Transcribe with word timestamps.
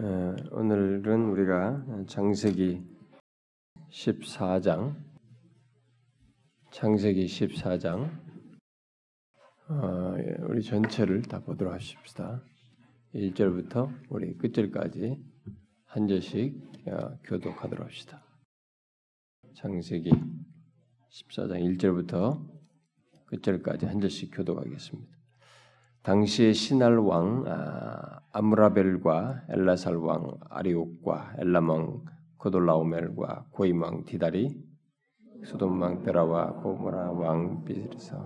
어, 0.00 0.36
오늘은 0.52 1.24
우리가 1.24 2.04
창세기 2.06 2.84
14장, 3.90 4.94
창세기 6.70 7.26
14장, 7.26 8.08
어, 9.68 10.14
예, 10.18 10.36
우리 10.44 10.62
전체를 10.62 11.22
다 11.22 11.40
보도록 11.40 11.74
하십시다. 11.74 12.44
1절부터 13.12 13.92
우리 14.08 14.38
끝절까지 14.38 15.20
한 15.86 16.06
절씩 16.06 16.54
어, 16.86 17.18
교독하도록 17.24 17.84
합시다. 17.84 18.22
창세기 19.56 20.12
14장 21.10 21.76
1절부터 21.76 22.48
끝절까지 23.26 23.86
한 23.86 24.00
절씩 24.00 24.30
교독하겠습니다. 24.32 25.17
당시의 26.08 26.54
시날 26.54 26.96
왕 26.96 27.44
아, 27.46 28.20
아므라벨과 28.32 29.42
엘라살 29.50 29.96
왕 29.96 30.38
아리옥과 30.48 31.34
엘람 31.38 31.68
왕 31.68 32.00
그돌라오멜과 32.38 33.48
고임 33.50 33.82
왕 33.82 34.04
디달이 34.06 34.58
소돔 35.44 35.78
왕 35.82 36.02
베라와 36.02 36.62
고모라 36.62 37.12
왕 37.12 37.62
비르사 37.62 38.16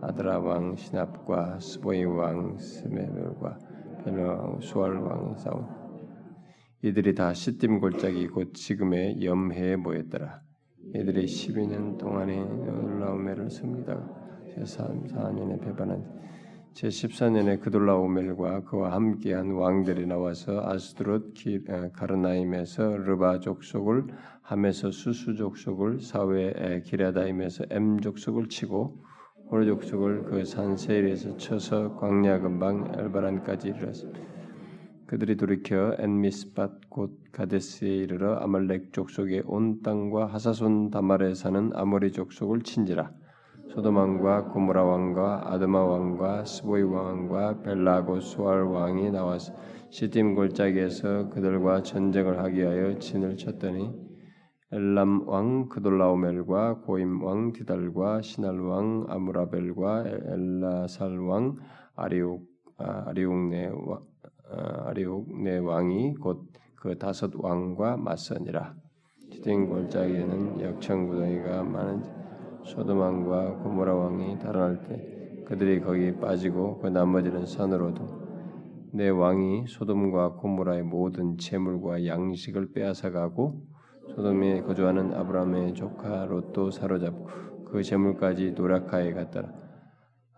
아드마 0.00 0.40
왕 0.40 0.74
시납과 0.74 1.60
스보임 1.60 2.02
왕 2.06 2.58
세메벨과 2.58 3.56
벨라 4.04 4.40
왕 4.40 4.60
소알 4.60 4.96
왕이 4.96 5.38
싸우니 5.38 5.68
이들이 6.82 7.14
다 7.14 7.32
싯딤 7.32 7.78
골짜기 7.78 8.26
곧 8.26 8.52
지금의 8.52 9.24
염해에 9.24 9.76
모였더라. 9.76 10.40
이들이 10.96 11.26
12년 11.26 11.96
동안 11.98 12.44
그돌라오멜을 12.44 13.48
섬기다. 13.48 13.94
제4년에 14.56 15.60
배반한 15.60 16.22
제14년에 16.74 17.60
그돌라오멜과 17.60 18.64
그와 18.64 18.92
함께한 18.92 19.52
왕들이 19.52 20.06
나와서 20.06 20.62
아스드롯 20.66 21.34
가르나임에서 21.92 22.96
르바 22.96 23.40
족속을 23.40 24.06
함에서 24.42 24.90
수수 24.90 25.36
족속을 25.36 26.00
사회 26.00 26.82
기라다임에서 26.84 27.66
엠 27.70 28.00
족속을 28.00 28.48
치고 28.48 29.02
호르 29.50 29.66
족속을 29.66 30.24
그 30.24 30.44
산 30.44 30.76
세일에서 30.76 31.36
쳐서 31.36 31.94
광야 31.96 32.40
근방 32.40 32.90
엘바란까지 32.98 33.68
이르렀습니다. 33.68 34.20
그들이 35.06 35.36
돌이켜 35.36 35.94
엔미스밭 35.98 36.88
곧 36.88 37.20
가데스에 37.32 37.88
이르러 37.88 38.36
아말렉 38.36 38.94
족속의 38.94 39.42
온 39.44 39.82
땅과 39.82 40.26
하사손 40.26 40.90
다말에 40.90 41.34
사는 41.34 41.70
아모리 41.74 42.12
족속을 42.12 42.62
친지라. 42.62 43.12
소돔 43.68 43.96
왕과 43.96 44.44
고모라 44.48 44.84
왕과 44.84 45.52
아드마 45.52 45.82
왕과 45.82 46.44
스보이 46.44 46.82
왕과 46.82 47.62
벨라고 47.62 48.20
수알 48.20 48.62
왕이 48.64 49.10
나와서 49.10 49.54
시딤 49.90 50.34
골짜기에서 50.34 51.30
그들과 51.30 51.82
전쟁을 51.82 52.38
하기 52.38 52.60
위하여 52.60 52.98
진을 52.98 53.36
쳤더니 53.36 53.90
엘람 54.72 55.28
왕 55.28 55.68
그돌라오멜과 55.68 56.80
고임 56.80 57.22
왕 57.22 57.52
디달과 57.52 58.22
시날 58.22 58.58
왕 58.60 59.06
아무라벨과 59.08 60.04
엘라살 60.06 61.18
왕 61.18 61.56
아리옥 61.96 62.42
아, 62.78 63.04
아리옥네 63.06 63.70
아, 64.50 64.88
아리옥네 64.88 65.58
왕이 65.58 66.14
곧 66.14 66.52
그 66.82 66.98
다섯 66.98 67.30
왕과 67.36 67.96
맞서니라. 67.96 68.74
시딤 69.30 69.68
골짜기에는 69.68 70.60
역청구덩이가 70.60 71.62
많은 71.62 72.21
소돔 72.64 72.98
왕과 72.98 73.56
고모라 73.62 73.94
왕이 73.94 74.38
달아날 74.38 74.82
때 74.84 75.44
그들이 75.46 75.80
거기 75.80 76.14
빠지고 76.16 76.78
그 76.78 76.88
나머지는 76.88 77.44
산으로도 77.44 78.22
내 78.94 79.08
왕이 79.08 79.66
소돔과 79.68 80.34
고모라의 80.34 80.82
모든 80.82 81.36
재물과 81.38 82.06
양식을 82.06 82.72
빼앗아가고 82.72 83.62
소돔에 84.14 84.62
거주하는 84.62 85.14
아브라함의 85.14 85.74
조카 85.74 86.26
롯도 86.26 86.70
사로잡고 86.70 87.64
그 87.64 87.82
재물까지 87.82 88.52
노라카에 88.52 89.12
갔더라. 89.12 89.62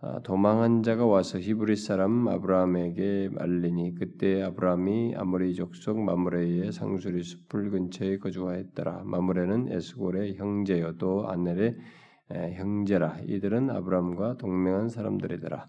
아, 0.01 0.19
도망한 0.23 0.83
자가 0.83 1.05
와서 1.05 1.39
히브리 1.39 1.75
사람 1.75 2.27
아브라함에게 2.27 3.29
말리니 3.33 3.95
그때 3.95 4.41
아브라함이 4.43 5.15
아모리 5.15 5.55
족속 5.55 5.99
마므레의 5.99 6.71
상수리 6.71 7.23
숲을 7.23 7.71
근처에 7.71 8.19
거주하였더라. 8.19 9.03
마므레는 9.03 9.71
에스골의 9.71 10.35
형제여 10.35 10.93
또 10.97 11.27
아넬의 11.27 11.75
형제라 12.29 13.19
이들은 13.27 13.69
아브라함과 13.69 14.37
동맹한 14.37 14.89
사람들이더라. 14.89 15.67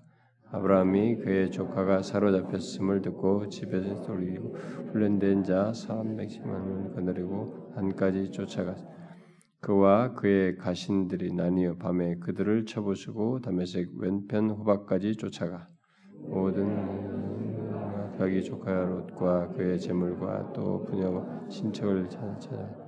아브라함이 0.53 1.17
그의 1.17 1.50
조카가 1.50 2.03
사로잡혔음을 2.03 3.03
듣고 3.03 3.49
집에서 3.49 4.00
돌리고 4.03 4.55
훈련된 4.93 5.43
자 5.43 5.72
310만을 5.72 6.95
거느리고 6.95 7.72
산까지 7.75 8.31
쫓아가 8.31 8.77
그와 9.61 10.12
그의 10.12 10.56
가신들이 10.56 11.34
나뉘어 11.34 11.77
밤에 11.77 12.15
그들을 12.21 12.65
쳐부수고 12.65 13.41
담에색 13.41 13.91
왼편 13.97 14.50
호박까지 14.50 15.16
쫓아가 15.16 15.66
모든 16.21 17.16
자기 18.16 18.43
조카 18.43 18.72
롯과 18.84 19.49
그의 19.49 19.81
재물과 19.81 20.53
또 20.53 20.84
부녀와 20.84 21.49
친척을 21.49 22.09
찾아 22.09 22.85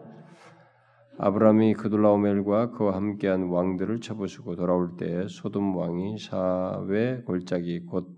아브라함이 1.20 1.74
그둘라오멜과 1.74 2.70
그와 2.70 2.94
함께한 2.94 3.48
왕들을 3.48 4.00
쳐부수고 4.00 4.54
돌아올 4.54 4.96
때 4.96 5.26
소돔 5.28 5.74
왕이 5.76 6.16
사외 6.18 7.22
골짜기 7.22 7.86
곧 7.86 8.16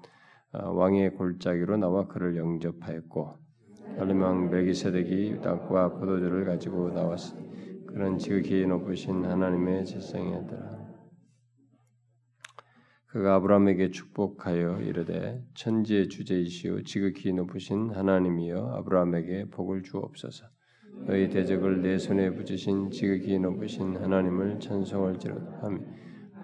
어, 0.53 0.71
왕의 0.73 1.15
골짜기로 1.15 1.79
나와 1.79 2.07
그를 2.07 2.37
영접하였고 2.37 3.39
알림왕 3.99 4.51
멜기세덱이 4.51 5.41
땅과 5.41 5.95
포도주를 5.95 6.45
가지고 6.45 6.91
나왔으니 6.91 7.87
그는 7.87 8.19
지극히 8.19 8.67
높으신 8.67 9.25
하나님의 9.25 9.87
제성이었더라. 9.87 10.81
그가 13.07 13.37
아브라함에게 13.37 13.91
축복하여 13.91 14.83
이르되 14.83 15.43
천지의 15.55 16.09
주제이시오 16.11 16.83
지극히 16.83 17.33
높으신 17.33 17.91
하나님이여 17.91 18.75
아브라함에게 18.77 19.47
복을 19.51 19.83
주옵소서. 19.85 20.47
너희 21.07 21.29
대적을 21.29 21.83
내 21.83 21.99
손에 21.99 22.31
붙이신 22.31 22.91
지극히 22.91 23.39
높으신 23.39 23.97
하나님을 23.97 24.61
찬송할지로다 24.61 25.59
하며 25.63 25.79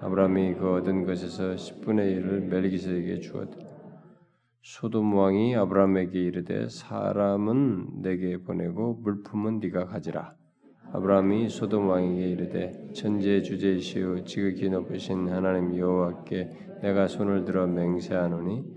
아브라함이 0.01 0.55
그 0.55 0.75
얻은 0.75 1.07
것에서 1.07 1.55
10분의 1.55 2.21
1을 2.21 2.41
멜기세에게 2.49 3.21
주었다. 3.21 3.57
소돔 4.63 5.15
왕이 5.15 5.55
아브라함에게 5.57 6.21
이르되 6.21 6.69
사람은 6.69 8.03
내게 8.03 8.37
보내고 8.39 8.95
물품은 9.03 9.61
네가 9.61 9.87
가지라. 9.87 10.35
아브라함이 10.93 11.49
소돔 11.49 11.89
왕에게 11.89 12.31
이르되 12.31 12.73
천지의 12.93 13.43
주제이시오 13.43 14.25
지극히 14.25 14.69
높으신 14.69 15.29
하나님 15.29 15.77
여호와께 15.77 16.51
내가 16.83 17.07
손을 17.07 17.45
들어 17.45 17.67
맹세하노니 17.67 18.76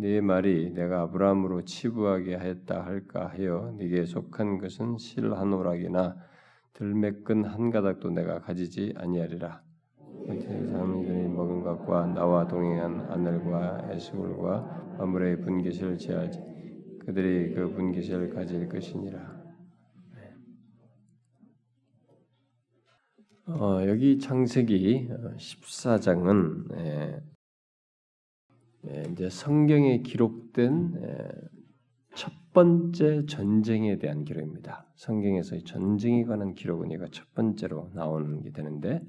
네 0.00 0.22
말이 0.22 0.70
내가 0.72 1.02
아브라함으로 1.02 1.66
치부하게 1.66 2.36
하였다 2.36 2.86
할까 2.86 3.28
하여 3.34 3.74
네게 3.76 4.06
속한 4.06 4.56
것은 4.56 4.96
실한 4.96 5.52
오락이나 5.52 6.16
들매끈 6.72 7.44
한 7.44 7.68
가닥도 7.70 8.08
내가 8.08 8.40
가지지 8.40 8.94
아니하리라. 8.96 9.62
사람들이 10.26 11.28
먹은 11.28 11.62
것과 11.62 12.06
나와 12.14 12.48
동행한 12.48 13.10
아넬과 13.10 13.90
에스골과 13.90 14.96
아므레의 15.00 15.42
분깃을 15.42 15.98
제하지 15.98 16.40
그들이 17.00 17.52
그 17.52 17.68
분깃을 17.68 18.30
가질 18.30 18.70
것이니라. 18.70 19.38
어, 23.48 23.86
여기 23.86 24.18
창세기 24.18 25.10
14장은 25.36 26.74
예, 26.78 26.86
예, 26.86 27.29
이제 29.12 29.28
성경에 29.28 29.98
기록된 29.98 30.94
예, 31.02 31.28
첫 32.14 32.32
번째 32.52 33.26
전쟁에 33.26 33.98
대한 33.98 34.24
기록입니다. 34.24 34.86
성경에서 34.96 35.58
전쟁에 35.64 36.24
관한 36.24 36.54
기록은 36.54 36.90
얘가 36.92 37.06
첫 37.10 37.32
번째로 37.34 37.90
나오는 37.94 38.42
게 38.42 38.50
되는데 38.50 39.02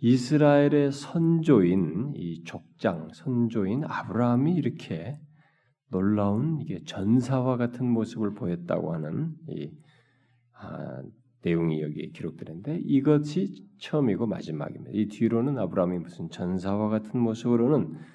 이스라엘의 0.00 0.92
선조인 0.92 2.12
이 2.16 2.42
족장 2.44 3.08
선조인 3.12 3.84
아브라함이 3.84 4.54
이렇게 4.54 5.18
놀라운 5.90 6.60
이게 6.60 6.82
전사와 6.84 7.56
같은 7.56 7.86
모습을 7.86 8.34
보였다고 8.34 8.92
하는 8.92 9.34
이 9.48 9.70
아, 10.58 11.02
내용이 11.42 11.82
여기에 11.82 12.08
기록되는데 12.08 12.80
이것이 12.84 13.66
처음이고 13.78 14.26
마지막입니다. 14.26 14.90
이 14.92 15.06
뒤로는 15.06 15.58
아브라함이 15.58 15.98
무슨 15.98 16.30
전사와 16.30 16.88
같은 16.88 17.20
모습으로는 17.20 17.94
어, 17.94 18.13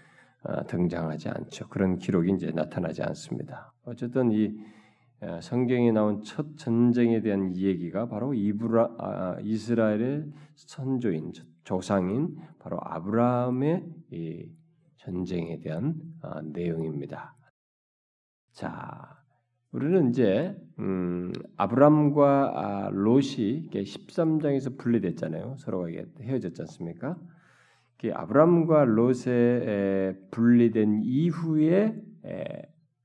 등장하지 0.68 1.30
않죠. 1.30 1.68
그런 1.70 1.98
기록이 1.98 2.32
이제 2.34 2.52
나타나지 2.52 3.04
않습니다. 3.04 3.74
어쨌든 3.84 4.32
이 4.32 4.58
어, 5.22 5.42
성경에 5.42 5.92
나온 5.92 6.22
첫 6.24 6.58
전쟁에 6.58 7.22
대한 7.22 7.52
이야기가 7.54 8.08
바로 8.08 8.34
이브라, 8.34 8.96
아, 8.98 9.38
이스라엘의 9.42 10.32
선조인 10.56 11.34
조상인 11.66 12.38
바로 12.58 12.78
아브라함의 12.82 13.86
이 14.12 14.50
전쟁에 14.98 15.60
대한 15.60 15.96
아, 16.22 16.42
내용입니다. 16.42 17.36
자, 18.54 19.20
우리는 19.72 20.10
이제 20.10 20.56
음, 20.80 21.34
아브람과 21.58 22.54
아, 22.56 22.90
롯이 22.90 23.70
13장에서 23.72 24.78
분리됐잖아요. 24.78 25.58
서로가 25.60 25.90
헤어졌지 26.22 26.62
않습니까? 26.62 27.18
아브람과 28.14 28.86
롯의 28.86 30.16
분리된 30.32 31.02
이후의 31.04 32.02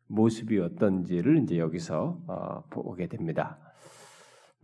모습이 0.08 0.58
어떤지를 0.58 1.42
이제 1.42 1.58
여기서 1.58 2.20
어, 2.26 2.62
보게 2.70 3.08
됩니다. 3.08 3.58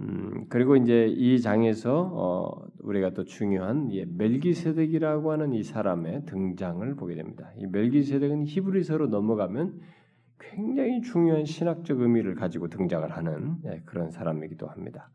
음, 0.00 0.46
그리고 0.48 0.76
이제 0.76 1.06
이 1.08 1.40
장에서 1.40 2.10
어, 2.14 2.66
우리가 2.80 3.10
또 3.10 3.24
중요한 3.24 3.92
예, 3.92 4.06
멜기세덱이라고 4.06 5.30
하는 5.30 5.52
이 5.52 5.62
사람의 5.62 6.24
등장을 6.26 6.94
보게 6.96 7.14
됩니다. 7.14 7.50
이 7.56 7.66
멜기세덱은 7.66 8.46
히브리서로 8.46 9.08
넘어가면 9.08 9.80
굉장히 10.38 11.02
중요한 11.02 11.44
신학적 11.44 12.00
의미를 12.00 12.34
가지고 12.34 12.68
등장을 12.68 13.10
하는 13.10 13.56
예, 13.66 13.82
그런 13.84 14.10
사람이기도 14.10 14.66
합니다. 14.68 15.10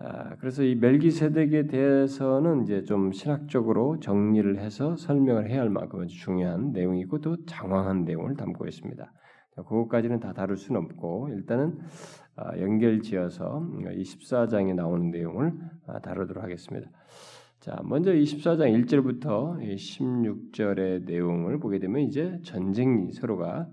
아, 0.00 0.36
그래서 0.36 0.62
이 0.62 0.76
멜기세덱에 0.76 1.66
대해서는 1.66 2.62
이제 2.62 2.84
좀 2.84 3.10
신학적으로 3.10 3.98
정리를 3.98 4.58
해서 4.58 4.96
설명을 4.96 5.50
해야 5.50 5.60
할 5.60 5.70
만큼 5.70 6.06
중요한 6.06 6.70
내용이고 6.70 7.20
또 7.20 7.44
장황한 7.46 8.04
내용을 8.04 8.36
담고 8.36 8.66
있습니다. 8.66 9.12
그것까지는 9.56 10.20
다 10.20 10.32
다룰 10.32 10.56
수는 10.56 10.82
없고 10.82 11.30
일단은 11.30 11.80
아, 12.36 12.56
연결지어서 12.58 13.66
24장에 13.82 14.72
나오는 14.72 15.10
내용을 15.10 15.52
아, 15.88 15.98
다루도록 15.98 16.44
하겠습니다. 16.44 16.88
자, 17.58 17.80
먼저 17.82 18.12
24장 18.12 18.72
1절부터 18.86 19.58
16절의 19.58 21.06
내용을 21.06 21.58
보게 21.58 21.80
되면 21.80 22.02
이제 22.02 22.38
전쟁이 22.44 23.10
서로가 23.12 23.68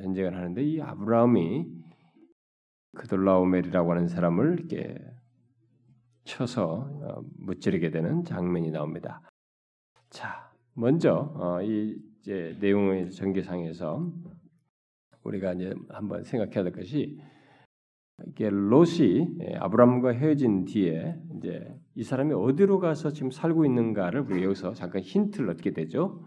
전쟁을 0.00 0.34
하는데 0.34 0.62
이 0.62 0.80
아브라함이 0.80 1.66
그돌라오멜이라고 2.96 3.90
하는 3.90 4.08
사람을 4.08 4.58
이렇게 4.58 4.96
쳐서 6.24 6.88
어, 7.02 7.22
무찌르게 7.38 7.90
되는 7.90 8.24
장면이 8.24 8.70
나옵니다. 8.70 9.20
자, 10.10 10.52
먼저 10.74 11.32
어, 11.34 11.62
이 11.62 11.96
이제 12.20 12.56
내용의 12.60 13.10
전개상에서 13.10 14.12
우리가 15.24 15.54
이제 15.54 15.74
한번 15.88 16.22
생각해야 16.22 16.62
될 16.62 16.72
것이 16.72 17.18
이게 18.26 18.48
롯이 18.50 19.38
예, 19.40 19.54
아브라함과 19.56 20.10
헤어진 20.10 20.64
뒤에 20.64 21.16
이제 21.36 21.76
이 21.94 22.04
사람이 22.04 22.32
어디로 22.34 22.78
가서 22.78 23.10
지금 23.10 23.30
살고 23.30 23.64
있는가를 23.64 24.20
우리 24.20 24.44
여기서 24.44 24.74
잠깐 24.74 25.02
힌트를 25.02 25.50
얻게 25.50 25.72
되죠. 25.72 26.24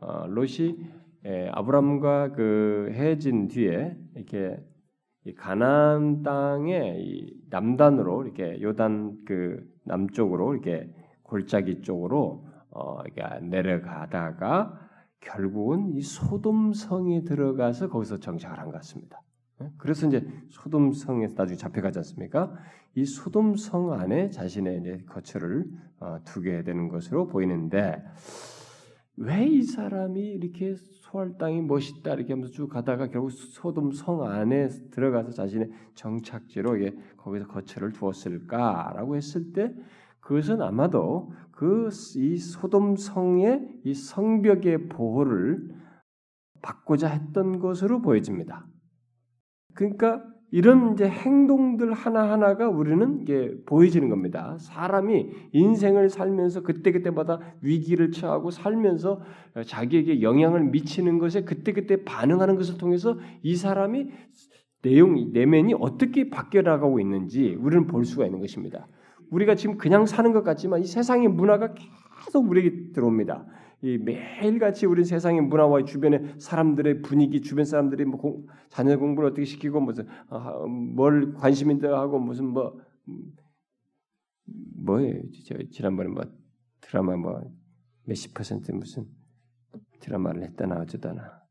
어, 0.00 0.26
롯이 0.26 0.76
예, 1.26 1.50
아브라함과 1.52 2.32
그 2.32 2.90
헤어진 2.92 3.48
뒤에 3.48 3.96
이렇게 4.14 4.56
가나안 5.34 6.22
땅의 6.22 7.32
남단으로 7.50 8.24
이렇게 8.24 8.60
요단 8.62 9.24
그 9.26 9.64
남쪽으로 9.84 10.54
이렇게 10.54 10.90
골짜기 11.22 11.82
쪽으로 11.82 12.46
어, 12.70 13.00
이렇게 13.04 13.22
내려가다가 13.46 14.78
결국은 15.20 15.88
이 15.94 16.02
소돔성에 16.02 17.24
들어가서 17.24 17.88
거기서 17.88 18.18
정착을 18.18 18.58
한 18.58 18.66
것 18.66 18.72
같습니다. 18.74 19.20
예? 19.62 19.70
그래서 19.78 20.06
이제 20.06 20.24
소돔성에서 20.50 21.34
나중에 21.36 21.56
잡혀가지 21.56 21.98
않습니까? 22.00 22.52
이 22.94 23.04
소돔성 23.04 23.92
안에 23.92 24.30
자신의 24.30 25.06
거처를 25.06 25.64
어, 25.98 26.18
두게 26.24 26.62
되는 26.62 26.88
것으로 26.88 27.26
보이는데 27.26 28.02
왜 29.16 29.46
이 29.48 29.62
사람이 29.62 30.20
이렇게 30.20 30.74
소할 31.10 31.36
땅이 31.38 31.62
멋있다 31.62 32.14
이렇게 32.14 32.32
하면서 32.32 32.52
쭉 32.52 32.68
가다가 32.68 33.08
결국 33.08 33.30
소돔 33.30 33.92
성 33.92 34.22
안에 34.22 34.68
들어가서 34.90 35.30
자신의 35.30 35.70
정착지로 35.94 36.76
이게 36.76 36.96
거기서 37.16 37.46
거처를 37.46 37.92
두었을까라고 37.92 39.16
했을 39.16 39.52
때 39.52 39.72
그것은 40.20 40.60
아마도 40.60 41.32
그 41.52 41.88
이 42.16 42.36
소돔 42.36 42.96
성의 42.96 43.80
이 43.84 43.94
성벽의 43.94 44.88
보호를 44.88 45.74
받고자 46.62 47.08
했던 47.08 47.60
것으로 47.60 48.02
보여집니다. 48.02 48.66
그러니까 49.74 50.24
이런 50.52 50.92
이제 50.92 51.08
행동들 51.08 51.92
하나하나가 51.92 52.68
우리는 52.68 53.20
이게 53.20 53.52
보여지는 53.66 54.08
겁니다. 54.08 54.56
사람이 54.58 55.28
인생을 55.52 56.08
살면서 56.08 56.62
그때그때마다 56.62 57.40
위기를 57.62 58.12
처하고 58.12 58.50
살면서 58.50 59.20
자기에게 59.66 60.22
영향을 60.22 60.64
미치는 60.64 61.18
것에 61.18 61.42
그때그때 61.42 62.04
반응하는 62.04 62.54
것을 62.56 62.78
통해서 62.78 63.18
이 63.42 63.56
사람이 63.56 64.06
내용, 64.82 65.32
내면이 65.32 65.74
어떻게 65.80 66.30
바뀌어 66.30 66.62
나가고 66.62 67.00
있는지 67.00 67.56
우리는 67.58 67.88
볼 67.88 68.04
수가 68.04 68.24
있는 68.24 68.38
것입니다. 68.38 68.86
우리가 69.30 69.56
지금 69.56 69.76
그냥 69.76 70.06
사는 70.06 70.32
것 70.32 70.44
같지만 70.44 70.80
이 70.80 70.84
세상의 70.84 71.28
문화가 71.28 71.74
계속 72.24 72.48
우리에게 72.48 72.92
들어옵니다. 72.92 73.44
이 73.82 73.98
매일같이 73.98 74.86
우리 74.86 75.04
세상의 75.04 75.42
문화와 75.42 75.84
주변의 75.84 76.36
사람들의 76.38 77.02
분위기, 77.02 77.40
주변 77.40 77.64
사람들이 77.64 78.04
뭐 78.04 78.18
공, 78.18 78.46
자녀 78.68 78.98
공부를 78.98 79.30
어떻게 79.30 79.44
시키고 79.44 79.80
무슨 79.80 80.06
아, 80.28 80.64
뭘 80.66 81.34
관심 81.34 81.70
있다 81.70 81.98
하고 81.98 82.18
무슨 82.18 82.46
뭐 82.46 82.80
뭐예요? 84.76 85.22
저 85.44 85.56
지난번에 85.70 86.08
뭐 86.08 86.24
드라마 86.80 87.16
뭐 87.16 87.42
몇십 88.04 88.32
퍼센트 88.34 88.72
무슨 88.72 89.06
드라마를 90.00 90.44
했다나 90.44 90.80
어쩌다나 90.80 91.42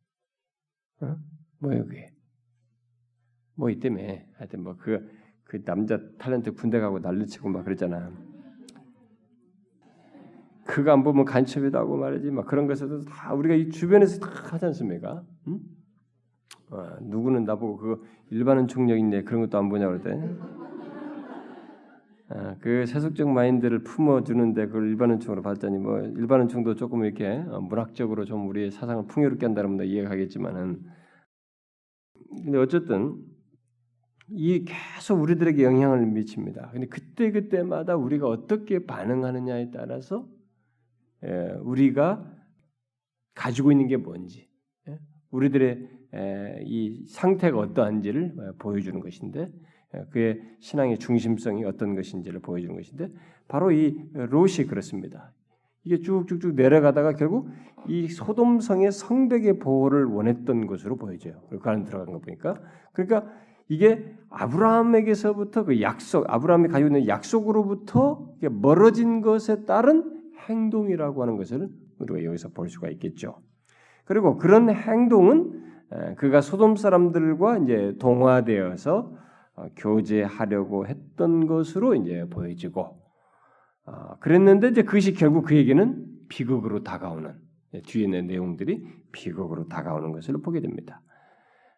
어? 1.01 1.18
뭐예요 1.60 1.86
그게? 1.86 2.12
뭐 3.56 3.69
이때문에 3.69 4.27
하여튼 4.38 4.63
뭐 4.63 4.75
그 4.77 5.25
그 5.45 5.63
남자 5.63 5.98
탤런트 6.18 6.56
군대 6.56 6.80
가고 6.80 7.00
난리치고 7.00 7.50
막 7.50 7.63
그랬잖아. 7.63 8.12
그거 10.66 10.92
안 10.92 11.04
보면 11.04 11.26
간첩이다 11.26 11.84
고 11.86 11.96
말이지 11.96 12.32
막 12.32 12.46
그런 12.46 12.68
것에도 12.68 13.02
다 13.06 13.34
우리가 13.34 13.56
이 13.56 13.70
주변에서 13.70 14.20
다 14.20 14.30
하지 14.54 14.66
않습니까? 14.66 15.24
응? 15.48 15.60
어, 16.72 16.98
누구는 17.02 17.46
나보고 17.46 17.78
그 17.78 18.04
일반은 18.32 18.68
총력인데 18.68 19.24
그런 19.24 19.42
것도 19.42 19.58
안 19.58 19.70
보냐 19.70 19.88
그럴 19.88 20.02
때. 20.02 20.20
아, 22.28 22.56
그 22.60 22.88
세속적 22.88 23.30
마인드를 23.30 23.84
품어주는데 23.84 24.68
그걸 24.68 24.90
일반은총으로 24.90 25.44
봤더니 25.44 25.78
뭐 25.78 26.00
일반은총도 26.00 26.74
조금 26.74 27.06
이렇게 27.06 27.44
어, 27.48 27.62
문학적으로 27.62 28.26
좀 28.26 28.48
우리의 28.48 28.72
사상을 28.72 29.06
풍요롭게 29.06 29.46
한다면 29.46 29.86
이해가겠지만은 29.86 30.82
근데 32.44 32.58
어쨌든 32.58 33.16
이 34.30 34.66
계속 34.66 35.22
우리들에게 35.22 35.63
영향을 35.63 36.04
미칩니다. 36.08 36.72
근데 36.72 36.88
그때 36.88 37.32
그때마다 37.32 37.96
우리가 37.96 38.28
어떻게 38.28 38.86
반응하느냐에 38.88 39.70
따라서 39.70 40.28
예, 40.28 40.35
우리가 41.62 42.24
가지고 43.34 43.72
있는 43.72 43.88
게 43.88 43.98
뭔지, 43.98 44.48
예, 44.88 45.00
우리들의 45.32 45.89
이 46.65 47.05
상태가 47.08 47.58
어떠한지를 47.60 48.34
어, 48.38 48.53
보여주는 48.58 49.00
것인데 49.00 49.51
예, 49.94 50.05
그의 50.12 50.41
신앙의 50.60 50.98
중심성이 50.98 51.65
어떤 51.65 51.96
것인지를 51.96 52.39
보여주는 52.39 52.74
것인데 52.75 53.12
바로 53.48 53.72
이 53.72 53.98
롯이 54.13 54.65
그렇습니다. 54.67 55.34
이게 55.84 56.00
쭉쭉쭉 56.00 56.55
내려가다가 56.55 57.13
결국 57.13 57.50
이 57.88 58.08
소돔성의 58.08 58.91
성벽의 58.91 59.60
보호를 59.60 60.05
원했던 60.05 60.65
것으로 60.65 60.96
보여져요. 60.96 61.41
그 61.50 61.70
안에 61.70 61.84
들어간 61.84 62.12
거 62.13 62.20
보니까 62.20 62.60
그러니까 62.94 63.32
이게 63.67 64.15
아브라함에게서부터 64.29 65.65
그 65.65 65.82
약속, 65.82 66.25
아브라함이 66.27 66.70
가지고 66.70 66.88
있는 66.88 67.08
약속으로부터 67.08 68.36
멀어진 68.50 69.22
것에 69.22 69.65
따른 69.65 70.14
행동이라고 70.48 71.22
하는 71.22 71.38
것을 71.38 71.70
우리가 72.00 72.24
여기서 72.24 72.50
볼 72.50 72.70
수가 72.70 72.90
있겠죠. 72.90 73.42
그리고 74.06 74.38
그런 74.38 74.70
행동은 74.70 75.66
그가 76.18 76.42
소돔 76.42 76.75
사람들과 76.75 77.60
이제 77.60 77.96
동화되어서 78.00 79.25
어, 79.58 79.68
교제하려고 79.78 80.86
했던 80.86 81.48
것으로 81.48 81.96
이제 81.96 82.25
보여지고 82.30 83.02
어, 83.86 84.18
그랬는데 84.20 84.70
이제 84.70 84.84
그것이 84.84 85.14
결국 85.14 85.46
그에게는 85.46 86.28
비극으로 86.28 86.84
다가오는 86.84 87.34
뒤에 87.86 88.04
있는 88.04 88.28
내용들이 88.28 88.86
비극으로 89.12 89.68
다가오는 89.68 90.12
것을 90.12 90.42
보게 90.42 90.60
됩니다. 90.60 91.02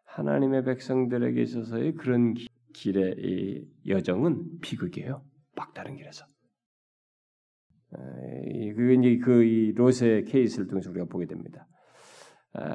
하나님의 0.05 0.63
백성들에게 0.63 1.39
있어서의 1.41 1.93
그런 1.95 2.33
길의 2.73 3.67
여정은 3.87 4.59
비극이에요. 4.61 5.21
막다른 5.55 5.95
길에서. 5.95 6.25
그 7.91 8.93
이제 8.93 9.17
그 9.17 9.73
롯의 9.75 10.25
케이스를 10.25 10.67
통해서 10.67 10.89
우리가 10.89 11.05
보게 11.05 11.25
됩니다. 11.25 11.67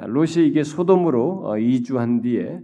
롯이 0.06 0.46
이게 0.46 0.62
소돔으로 0.62 1.48
어, 1.48 1.58
이주한 1.58 2.20
뒤에 2.22 2.60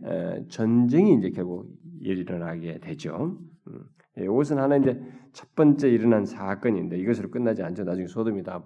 전쟁이 0.48 1.14
이제 1.14 1.30
결국 1.30 1.68
일어나게 2.00 2.78
되죠. 2.78 3.38
음, 3.66 3.84
예, 4.18 4.24
이것은 4.24 4.58
하나 4.58 4.76
이제 4.76 5.00
첫 5.32 5.54
번째 5.54 5.88
일어난 5.88 6.24
사건인데 6.24 6.98
이것으로 6.98 7.30
끝나지 7.30 7.62
않죠. 7.62 7.84
나중에 7.84 8.06
소돔이 8.06 8.42
다 8.44 8.64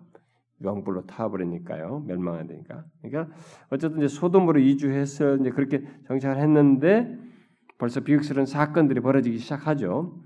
유황불로 0.62 1.06
타버리니까요. 1.06 2.04
멸망안 2.06 2.46
되니까. 2.46 2.84
그러니까 3.00 3.34
어쨌든 3.70 3.98
이제 3.98 4.08
소돔으로 4.08 4.60
이주해서 4.60 5.36
이제 5.36 5.50
그렇게 5.50 5.82
정착을 6.06 6.38
했는데 6.38 7.16
벌써 7.78 8.00
비극스러운 8.00 8.46
사건들이 8.46 9.00
벌어지기 9.00 9.38
시작하죠. 9.38 10.20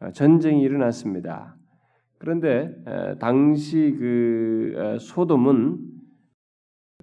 어, 0.00 0.10
전쟁이 0.12 0.62
일어났습니다. 0.62 1.56
그런데 2.20 2.72
에, 2.86 3.18
당시 3.18 3.96
그 3.98 4.74
에, 4.76 4.98
소돔은 5.00 5.78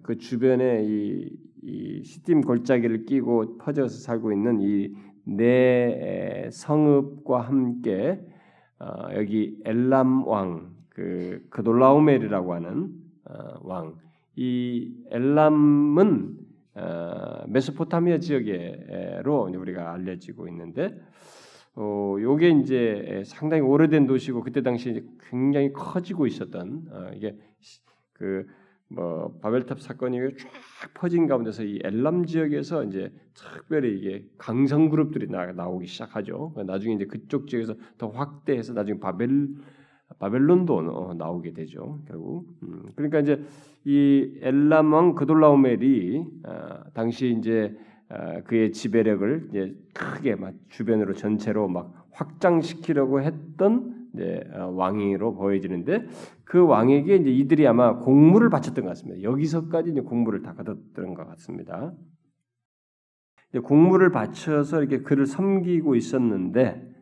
그 0.04 0.18
주변에 0.18 0.86
이, 0.86 1.30
이 1.64 2.04
시딤 2.04 2.42
골짜기를 2.42 3.06
끼고 3.06 3.58
퍼져서 3.58 4.00
살고 4.00 4.32
있는 4.32 4.62
이 4.62 5.08
네 5.28 6.50
성읍과 6.52 7.42
함께 7.42 8.22
어, 8.80 9.10
여기 9.16 9.60
엘람 9.66 10.26
왕그 10.26 11.48
그돌라오멜이라고 11.50 12.54
하는 12.54 12.94
어, 13.26 13.60
왕. 13.62 13.96
이 14.38 14.94
엘람은 15.12 16.38
어, 16.76 17.44
메소포타미아 17.48 18.20
지역에로 18.20 19.52
우리가 19.54 19.92
알려지고 19.92 20.48
있는데 20.48 20.98
어, 21.78 22.16
요게 22.20 22.50
이제 22.62 23.24
상당히 23.26 23.62
오래된 23.62 24.08
도시고 24.08 24.44
그때 24.44 24.62
당시 24.62 25.06
굉장히 25.30 25.72
커지고 25.72 26.28
있었던 26.28 26.88
어, 26.92 27.12
이게 27.16 27.38
그 28.14 28.46
뭐 28.90 29.38
바벨탑 29.42 29.82
사건이 29.82 30.18
쫙 30.38 30.94
퍼진 30.94 31.28
가운데서 31.28 31.64
이 31.64 31.80
엘람 31.84 32.26
지역에서 32.26 32.86
이제 32.86 33.12
특별히 33.34 33.98
이게 33.98 34.26
강성 34.38 34.90
그룹들이 34.90 35.28
나, 35.28 35.52
나오기 35.52 35.88
시작하죠. 35.88 36.54
나중에 36.66 36.96
이제 36.96 37.06
그쪽 37.06 37.48
지역에서 37.48 37.76
더 37.98 38.08
확대해서 38.10 38.74
나중에 38.74 39.00
바벨 39.00 39.50
바벨론도 40.20 40.78
어, 40.78 41.14
나오게 41.16 41.52
되죠. 41.52 42.00
결국 42.08 42.48
음, 42.64 42.92
그러니까 42.96 43.20
이제 43.20 43.44
이 43.84 44.40
엘람 44.42 44.94
왕 44.94 45.16
그돌라오멜이 45.16 46.26
어, 46.46 46.84
당시 46.94 47.36
이제 47.38 47.76
어, 47.76 47.97
그의 48.46 48.72
지배력을 48.72 49.48
이제 49.50 49.76
크게 49.94 50.36
막 50.36 50.54
주변으로 50.70 51.14
전체로 51.14 51.68
막 51.68 52.08
확장시키려고 52.12 53.22
했던 53.22 53.98
어, 54.54 54.72
왕으로 54.74 55.36
보여지는데 55.36 56.08
그 56.44 56.66
왕에게 56.66 57.18
이제 57.18 57.30
이들이 57.30 57.68
아마 57.68 57.98
공물을 58.00 58.50
바쳤던 58.50 58.86
것 58.86 58.90
같습니다. 58.92 59.22
여기서까지 59.22 59.92
이제 59.92 60.02
공물을 60.02 60.42
다 60.42 60.54
받았던 60.54 61.14
것 61.14 61.28
같습니다. 61.28 61.94
공물을 63.64 64.12
바쳐서 64.12 64.82
이렇게 64.82 65.04
그를 65.04 65.26
섬기고 65.26 65.96
있었는데 65.96 66.96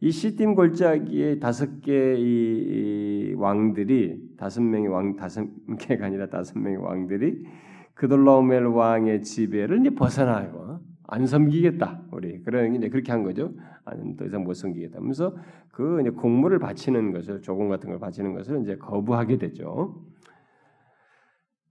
이 0.00 0.10
시딤 0.10 0.54
골짜기의 0.54 1.40
다섯 1.40 1.80
개의 1.80 3.34
왕들이 3.34 4.36
다섯 4.36 4.62
명의 4.62 4.88
왕 4.88 5.16
다섯 5.16 5.46
개가 5.78 6.06
아니라 6.06 6.28
다섯 6.28 6.58
명의 6.58 6.76
왕들이 6.78 7.44
그돌라오멜 7.96 8.60
왕의 8.74 9.22
지배를 9.22 9.80
이제 9.80 9.90
벗어나고 9.90 10.78
안 11.08 11.26
섬기겠다 11.26 12.02
우리 12.12 12.42
그런 12.42 12.74
이제 12.74 12.88
그렇게 12.88 13.12
한 13.12 13.22
거죠. 13.22 13.52
더 14.18 14.24
이상 14.24 14.44
못 14.44 14.54
섬기겠다. 14.54 14.98
하면서 14.98 15.34
그 15.72 16.00
이제 16.00 16.10
공물을 16.10 16.58
바치는 16.58 17.12
것을 17.12 17.42
조공 17.42 17.68
같은 17.68 17.90
걸 17.90 17.98
바치는 17.98 18.34
것을 18.34 18.62
이제 18.62 18.76
거부하게 18.76 19.38
되죠. 19.38 20.02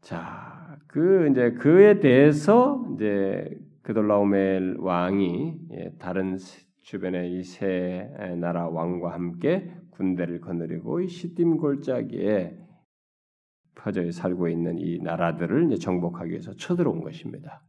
자, 0.02 0.78
그 0.88 1.30
이제 1.32 1.52
그에 1.54 2.00
대해서 2.00 2.86
이제 2.94 3.50
그돌라오멜 3.84 4.76
왕이 4.80 5.58
예, 5.72 5.92
다른 6.00 6.38
주변의 6.84 7.34
이 7.34 7.44
세 7.44 8.10
나라 8.40 8.68
왕과 8.68 9.14
함께 9.14 9.72
군대를 9.92 10.42
거느리고 10.42 11.02
이 11.02 11.08
시딤 11.08 11.58
골짜기에 11.58 12.58
퍼져 13.76 14.10
살고 14.12 14.48
있는 14.48 14.78
이 14.80 15.00
나라들을 15.00 15.66
이제 15.66 15.78
정복하기 15.78 16.32
위해서 16.32 16.54
쳐들어온 16.54 17.02
것입니다. 17.02 17.62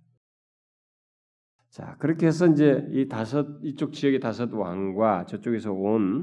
자 1.70 1.96
그렇게 1.98 2.26
해서 2.26 2.46
이제 2.46 2.86
이 2.90 3.08
다섯 3.08 3.58
이쪽 3.62 3.92
지역의 3.92 4.20
다섯 4.20 4.52
왕과 4.52 5.26
저쪽에서 5.26 5.72
온네 5.72 6.22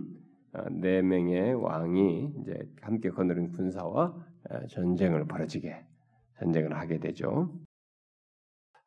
어, 0.54 0.70
명의 1.04 1.54
왕이 1.54 2.34
이제 2.42 2.58
함께 2.82 3.10
거느린 3.10 3.52
군사와 3.52 4.16
어, 4.50 4.68
전쟁을 4.68 5.28
벌어지게 5.28 5.86
전쟁을 6.40 6.74
하게 6.76 7.00
되죠. 7.00 7.54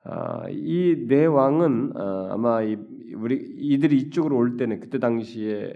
아, 0.08 0.48
이네 0.48 1.26
왕은 1.26 1.96
어, 1.96 2.28
아마 2.30 2.60
우리 3.16 3.36
이들이 3.58 3.96
이쪽으로 3.98 4.36
올 4.36 4.56
때는 4.56 4.78
그때 4.78 4.98
당시에 4.98 5.72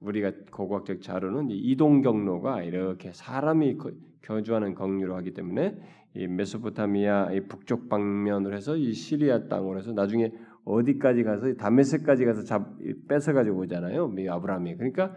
우리가 0.00 0.32
고고학적 0.50 1.00
자료는 1.00 1.48
이동 1.50 2.02
경로가 2.02 2.62
이렇게 2.62 3.12
사람이 3.12 3.76
거주하는 4.22 4.74
경로로 4.74 5.16
하기 5.16 5.34
때문에 5.34 5.76
이 6.14 6.26
메소포타미아 6.26 7.32
이 7.32 7.40
북쪽 7.48 7.88
방면으로 7.88 8.54
해서 8.54 8.76
이 8.76 8.92
시리아 8.92 9.48
땅으로 9.48 9.78
해서 9.78 9.92
나중에 9.92 10.32
어디까지 10.64 11.24
가서 11.24 11.54
다메섹까지 11.54 12.24
가서 12.24 12.44
잡 12.44 12.76
뺏어 13.08 13.32
가지고 13.32 13.60
오잖아요. 13.60 14.14
아브라함이 14.30 14.76
그러니까 14.76 15.14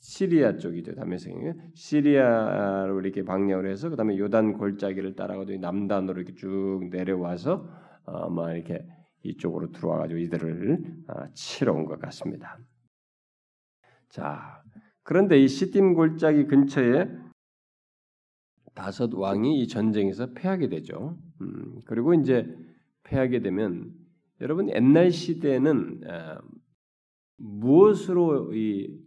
시리아 0.00 0.56
쪽이죠. 0.56 0.94
다메섹이 0.94 1.34
시리아로 1.74 3.00
이렇게 3.00 3.24
방향을 3.24 3.70
해서 3.70 3.88
그다음에 3.88 4.18
요단 4.18 4.54
골짜기를 4.54 5.16
따라가지고 5.16 5.60
남단으로 5.60 6.20
이렇게 6.20 6.34
쭉 6.34 6.88
내려와서 6.90 7.68
아마 8.04 8.52
이렇게 8.52 8.86
이쪽으로 9.22 9.72
들어와 9.72 9.98
가지고 9.98 10.20
이들을 10.20 10.84
아, 11.08 11.28
치러 11.32 11.72
온 11.72 11.86
것 11.86 11.98
같습니다. 12.00 12.58
자, 14.08 14.62
그런데 15.02 15.38
이 15.38 15.48
시딤 15.48 15.94
골짜기 15.94 16.46
근처에 16.46 17.08
다섯 18.76 19.12
왕이 19.12 19.60
이 19.60 19.66
전쟁에서 19.66 20.32
패하게 20.34 20.68
되죠. 20.68 21.18
음, 21.40 21.80
그리고 21.86 22.14
이제 22.14 22.46
패하게 23.02 23.40
되면 23.40 23.90
여러분 24.40 24.68
옛날 24.70 25.10
시대는 25.10 26.02
아, 26.08 26.40
무엇으로 27.38 28.52
이 28.54 29.06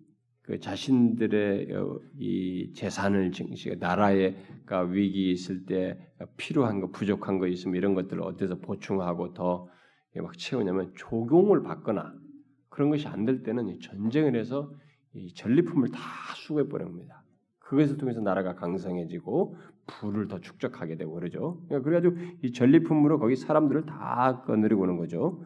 그 0.49 0.59
자신들의 0.59 1.71
어, 1.75 1.99
이 2.17 2.73
재산을 2.73 3.31
증식, 3.31 3.77
나라에가 3.77 4.81
위기 4.89 5.31
있을 5.31 5.67
때 5.67 5.95
필요한 6.37 6.81
거, 6.81 6.89
부족한 6.89 7.37
거 7.37 7.45
있으면 7.45 7.75
이런 7.75 7.93
것들을 7.93 8.19
어디서 8.23 8.57
보충하고 8.57 9.33
더 9.33 9.69
막 10.15 10.35
채우냐면 10.39 10.91
조공을 10.97 11.61
받거나 11.61 12.15
그런 12.69 12.89
것이 12.89 13.07
안 13.07 13.25
될 13.25 13.43
때는 13.43 13.79
전쟁을 13.79 14.35
해서 14.35 14.73
이 15.13 15.31
전리품을 15.35 15.91
다 15.91 15.99
수거해 16.35 16.67
버립니다. 16.67 17.23
그것을 17.69 17.97
통해서 17.97 18.19
나라가 18.19 18.55
강성해지고 18.55 19.55
부를 19.85 20.27
더 20.27 20.39
축적하게 20.39 20.97
되고 20.97 21.13
그러죠. 21.13 21.61
그러니까 21.67 21.87
그래가지고 21.87 22.15
이 22.41 22.51
전리품으로 22.51 23.19
거기 23.19 23.35
사람들을 23.35 23.85
다 23.85 24.41
거느리고 24.47 24.81
오는 24.81 24.97
거죠. 24.97 25.43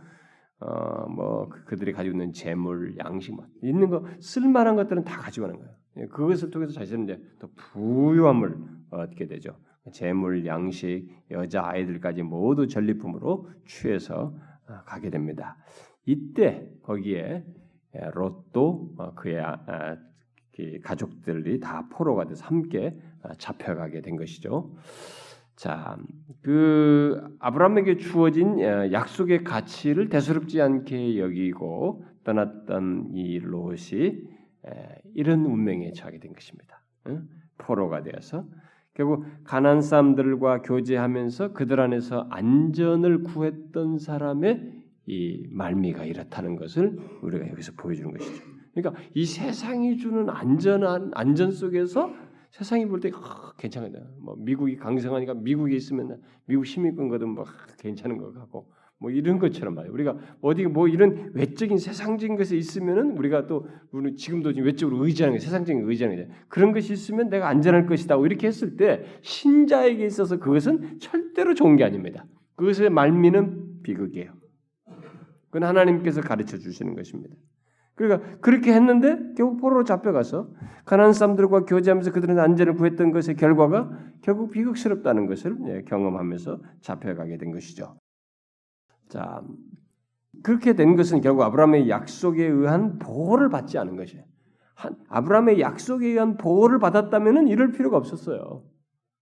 어 0.60 1.06
뭐 1.10 1.50
그, 1.50 1.66
그들이 1.66 1.92
가지고 1.92 2.14
있는 2.14 2.32
재물, 2.32 2.98
양식 2.98 3.36
뭐 3.36 3.46
있는 3.62 3.90
거 3.90 4.06
쓸만한 4.22 4.78
것들은 4.78 5.04
다 5.04 5.18
가지고 5.18 5.48
가는 5.48 5.60
거예요. 5.60 5.76
예, 5.98 6.06
그것을 6.08 6.50
통해서 6.50 6.72
자신은 6.72 7.04
이제 7.04 7.22
또 7.40 7.50
부유함을 7.56 8.56
얻게 8.92 9.28
되죠. 9.28 9.58
재물, 9.92 10.46
양식, 10.46 11.10
여자 11.30 11.66
아이들까지 11.66 12.24
모두 12.24 12.68
전리품으로 12.68 13.50
취해서 13.68 14.34
어, 14.70 14.84
가게 14.86 15.10
됩니다. 15.10 15.58
이때 16.06 16.70
거기에 16.84 17.46
예, 17.96 18.10
롯도 18.14 18.94
어, 18.98 19.14
그의 19.14 19.42
아, 19.42 19.58
그 19.66 20.13
가족들이 20.84 21.60
다 21.60 21.88
포로가 21.90 22.26
돼서 22.26 22.46
함께 22.46 22.98
어, 23.24 23.34
잡혀가게 23.38 24.02
된 24.02 24.16
것이죠. 24.16 24.72
자, 25.56 25.98
그 26.42 27.22
아브라함에게 27.40 27.98
주어진 27.98 28.60
어, 28.60 28.92
약속의 28.92 29.44
가치를 29.44 30.10
대수롭지 30.10 30.62
않게 30.62 31.20
여기고 31.20 32.04
떠났던 32.24 33.12
이 33.14 33.40
롯이 33.40 34.34
이런 35.14 35.46
운명에 35.46 35.92
처하게 35.92 36.20
된 36.20 36.34
것입니다. 36.34 36.82
포로가 37.58 38.02
되어서 38.02 38.46
결국 38.94 39.26
가난 39.44 39.82
사람들과 39.82 40.62
교제하면서 40.62 41.54
그들 41.54 41.82
안에서 41.82 42.28
안전을 42.30 43.24
구했던 43.24 43.98
사람의 43.98 44.84
이 45.06 45.48
말미가 45.50 46.06
이렇다는 46.06 46.56
것을 46.56 46.98
우리가 47.22 47.50
여기서 47.50 47.74
보여주는 47.76 48.10
것이죠. 48.12 48.53
그러니까 48.74 49.02
이 49.14 49.26
세상이 49.26 49.98
주는 49.98 50.30
안전한 50.30 51.12
안전 51.14 51.52
속에서 51.52 52.12
세상이 52.52 52.86
볼 52.86 53.00
때 53.00 53.12
아, 53.14 53.54
괜찮거든. 53.58 54.00
뭐 54.22 54.36
미국이 54.38 54.76
강성하니까 54.76 55.34
미국에 55.36 55.76
있으면 55.76 56.22
미국 56.46 56.66
시민권 56.66 57.10
거든 57.10 57.30
뭐 57.30 57.46
괜찮은 57.80 58.18
것 58.18 58.34
같고 58.34 58.72
뭐 59.00 59.12
이런 59.12 59.38
것처럼 59.40 59.76
말이야. 59.76 59.92
우리가 59.92 60.18
어디 60.42 60.66
뭐 60.66 60.88
이런 60.88 61.32
외적인 61.34 61.78
세상적인 61.78 62.36
것에 62.38 62.56
있으면은 62.56 63.18
우리가 63.18 63.48
또 63.48 63.68
우리 63.92 64.16
지금도 64.16 64.54
지금 64.54 64.68
외적으로 64.68 65.04
의지하는 65.06 65.38
게 65.38 65.44
세상적인 65.44 65.90
의지하는 65.90 66.16
게 66.16 66.30
그런 66.48 66.72
것이 66.72 66.94
있으면 66.94 67.30
내가 67.30 67.50
안전할 67.50 67.86
것이다. 67.86 68.16
이렇게 68.18 68.48
했을 68.48 68.78
때 68.78 69.04
신자에게 69.22 70.06
있어서 70.06 70.38
그것은 70.40 71.00
절대로 71.00 71.54
좋은 71.54 71.76
게 71.76 71.84
아닙니다. 71.84 72.26
그것의 72.56 72.92
말미는 72.92 73.82
비극이에요. 73.84 74.32
그건 75.50 75.68
하나님께서 75.68 76.22
가르쳐 76.22 76.58
주시는 76.58 76.96
것입니다. 76.96 77.36
그러니까 77.96 78.38
그렇게 78.40 78.74
했는데 78.74 79.34
결국 79.36 79.62
포로로 79.62 79.84
잡혀가서 79.84 80.50
가난안 80.86 81.14
사람들과 81.14 81.66
교제하면서 81.66 82.12
그들은 82.12 82.40
안전을 82.40 82.76
구했던 82.76 83.12
것의 83.12 83.36
결과가 83.38 83.92
결국 84.22 84.52
비극스럽다는 84.52 85.28
것을 85.28 85.58
예, 85.68 85.82
경험하면서 85.84 86.60
잡혀가게 86.82 87.38
된 87.38 87.52
것이죠. 87.52 87.96
자, 89.10 89.44
그렇게 90.42 90.74
된 90.74 90.96
것은 90.96 91.22
결국 91.22 91.44
아브라함의 91.44 91.90
약속에 91.90 92.44
의한 92.46 92.98
보호를 92.98 93.50
받지 93.50 93.78
않은 93.78 93.96
것이에요. 93.96 94.24
아브라함의 95.08 95.62
약속에 95.62 96.08
의한 96.08 96.38
보호를 96.38 96.80
받았다면 96.80 97.48
이럴 97.48 97.72
필요가 97.72 97.98
없었어요. 97.98 98.64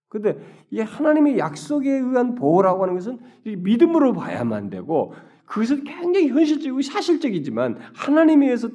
근데 0.08 0.38
이 0.72 0.80
하나님의 0.80 1.38
약속에 1.38 1.90
의한 1.90 2.36
보호라고 2.36 2.84
하는 2.84 2.96
것은 2.96 3.20
믿음으로 3.46 4.14
봐야만 4.14 4.70
되고 4.70 5.14
그것은 5.52 5.84
굉장히 5.84 6.30
현실적이고 6.30 6.82
사실적이지만 6.82 7.78
하나님에 7.94 8.46
의해서 8.46 8.70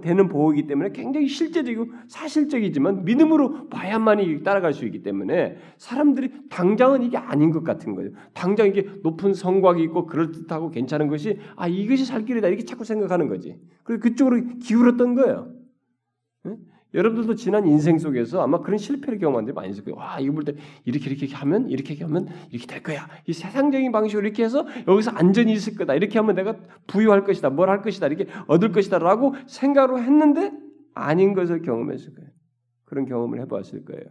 되는 0.00 0.28
보호이기 0.28 0.68
때문에 0.68 0.92
굉장히 0.92 1.26
실제적이고 1.26 1.86
사실적이지만 2.06 3.04
믿음으로 3.04 3.68
봐야만이 3.68 4.44
따라갈 4.44 4.72
수 4.72 4.84
있기 4.84 5.02
때문에 5.02 5.56
사람들이 5.76 6.30
당장은 6.48 7.02
이게 7.02 7.16
아닌 7.16 7.50
것 7.50 7.64
같은 7.64 7.96
거예요. 7.96 8.12
당장 8.32 8.68
이게 8.68 8.88
높은 9.02 9.34
성곽이 9.34 9.82
있고 9.84 10.06
그럴듯하고 10.06 10.70
괜찮은 10.70 11.08
것이 11.08 11.40
아 11.56 11.66
이것이 11.66 12.04
살 12.04 12.24
길이다 12.24 12.46
이렇게 12.46 12.64
자꾸 12.64 12.84
생각하는 12.84 13.26
거지. 13.26 13.58
그래서 13.82 14.00
그쪽으로 14.00 14.40
기울었던 14.62 15.16
거예요. 15.16 15.52
여러분들도 16.92 17.34
지난 17.36 17.66
인생 17.66 17.98
속에서 17.98 18.42
아마 18.42 18.60
그런 18.60 18.78
실패를 18.78 19.18
경험한 19.18 19.44
데 19.44 19.52
많이 19.52 19.70
있을 19.70 19.84
거예요. 19.84 19.96
와, 19.96 20.18
이거 20.18 20.32
볼 20.32 20.44
때 20.44 20.54
이렇게 20.84 21.10
이렇게 21.10 21.32
하면 21.34 21.68
이렇게 21.68 22.02
하면 22.02 22.28
이렇게 22.50 22.66
될 22.66 22.82
거야. 22.82 23.08
이 23.26 23.32
세상적인 23.32 23.92
방식으로 23.92 24.26
이렇게 24.26 24.42
해서 24.44 24.66
여기서 24.88 25.12
안전이 25.12 25.52
있을 25.52 25.76
거다. 25.76 25.94
이렇게 25.94 26.18
하면 26.18 26.34
내가 26.34 26.56
부유할 26.86 27.24
것이다. 27.24 27.50
뭘 27.50 27.68
할 27.68 27.82
것이다. 27.82 28.08
이렇게 28.08 28.26
얻을 28.48 28.72
것이다라고 28.72 29.34
생각으로 29.46 30.00
했는데 30.00 30.52
아닌 30.94 31.34
것을 31.34 31.62
경험했을 31.62 32.14
거예요. 32.14 32.30
그런 32.84 33.06
경험을 33.06 33.40
해보았을 33.42 33.84
거예요. 33.84 34.04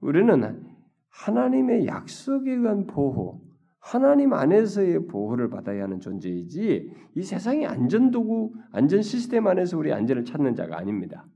우리는 0.00 0.64
하나님의 1.10 1.86
약속에 1.86 2.50
의한 2.52 2.86
보호, 2.86 3.40
하나님 3.78 4.32
안에서의 4.32 5.06
보호를 5.06 5.50
받아야 5.50 5.84
하는 5.84 6.00
존재이지 6.00 6.90
이 7.16 7.22
세상의 7.22 7.66
안전도구, 7.66 8.52
안전 8.72 9.02
시스템 9.02 9.46
안에서 9.46 9.78
우리 9.78 9.92
안전을 9.92 10.24
찾는 10.24 10.54
자가 10.56 10.78
아닙니다. 10.78 11.26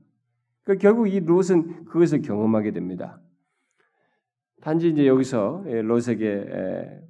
그 0.65 0.77
결국 0.77 1.07
이 1.07 1.19
롯은 1.19 1.85
그것을 1.85 2.21
경험하게 2.21 2.71
됩니다. 2.71 3.21
단지 4.61 4.89
이제 4.89 5.07
여기서 5.07 5.63
예, 5.67 5.81
롯에게 5.81 7.01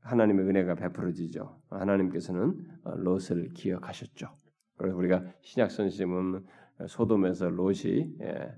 하나님의 0.00 0.46
은혜가 0.46 0.74
베풀어지죠. 0.74 1.60
하나님께서는 1.70 2.54
어, 2.84 2.94
롯을 2.96 3.50
기억하셨죠. 3.54 4.28
그래서 4.76 4.96
우리가 4.96 5.22
신약 5.42 5.70
선생님은 5.70 6.44
소돔에서 6.88 7.50
롯이 7.50 8.16
예, 8.22 8.52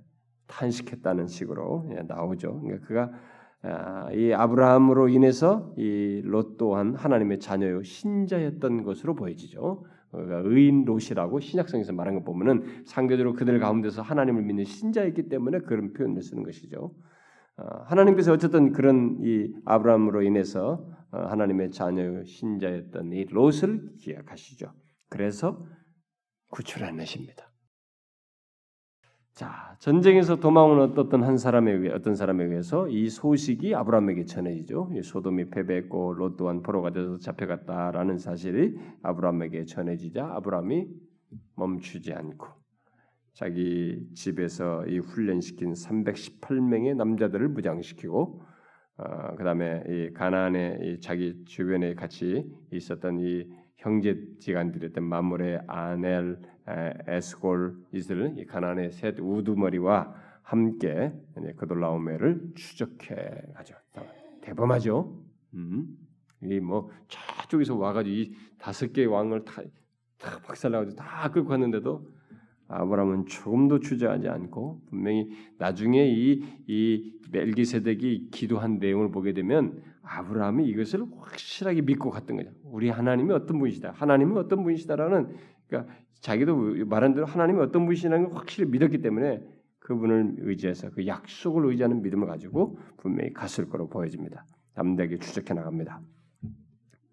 탄식했다는 0.47 1.26
식으로 1.26 1.91
예, 1.97 2.03
나오죠. 2.03 2.61
그러니까 2.61 2.87
그가 2.87 3.11
아, 3.62 4.12
이 4.12 4.33
아브라함으로 4.33 5.09
인해서 5.09 5.75
이 5.76 6.21
롯 6.25 6.57
또한 6.57 6.95
하나님의 6.95 7.41
자녀요 7.41 7.83
신자였던 7.83 8.85
것으로 8.85 9.15
보여지죠. 9.17 9.85
그러니까 10.25 10.49
의인 10.49 10.85
롯이라고 10.85 11.40
신약성에서 11.40 11.92
말한 11.92 12.14
거 12.14 12.25
보면은 12.25 12.85
상대적으로 12.85 13.35
그들 13.35 13.58
가운데서 13.58 14.02
하나님을 14.02 14.42
믿는 14.42 14.64
신자였기 14.64 15.28
때문에 15.28 15.61
그런 15.61 15.92
표현을 15.92 16.23
쓰는 16.23 16.42
것이죠. 16.42 16.94
어, 17.58 17.64
하나님께서 17.87 18.32
어쨌든 18.32 18.73
그런 18.73 19.18
이 19.23 19.52
아브라함으로 19.64 20.23
인해서 20.23 20.87
어, 21.11 21.18
하나님의 21.18 21.70
자녀 21.70 22.23
신자였던 22.25 23.12
이 23.12 23.25
롯을 23.25 23.94
기억하시죠. 23.99 24.73
그래서 25.08 25.64
구출해내십니다. 26.50 27.50
자, 29.37 29.76
전쟁에서 29.81 30.37
도망을 30.37 30.81
얻었던 30.81 31.23
한 31.23 31.37
사람에 31.37 31.71
의해 31.71 31.93
어떤 31.93 32.14
사람에 32.14 32.43
의해서 32.45 32.88
이 32.88 33.11
소식이 33.11 33.75
아브라함에게 33.75 34.25
전해지죠. 34.25 34.90
소돔이 35.02 35.50
패배했고 35.50 36.14
롯 36.14 36.38
또한 36.38 36.62
포로가 36.62 36.90
돼서 36.90 37.19
잡혀갔다라는 37.19 38.16
사실이 38.16 38.78
아브라함에게 39.02 39.66
전해지자 39.66 40.26
아브라함이 40.37 40.87
멈추지 41.55 42.14
않고 42.14 42.47
자기 43.34 44.08
집에서 44.15 44.87
이 44.87 45.00
훈련시킨 45.00 45.75
318명의 45.75 46.97
남자들을 46.97 47.47
무장시키고 47.50 48.41
어, 48.97 49.37
그다음에 49.37 49.82
이 49.87 50.13
가나안에 50.15 50.78
이 50.80 51.00
자기 51.00 51.45
주변에 51.45 51.95
같이 51.95 52.50
있었던 52.73 53.21
이 53.21 53.47
형제지간들이었던 53.76 55.04
마물의 55.04 55.60
아넬, 55.67 56.41
에스골 56.67 57.76
이들 57.93 58.35
이 58.39 58.47
가나안의 58.47 58.93
셋 58.93 59.19
우두머리와 59.21 60.15
함께 60.43 61.13
그돌라오메를 61.57 62.52
추적해 62.55 63.17
가죠. 63.55 63.75
대범하죠. 64.43 65.23
음. 65.55 65.87
이뭐 66.43 66.91
저쪽에서 67.09 67.76
와가지고 67.76 68.15
이 68.15 68.33
다섯 68.59 68.93
개의 68.93 69.07
왕을 69.07 69.45
다, 69.45 69.63
다 70.19 70.39
박살나가지고 70.45 70.97
다 70.97 71.31
끌고 71.31 71.49
갔는데도 71.49 72.07
아브라함은 72.69 73.26
조금도 73.26 73.81
주저하지 73.81 74.29
않고 74.29 74.83
분명히 74.89 75.31
나중에 75.59 76.05
이, 76.07 76.45
이 76.67 77.21
멜기세덱이 77.31 78.31
기도한 78.31 78.79
내용을 78.79 79.11
보게 79.11 79.33
되면 79.33 79.83
아브라함이 80.02 80.67
이것을 80.69 81.05
확실하게 81.17 81.83
믿고 81.83 82.11
갔던 82.11 82.37
거죠. 82.37 82.50
우리 82.65 82.89
하나님이 82.89 83.33
어떤 83.33 83.59
분이시다. 83.59 83.93
하나님은 83.93 84.37
어떤 84.37 84.63
분이시다라는 84.63 85.37
그러니까 85.69 85.95
자기도 86.21 86.57
말한 86.87 87.15
대로 87.15 87.26
하나님이 87.26 87.61
어떤 87.61 87.85
분이시라는 87.87 88.29
걸 88.29 88.39
확실히 88.39 88.69
믿었기 88.71 89.00
때문에 89.00 89.43
그분을 89.79 90.37
의지해서 90.39 90.91
그 90.91 91.07
약속을 91.07 91.67
의지하는 91.67 92.02
믿음을 92.02 92.26
가지고 92.26 92.79
분명히 92.97 93.33
갔을 93.33 93.69
거로 93.69 93.89
보여집니다. 93.89 94.45
담대하게 94.75 95.19
추적해 95.19 95.55
나갑니다. 95.55 96.02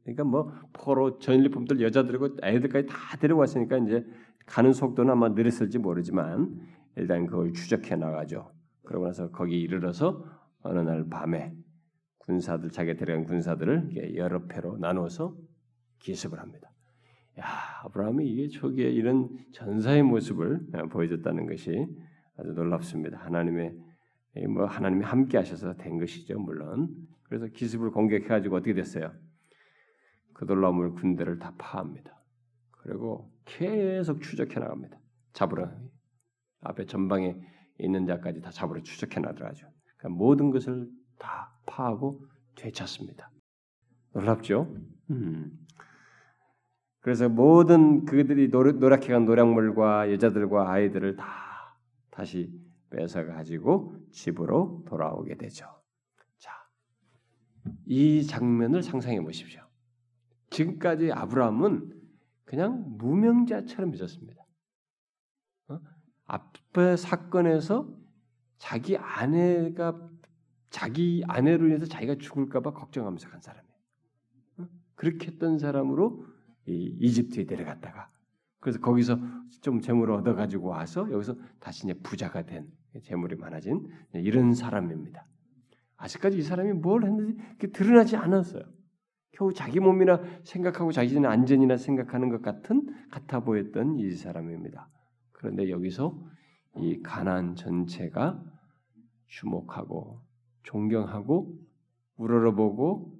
그러니까 0.04 0.24
뭐 0.24 0.52
포로 0.74 1.20
전리품들 1.20 1.82
여자들이고 1.82 2.38
애들까지 2.44 2.88
다 2.88 3.18
데려왔으니까 3.18 3.78
이제 3.78 4.06
가는 4.46 4.74
속도는 4.74 5.12
아마 5.12 5.30
느렸을지 5.30 5.78
모르지만 5.78 6.60
일단 6.96 7.26
그걸 7.26 7.54
추적해 7.54 7.96
나가죠. 7.96 8.52
그러고 8.84 9.06
나서 9.06 9.30
거기 9.32 9.62
이르러서 9.62 10.26
어느 10.62 10.80
날 10.80 11.08
밤에 11.10 11.54
군사들 12.18 12.72
자기가 12.72 12.98
데려간 12.98 13.26
군사들을 13.26 14.16
여러 14.16 14.46
패로 14.46 14.78
나누어서 14.78 15.36
기습을 16.00 16.40
합니다. 16.40 16.73
야 17.40 17.46
아브라함이 17.84 18.28
이게 18.28 18.48
저기에 18.48 18.90
이런 18.92 19.30
전사의 19.52 20.04
모습을 20.04 20.68
보여줬다는 20.92 21.48
것이 21.48 21.88
아주 22.38 22.52
놀랍습니다. 22.52 23.18
하나님의 23.18 23.76
뭐 24.50 24.66
하나님이 24.66 25.04
함께 25.04 25.38
하셔서 25.38 25.76
된 25.76 25.98
것이죠 25.98 26.40
물론. 26.40 26.90
그래서 27.24 27.48
기습을 27.48 27.92
공격해 27.92 28.28
가지고 28.28 28.58
어떻게 28.58 28.74
됐어요? 28.74 29.12
그돌라움을 30.34 30.92
군대를 30.94 31.40
다 31.40 31.54
파합니다. 31.58 32.20
그리고 32.72 33.32
계속 33.46 34.22
추적해 34.22 34.60
나갑니다. 34.60 35.00
잡으러 35.34 35.72
앞에 36.62 36.86
전방에 36.86 37.36
있는 37.80 38.06
자까지 38.06 38.42
다 38.42 38.52
잡으러 38.52 38.82
추적해 38.82 39.20
나더라죠. 39.20 39.68
그러니까 39.98 40.18
모든 40.18 40.52
것을 40.52 40.90
다 41.18 41.58
파하고 41.66 42.26
되찾습니다. 42.56 43.32
놀랍죠? 44.14 44.76
음. 45.10 45.52
그래서 47.04 47.28
모든 47.28 48.06
그들이 48.06 48.48
노력해간 48.48 49.26
노량물과 49.26 50.10
여자들과 50.14 50.72
아이들을 50.72 51.18
다 51.18 51.26
다시 52.10 52.50
뺏어 52.90 53.26
가지고 53.26 53.94
집으로 54.12 54.86
돌아오게 54.88 55.36
되죠. 55.36 55.66
자, 56.38 56.54
이 57.86 58.26
장면을 58.26 58.82
상상해 58.82 59.20
보십시오. 59.20 59.62
지금까지 60.50 61.12
아브라함은 61.12 61.92
그냥 62.46 62.86
무명자처럼 62.98 63.92
믿었습니다. 63.92 64.42
어? 65.68 65.82
앞에 66.24 66.96
사건에서 66.96 67.94
자기 68.60 68.96
아내가 68.96 70.10
자기 70.70 71.22
아내로 71.28 71.68
인해서 71.68 71.86
자기가 71.86 72.16
죽을까봐 72.16 72.72
걱정하면서 72.72 73.30
간 73.30 73.42
사람이에요. 73.42 73.76
어? 74.60 74.68
그렇게 74.96 75.28
했던 75.28 75.58
사람으로 75.58 76.32
이 76.66 76.96
이집트에 77.00 77.46
내려갔다가 77.46 78.10
그래서 78.60 78.80
거기서 78.80 79.20
좀 79.62 79.82
재물을 79.82 80.14
얻어가지고 80.14 80.70
와서 80.70 81.12
여기서 81.12 81.36
다시 81.60 81.86
이제 81.86 81.94
부자가 82.02 82.44
된 82.44 82.68
재물이 83.02 83.36
많아진 83.36 83.90
이런 84.14 84.54
사람입니다. 84.54 85.26
아직까지 85.98 86.38
이 86.38 86.42
사람이 86.42 86.74
뭘 86.74 87.04
했는지 87.04 87.38
드러나지 87.74 88.16
않았어요. 88.16 88.64
겨우 89.32 89.52
자기 89.52 89.80
몸이나 89.80 90.22
생각하고 90.44 90.92
자신의 90.92 91.30
안전이나 91.30 91.76
생각하는 91.76 92.30
것 92.30 92.42
같은 92.42 92.88
같아 93.10 93.42
보였던 93.42 94.00
이 94.00 94.12
사람입니다. 94.12 94.90
그런데 95.32 95.70
여기서 95.70 96.18
이 96.78 97.02
가난 97.02 97.56
전체가 97.56 98.42
주목하고 99.28 100.22
존경하고 100.64 101.54
우러러보고 102.16 103.20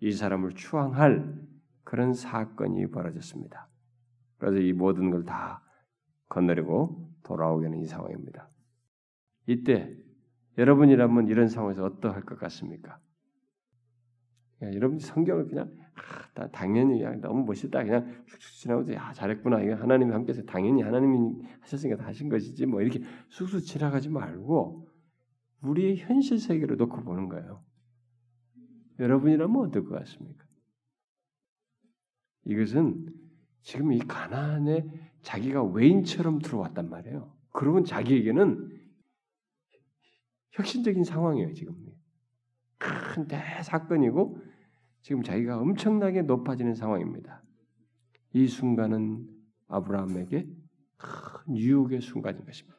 이 0.00 0.12
사람을 0.12 0.54
추앙할 0.54 1.47
그런 1.88 2.12
사건이 2.12 2.90
벌어졌습니다. 2.90 3.66
그래서 4.36 4.58
이 4.58 4.74
모든 4.74 5.10
걸다 5.10 5.62
거느리고 6.28 7.10
돌아오게는 7.22 7.78
이 7.78 7.86
상황입니다. 7.86 8.50
이때 9.46 9.96
여러분이라면 10.58 11.28
이런 11.28 11.48
상황에서 11.48 11.82
어떠할 11.86 12.26
것 12.26 12.38
같습니까? 12.38 13.00
그냥 14.58 14.74
여러분이 14.74 15.00
성경을 15.00 15.46
그냥 15.48 15.74
아, 16.34 16.48
당연히 16.48 16.98
그냥 16.98 17.22
너무 17.22 17.46
멋있다 17.46 17.82
그냥 17.82 18.22
쑥쑥 18.26 18.52
지나고도 18.60 18.92
야 18.92 19.14
잘했구나 19.14 19.62
이거 19.62 19.74
하나님이 19.76 20.12
함께해서 20.12 20.42
당연히 20.42 20.82
하나님이 20.82 21.42
하셨으니까 21.60 22.02
다 22.02 22.08
하신 22.08 22.28
것이지 22.28 22.66
뭐 22.66 22.82
이렇게 22.82 23.00
쑥쑥 23.30 23.62
지나가지 23.62 24.10
말고 24.10 24.86
우리의 25.62 25.96
현실 25.96 26.38
세계를 26.38 26.76
놓고 26.76 27.02
보는 27.02 27.30
거예요. 27.30 27.64
여러분이라면 28.98 29.56
어떨 29.68 29.86
것 29.86 29.98
같습니까? 30.00 30.47
이것은 32.48 33.06
지금 33.62 33.92
이 33.92 33.98
가나안에 33.98 34.86
자기가 35.22 35.62
외인처럼 35.62 36.38
들어왔단 36.38 36.88
말이에요. 36.88 37.30
그러면 37.52 37.84
자기에게는 37.84 38.70
혁신적인 40.52 41.04
상황이에요, 41.04 41.52
지금. 41.52 41.76
큰 42.78 43.26
대사건이고 43.26 44.40
지금 45.02 45.22
자기가 45.22 45.58
엄청나게 45.58 46.22
높아지는 46.22 46.74
상황입니다. 46.74 47.42
이 48.32 48.46
순간은 48.46 49.28
아브라함에게 49.68 50.48
큰 50.96 51.56
유혹의 51.56 52.00
순간인 52.00 52.44
것입니다. 52.44 52.78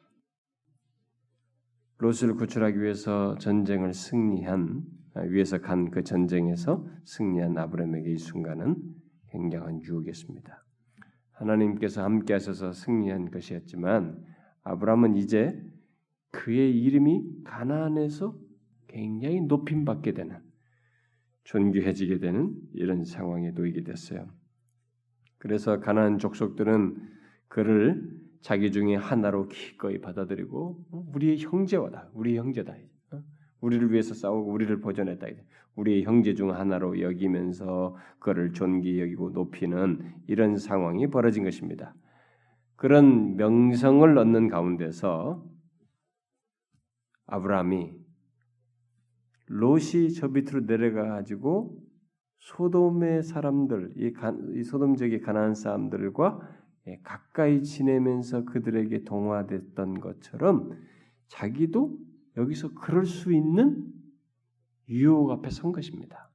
롯을 1.98 2.34
구출하기 2.34 2.80
위해서 2.80 3.36
전쟁을 3.38 3.94
승리한 3.94 4.84
위해서 5.28 5.58
간 5.58 5.90
그 5.90 6.02
전쟁에서 6.02 6.86
승리한 7.04 7.56
아브라함에게 7.58 8.12
이 8.12 8.16
순간은 8.16 8.99
굉장한 9.30 9.82
유혹이었습니다. 9.82 10.64
하나님께서 11.32 12.02
함께 12.04 12.34
하셔서 12.34 12.72
승리한 12.72 13.30
것이었지만 13.30 14.24
아브라함은 14.62 15.16
이제 15.16 15.60
그의 16.30 16.78
이름이 16.82 17.44
가나안에서 17.44 18.36
굉장히 18.88 19.40
높임 19.40 19.84
받게 19.84 20.12
되는 20.12 20.38
존귀해지게 21.44 22.18
되는 22.18 22.54
이런 22.74 23.04
상황에 23.04 23.50
놓이게 23.52 23.84
됐어요. 23.84 24.28
그래서 25.38 25.80
가나안 25.80 26.18
족속들은 26.18 26.96
그를 27.48 28.20
자기 28.42 28.70
중에 28.70 28.94
하나로 28.94 29.48
기꺼이 29.48 30.00
받아들이고 30.00 30.84
어, 30.90 31.10
우리의 31.14 31.38
형제와다, 31.38 32.10
우리 32.14 32.36
형제다. 32.36 32.74
어? 33.60 33.66
우리를 33.66 33.92
위해서 33.92 34.14
싸우고 34.14 34.50
우리를 34.50 34.80
보존했다. 34.80 35.26
우리의 35.76 36.04
형제 36.04 36.34
중 36.34 36.52
하나로 36.52 37.00
여기면서 37.00 37.96
그를 38.18 38.52
존귀 38.52 39.00
여기고 39.00 39.30
높이는 39.30 40.12
이런 40.26 40.56
상황이 40.56 41.06
벌어진 41.08 41.44
것입니다. 41.44 41.94
그런 42.76 43.36
명성을 43.36 44.16
얻는 44.16 44.48
가운데서 44.48 45.44
아브라함이 47.26 47.92
롯이 49.46 50.12
저 50.14 50.28
밑으로 50.28 50.66
내려가 50.66 51.08
가지고 51.08 51.78
소돔의 52.38 53.22
사람들, 53.22 53.92
이, 53.96 54.12
이 54.54 54.62
소돔 54.62 54.96
지역의 54.96 55.20
가난한 55.20 55.54
사람들과 55.54 56.40
예, 56.86 56.98
가까이 57.02 57.62
지내면서 57.62 58.44
그들에게 58.44 59.04
동화됐던 59.04 60.00
것처럼 60.00 60.72
자기도 61.28 61.98
여기서 62.36 62.74
그럴 62.74 63.06
수 63.06 63.32
있는 63.32 63.92
유혹 64.88 65.30
앞에 65.30 65.50
선 65.50 65.72
것입니다. 65.72 66.30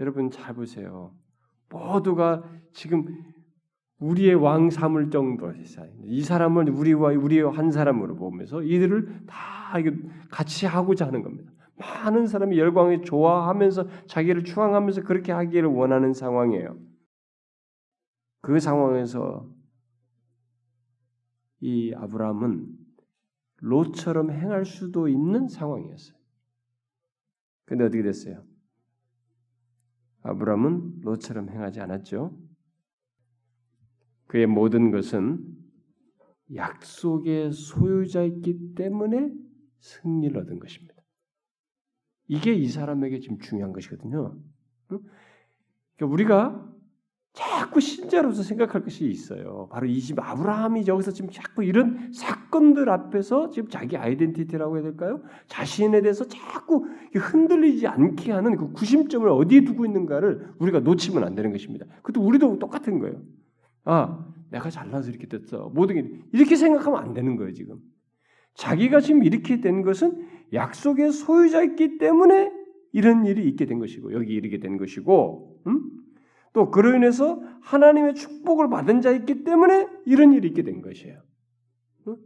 여러분 0.00 0.30
잘 0.30 0.54
보세요. 0.54 1.14
모두가 1.68 2.42
지금 2.72 3.06
우리의 3.98 4.34
왕 4.34 4.68
삼을 4.68 5.10
정도로 5.10 5.54
이 6.04 6.22
사람을 6.22 6.70
우리와 6.70 7.12
우리의 7.12 7.50
한 7.52 7.70
사람으로 7.70 8.16
보면서 8.16 8.62
이들을 8.62 9.26
다 9.26 9.74
같이 10.30 10.66
하고자 10.66 11.06
하는 11.06 11.22
겁니다. 11.22 11.52
많은 11.76 12.26
사람이 12.26 12.58
열광에 12.58 13.02
좋아하면서 13.02 14.06
자기를 14.06 14.44
추앙하면서 14.44 15.02
그렇게 15.02 15.32
하기를 15.32 15.68
원하는 15.68 16.12
상황이에요. 16.12 16.78
그 18.40 18.58
상황에서 18.58 19.48
이 21.60 21.94
아브라함은 21.94 22.71
롯처럼 23.62 24.32
행할 24.32 24.64
수도 24.64 25.08
있는 25.08 25.48
상황이었어요. 25.48 26.18
근데 27.64 27.84
어떻게 27.84 28.02
됐어요? 28.02 28.44
아브라함은 30.22 31.00
롯처럼 31.00 31.48
행하지 31.48 31.80
않았죠. 31.80 32.36
그의 34.26 34.46
모든 34.46 34.90
것은 34.90 35.44
약속의 36.54 37.52
소유자였기 37.52 38.74
때문에 38.74 39.32
승리를 39.78 40.36
얻은 40.36 40.58
것입니다. 40.58 40.94
이게 42.26 42.54
이 42.54 42.66
사람에게 42.68 43.20
지금 43.20 43.38
중요한 43.38 43.72
것이거든요. 43.72 44.38
그러니까 44.86 46.06
우리가 46.06 46.71
자꾸 47.32 47.80
신자로서 47.80 48.42
생각할 48.42 48.82
것이 48.82 49.06
있어요. 49.08 49.68
바로 49.72 49.86
이 49.86 49.98
집 50.00 50.18
아브라함이 50.20 50.84
여기서 50.86 51.12
지금 51.12 51.30
자꾸 51.30 51.64
이런 51.64 52.12
사건들 52.12 52.90
앞에서 52.90 53.48
지금 53.50 53.70
자기 53.70 53.96
아이덴티티라고 53.96 54.76
해야 54.76 54.82
될까요? 54.82 55.22
자신에 55.46 56.02
대해서 56.02 56.26
자꾸 56.26 56.86
흔들리지 57.14 57.86
않게 57.86 58.32
하는 58.32 58.56
그 58.56 58.72
구심점을 58.72 59.26
어디에 59.28 59.64
두고 59.64 59.86
있는가를 59.86 60.52
우리가 60.58 60.80
놓치면 60.80 61.24
안 61.24 61.34
되는 61.34 61.52
것입니다. 61.52 61.86
그것도 62.02 62.20
우리도 62.20 62.58
똑같은 62.58 62.98
거예요. 62.98 63.22
아, 63.84 64.26
내가 64.50 64.68
잘나서 64.68 65.08
이렇게 65.08 65.26
됐어. 65.26 65.70
모든 65.74 65.94
게 65.94 66.10
이렇게 66.32 66.56
생각하면 66.56 67.02
안 67.02 67.14
되는 67.14 67.36
거예요, 67.36 67.52
지금. 67.54 67.78
자기가 68.56 69.00
지금 69.00 69.24
이렇게 69.24 69.62
된 69.62 69.80
것은 69.82 70.26
약속의 70.52 71.12
소유자였기 71.12 71.96
때문에 71.96 72.52
이런 72.92 73.24
일이 73.24 73.48
있게 73.48 73.64
된 73.64 73.78
것이고 73.78 74.12
여기 74.12 74.34
이르게 74.34 74.58
된 74.60 74.76
것이고 74.76 75.62
음? 75.66 76.01
또 76.52 76.70
그로 76.70 76.94
인해서 76.94 77.40
하나님의 77.62 78.14
축복을 78.14 78.68
받은 78.68 79.00
자였기 79.00 79.44
때문에 79.44 79.88
이런 80.04 80.32
일이 80.32 80.48
있게 80.48 80.62
된 80.62 80.82
것이에요. 80.82 81.20
음? 82.08 82.16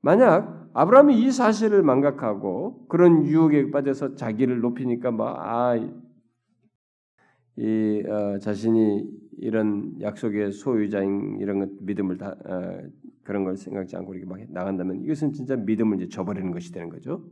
만약 0.00 0.68
아브라함이 0.74 1.20
이 1.22 1.30
사실을 1.30 1.82
망각하고 1.82 2.86
그런 2.88 3.24
유혹에 3.26 3.70
빠져서 3.70 4.14
자기를 4.14 4.60
높이니까 4.60 5.10
막아 5.10 5.76
이 7.56 8.02
어, 8.06 8.38
자신이 8.38 9.08
이런 9.38 10.00
약속의 10.00 10.52
소유자인 10.52 11.38
이런 11.40 11.58
것 11.60 11.70
믿음을 11.80 12.18
다 12.18 12.36
어, 12.44 12.80
그런 13.24 13.44
걸 13.44 13.56
생각지 13.56 13.96
않고 13.96 14.14
이렇게 14.14 14.28
막 14.28 14.38
나간다면 14.50 15.02
이것은 15.02 15.32
진짜 15.32 15.56
믿음을 15.56 16.00
이제 16.00 16.08
저버리는 16.08 16.50
것이 16.52 16.72
되는 16.72 16.88
거죠. 16.88 17.24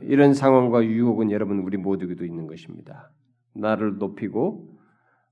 이런 0.00 0.34
상황과 0.34 0.84
유혹은 0.84 1.30
여러분 1.30 1.60
우리 1.60 1.76
모두에도 1.76 2.24
있는 2.24 2.46
것입니다. 2.46 3.12
나를 3.54 3.98
높이고 3.98 4.78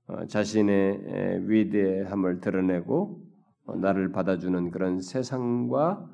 어, 0.07 0.25
자신의 0.25 1.49
위대함을 1.49 2.41
드러내고 2.41 3.21
어, 3.65 3.75
나를 3.75 4.11
받아주는 4.11 4.71
그런 4.71 5.01
세상과 5.01 6.09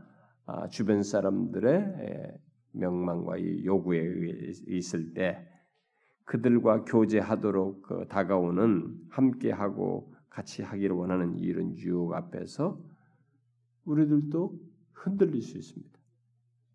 아, 0.46 0.68
주변 0.68 1.04
사람들의 1.04 2.38
명망과 2.72 3.64
요구에 3.66 4.54
있을 4.68 5.14
때 5.14 5.48
그들과 6.26 6.86
교제하도록 6.86 7.82
그 7.82 8.06
다가오는 8.08 8.96
함께하고 9.10 10.14
같이 10.30 10.62
하기를 10.62 10.96
원하는 10.96 11.38
이런 11.38 11.76
유혹 11.78 12.14
앞에서 12.14 12.80
우리들도 13.86 14.60
흔들릴 14.94 15.42
수 15.42 15.58
있습니다. 15.58 16.00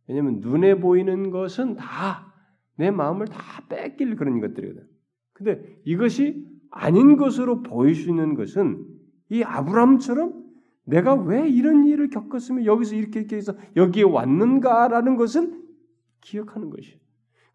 왜냐하면 0.08 0.40
눈에 0.40 0.76
보이는 0.76 1.30
것은 1.30 1.76
다 1.76 2.34
내 2.76 2.90
마음을 2.90 3.26
다 3.26 3.38
뺏길 3.68 4.16
그런 4.16 4.40
것들이거든. 4.40 4.88
근데 5.34 5.62
이것이 5.84 6.46
아닌 6.70 7.16
것으로 7.16 7.62
보일 7.62 7.94
수 7.94 8.08
있는 8.08 8.34
것은 8.34 8.84
이 9.28 9.42
아브라함처럼 9.42 10.44
내가 10.84 11.14
왜 11.14 11.48
이런 11.48 11.86
일을 11.86 12.08
겪었으면 12.08 12.64
여기서 12.64 12.94
이렇게 12.94 13.20
이렇게 13.20 13.36
해서 13.36 13.54
여기에 13.76 14.04
왔는가라는 14.04 15.16
것을 15.16 15.62
기억하는 16.20 16.70
것이에요. 16.70 16.98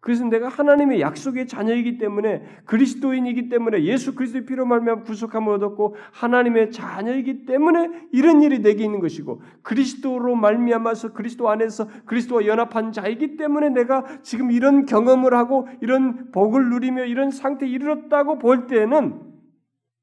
그래서 0.00 0.24
내가 0.24 0.48
하나님의 0.48 1.02
약속의 1.02 1.46
자녀이기 1.46 1.98
때문에 1.98 2.42
그리스도인이기 2.64 3.50
때문에 3.50 3.84
예수 3.84 4.14
그리스도의 4.14 4.46
피로 4.46 4.64
말미암아 4.64 5.02
구속함을 5.02 5.52
얻었고 5.54 5.94
하나님의 6.12 6.70
자녀이기 6.70 7.44
때문에 7.44 8.08
이런 8.10 8.42
일이 8.42 8.60
내게 8.60 8.84
있는 8.84 9.00
것이고 9.00 9.42
그리스도로 9.62 10.36
말미암아서 10.36 11.12
그리스도 11.12 11.50
안에서 11.50 11.86
그리스도와 12.06 12.46
연합한 12.46 12.92
자이기 12.92 13.36
때문에 13.36 13.68
내가 13.68 14.22
지금 14.22 14.50
이런 14.50 14.86
경험을 14.86 15.34
하고 15.34 15.68
이런 15.82 16.30
복을 16.30 16.70
누리며 16.70 17.04
이런 17.04 17.30
상태에 17.30 17.68
이르렀다고 17.68 18.38
볼 18.38 18.68
때는 18.68 19.20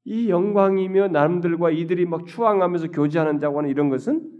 이 0.04 0.30
영광이며 0.30 1.08
남들과 1.08 1.70
이들이 1.72 2.06
막 2.06 2.24
추앙하면서 2.24 2.92
교제하는 2.92 3.40
자고 3.40 3.58
하는 3.58 3.68
이런 3.68 3.88
것은 3.88 4.30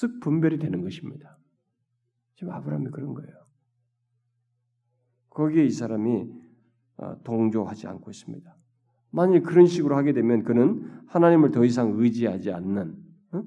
쓱 0.00 0.22
분별이 0.22 0.58
되는 0.58 0.80
것입니다. 0.80 1.36
지금 2.36 2.52
아브라함이 2.52 2.90
그런 2.92 3.14
거예요. 3.14 3.43
거기에 5.34 5.64
이 5.64 5.70
사람이 5.70 6.26
어, 6.96 7.16
동조하지 7.24 7.88
않고 7.88 8.10
있습니다. 8.10 8.56
만일 9.10 9.42
그런 9.42 9.66
식으로 9.66 9.96
하게 9.96 10.12
되면 10.12 10.42
그는 10.42 11.02
하나님을 11.06 11.50
더 11.50 11.64
이상 11.64 11.92
의지하지 11.96 12.52
않는 12.52 12.96
어? 13.32 13.42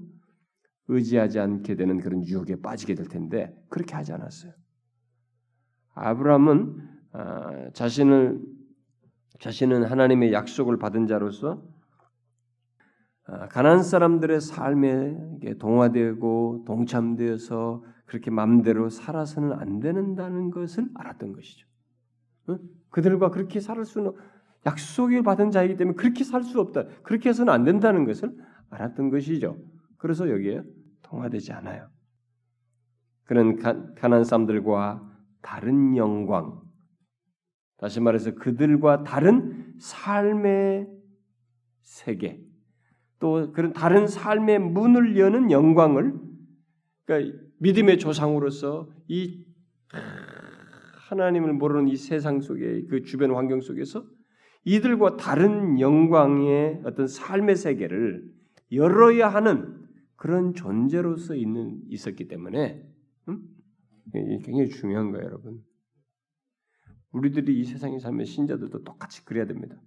의지하지 0.89 1.39
않게 1.39 1.75
되는 1.75 1.99
그런 1.99 2.25
유혹에 2.25 2.61
빠지게 2.61 2.93
될 2.93 3.07
텐데 3.07 3.53
그렇게 3.69 3.95
하지 3.95 4.13
않았어요. 4.13 4.53
아브라함은 5.95 6.89
아, 7.13 7.69
자신을 7.73 8.41
자신은 9.39 9.83
하나님의 9.83 10.33
약속을 10.33 10.77
받은 10.77 11.07
자로서 11.07 11.63
아, 13.25 13.47
가난 13.47 13.83
사람들의 13.83 14.39
삶에 14.39 15.57
동화되고 15.59 16.63
동참되어서 16.65 17.83
그렇게 18.05 18.31
마음대로 18.31 18.89
살아서는 18.89 19.53
안 19.53 19.79
된다는 19.79 20.49
것을 20.49 20.87
알았던 20.95 21.33
것이죠. 21.33 21.67
어? 22.47 22.57
그들과 22.89 23.29
그렇게 23.29 23.59
살 23.59 23.83
수는 23.85 24.11
약속을 24.65 25.23
받은 25.23 25.51
자이기 25.51 25.75
때문에 25.75 25.95
그렇게 25.95 26.23
살 26.23 26.43
수 26.43 26.59
없다. 26.59 26.85
그렇게 27.03 27.29
해서는 27.29 27.53
안 27.53 27.63
된다는 27.63 28.05
것을 28.05 28.35
알았던 28.69 29.09
것이죠. 29.09 29.57
그래서 29.97 30.29
여기에 30.29 30.63
통화되지 31.03 31.53
않아요. 31.53 31.89
그는 33.25 33.57
가난 33.95 34.23
사람들과 34.23 35.03
다른 35.41 35.95
영광, 35.95 36.61
다시 37.77 37.99
말해서 37.99 38.35
그들과 38.35 39.03
다른 39.03 39.73
삶의 39.79 40.87
세계, 41.81 42.41
또 43.19 43.51
그런 43.51 43.73
다른 43.73 44.07
삶의 44.07 44.59
문을 44.59 45.17
여는 45.17 45.51
영광을 45.51 46.19
그러니까 47.05 47.37
믿음의 47.59 47.99
조상으로서 47.99 48.89
이 49.07 49.45
하나님을 51.07 51.53
모르는 51.53 51.87
이 51.87 51.95
세상 51.95 52.41
속에 52.41 52.85
그 52.89 53.03
주변 53.03 53.33
환경 53.33 53.61
속에서 53.61 54.05
이들과 54.65 55.15
다른 55.15 55.79
영광의 55.79 56.81
어떤 56.83 57.07
삶의 57.07 57.55
세계를 57.55 58.29
열어야 58.73 59.29
하는 59.29 59.85
그런 60.17 60.53
존재로서 60.53 61.35
있는 61.35 61.79
있었기 61.87 62.27
때문에 62.27 62.85
음? 63.29 63.41
굉장히 64.11 64.67
중요한 64.69 65.11
거예요, 65.11 65.25
여러분. 65.25 65.63
우리들이 67.11 67.57
이 67.57 67.63
세상의 67.63 67.99
삶의 67.99 68.25
신자들도 68.25 68.83
똑같이 68.83 69.23
그래야 69.23 69.45
됩니다. 69.45 69.81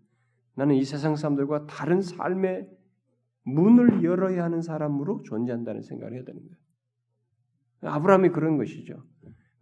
나는 0.54 0.74
이 0.76 0.84
세상 0.84 1.16
사람들과 1.16 1.66
다른 1.66 2.00
삶의 2.00 2.68
문을 3.44 4.02
열어야 4.04 4.44
하는 4.44 4.62
사람으로 4.62 5.22
존재한다는 5.24 5.82
생각을 5.82 6.14
해야 6.14 6.24
되는 6.24 6.40
거예요. 6.40 6.56
아브라함이 7.82 8.30
그런 8.30 8.56
것이죠. 8.56 9.04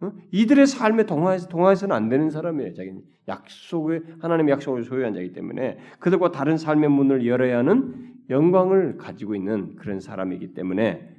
어? 0.01 0.13
이들의 0.31 0.67
삶에 0.67 1.07
동화해서 1.07 1.49
동화해서는 1.49 1.95
안 1.95 2.09
되는 2.09 2.31
사람이에요. 2.31 2.75
자기는 2.75 3.03
약속의 3.27 4.03
하나님의 4.21 4.53
약속을 4.53 4.85
소유한 4.85 5.13
자이기 5.15 5.33
때문에 5.33 5.79
그들과 5.99 6.31
다른 6.31 6.57
삶의 6.57 6.89
문을 6.91 7.27
열어야 7.27 7.59
하는 7.59 8.15
영광을 8.31 8.97
가지고 8.97 9.35
있는 9.35 9.75
그런 9.77 10.01
사람이기 10.01 10.55
때문에 10.55 11.17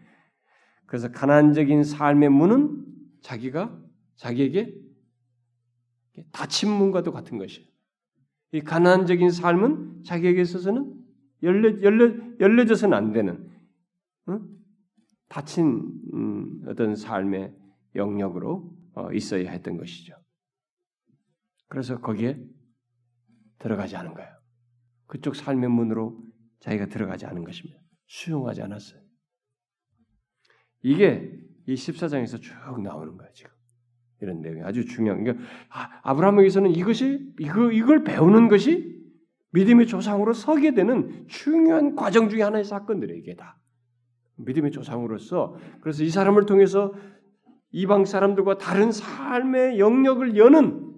그래서 0.86 1.12
가난적인 1.12 1.84
삶의 1.84 2.30
문은 2.30 2.86
자기가 3.22 3.78
자기에게 4.16 4.74
닫힌 6.32 6.72
문과도 6.72 7.12
같은 7.12 7.38
것이에요. 7.38 7.68
이 8.52 8.62
가난적인 8.62 9.30
삶은 9.30 10.04
자기에게 10.04 10.42
있어서는 10.42 10.94
열려 11.44 11.82
열려 11.82 12.12
열려져서는 12.40 12.98
안 12.98 13.12
되는 13.14 13.50
어? 14.28 14.40
닫힌 15.28 15.92
음, 16.14 16.64
어떤 16.68 16.96
삶의 16.96 17.54
영역으로 18.00 18.74
어, 18.96 19.14
있어야 19.14 19.52
했던 19.52 19.78
것이죠. 19.78 20.16
그래서 21.68 22.00
거기에 22.00 22.44
들어가지 23.60 23.96
않은 23.96 24.16
거예요. 24.16 24.30
그쪽 25.06 25.36
삶의 25.36 25.70
문으로 25.70 26.20
자기가 26.62 26.88
들어가지 26.88 27.26
않은 27.28 27.44
것입니다. 27.44 27.80
수용하지 28.08 28.64
않았어요. 28.64 29.02
이게 30.82 31.32
이 31.68 31.76
14장에서 31.76 32.42
쭉 32.42 32.82
나오는 32.82 33.16
거예요, 33.16 33.32
지금. 33.34 33.52
이런 34.22 34.42
내용이 34.42 34.62
아주 34.64 34.86
중요한. 34.86 35.24
그러니까 35.24 35.46
아, 35.70 36.14
브라함에게서는 36.16 36.72
이것이 36.72 37.34
이거 37.40 37.72
이걸 37.72 38.04
배우는 38.04 38.48
것이 38.48 38.98
믿음의 39.52 39.88
조상으로 39.88 40.34
서게 40.34 40.74
되는 40.74 41.28
중요한 41.28 41.96
과정 41.96 42.30
중의 42.30 42.44
하나의 42.44 42.66
사건들이에요, 42.66 43.20
이게 43.20 43.36
다. 43.36 43.60
믿음의 44.38 44.72
조상으로서 44.72 45.58
그래서 45.82 46.04
이 46.04 46.10
사람을 46.10 46.46
통해서 46.46 46.94
이방 47.72 48.06
사람들과 48.06 48.58
다른 48.58 48.92
삶의 48.92 49.80
영역을 49.80 50.38
여는 50.38 50.90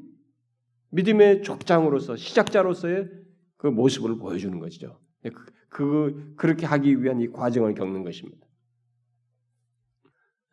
믿음의 0.91 1.43
족장으로서 1.43 2.15
시작자로서의 2.15 3.09
그 3.57 3.67
모습을 3.67 4.17
보여주는 4.17 4.57
것이죠. 4.59 4.99
그, 5.23 5.31
그 5.69 6.33
그렇게 6.35 6.65
하기 6.65 7.01
위한 7.01 7.19
이 7.19 7.27
과정을 7.27 7.73
겪는 7.73 8.03
것입니다. 8.03 8.45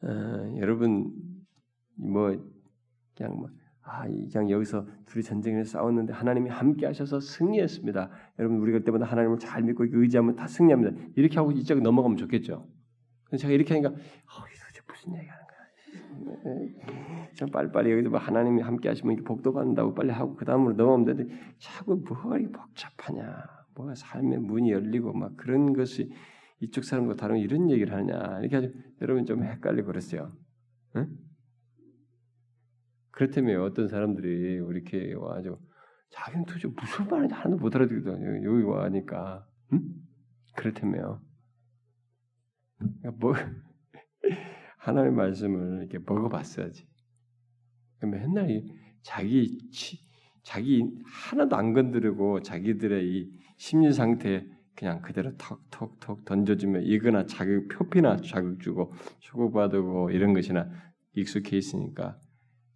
아, 0.03 0.53
여러분 0.59 1.13
뭐 1.95 2.37
그냥 3.17 3.37
뭐 3.37 3.49
아, 3.83 4.07
그냥 4.07 4.51
여기서 4.51 4.87
둘이 5.07 5.25
전쟁을 5.25 5.65
싸웠는데 5.65 6.13
하나님이 6.13 6.51
함께 6.51 6.87
하셔서 6.87 7.21
승리했습니다. 7.21 8.11
여러분 8.39 8.59
우리가 8.59 8.79
그때보다 8.81 9.07
하나님을 9.07 9.39
잘 9.39 9.63
믿고 9.63 9.87
의지하면 9.91 10.37
다 10.37 10.47
승리합니다. 10.47 11.11
이렇게 11.17 11.37
하고 11.37 11.53
이쪽 11.53 11.81
넘어가면 11.81 12.19
좋겠죠. 12.19 12.69
근데 13.25 13.39
제가 13.39 13.53
이렇게 13.53 13.75
하니까 13.75 13.91
어, 13.91 13.95
이도대 13.95 14.85
무슨 14.87 15.17
얘기하는 15.17 15.48
거야? 16.25 16.37
좀 17.35 17.51
빨리빨리 17.51 17.93
여기서 17.93 18.11
뭐 18.11 18.19
하나님이 18.19 18.63
함께 18.63 18.89
하시면 18.89 19.25
복도 19.25 19.53
받는다고 19.53 19.95
빨리 19.95 20.11
하고 20.11 20.35
그 20.35 20.45
다음으로 20.45 20.75
넘어가면 20.75 21.07
되는데 21.07 21.35
자꾸 21.59 21.97
뭐가 21.97 22.39
이렇게 22.39 22.53
복잡하냐? 22.53 23.45
뭐가 23.75 23.95
삶의 23.95 24.39
문이 24.41 24.73
열리고 24.73 25.13
막 25.13 25.37
그런 25.37 25.73
것이 25.73 26.11
이쪽 26.61 26.85
사람과 26.85 27.15
다른 27.15 27.39
이런 27.39 27.71
얘기를 27.71 27.95
하느냐 27.95 28.41
이렇게 28.41 28.57
아주 28.57 28.75
여러분 29.01 29.25
좀 29.25 29.45
헷갈리고 29.45 29.87
그랬어요. 29.87 30.33
응? 30.97 31.09
그렇다면 33.11 33.63
어떤 33.63 33.89
사람들이 33.89 34.61
교회에 34.61 35.15
와가지고 35.15 35.59
자기는 36.11 36.47
도대체 36.47 36.69
무슨 36.69 37.07
말인지 37.09 37.35
하나도 37.35 37.57
못 37.57 37.75
알아듣거든요. 37.75 38.45
여기 38.45 38.63
와니까 38.63 39.47
응? 39.73 39.81
그렇다면 40.57 41.21
그러니까 42.79 43.11
뭐 43.19 43.35
하나님의 44.89 45.17
말씀을 45.17 45.79
이렇게 45.81 45.99
먹어봤어야지. 45.99 46.87
맨날 48.03 48.65
자기 49.03 49.59
자기 50.43 50.83
하나도 51.05 51.57
안 51.57 51.75
건드리고 51.75 52.41
자기들의 52.43 53.07
이 53.07 53.31
심리 53.57 53.93
상태 53.93 54.47
그냥 54.75 55.03
그대로 55.03 55.37
턱턱턱 55.37 56.25
던져주면 56.25 56.85
이거나 56.85 57.27
자극 57.27 57.69
표피나 57.69 58.19
자극 58.19 58.61
주고 58.61 58.93
주고받고 59.19 60.11
이런 60.11 60.33
것이나 60.33 60.71
익숙해 61.15 61.57
있으니까 61.57 62.19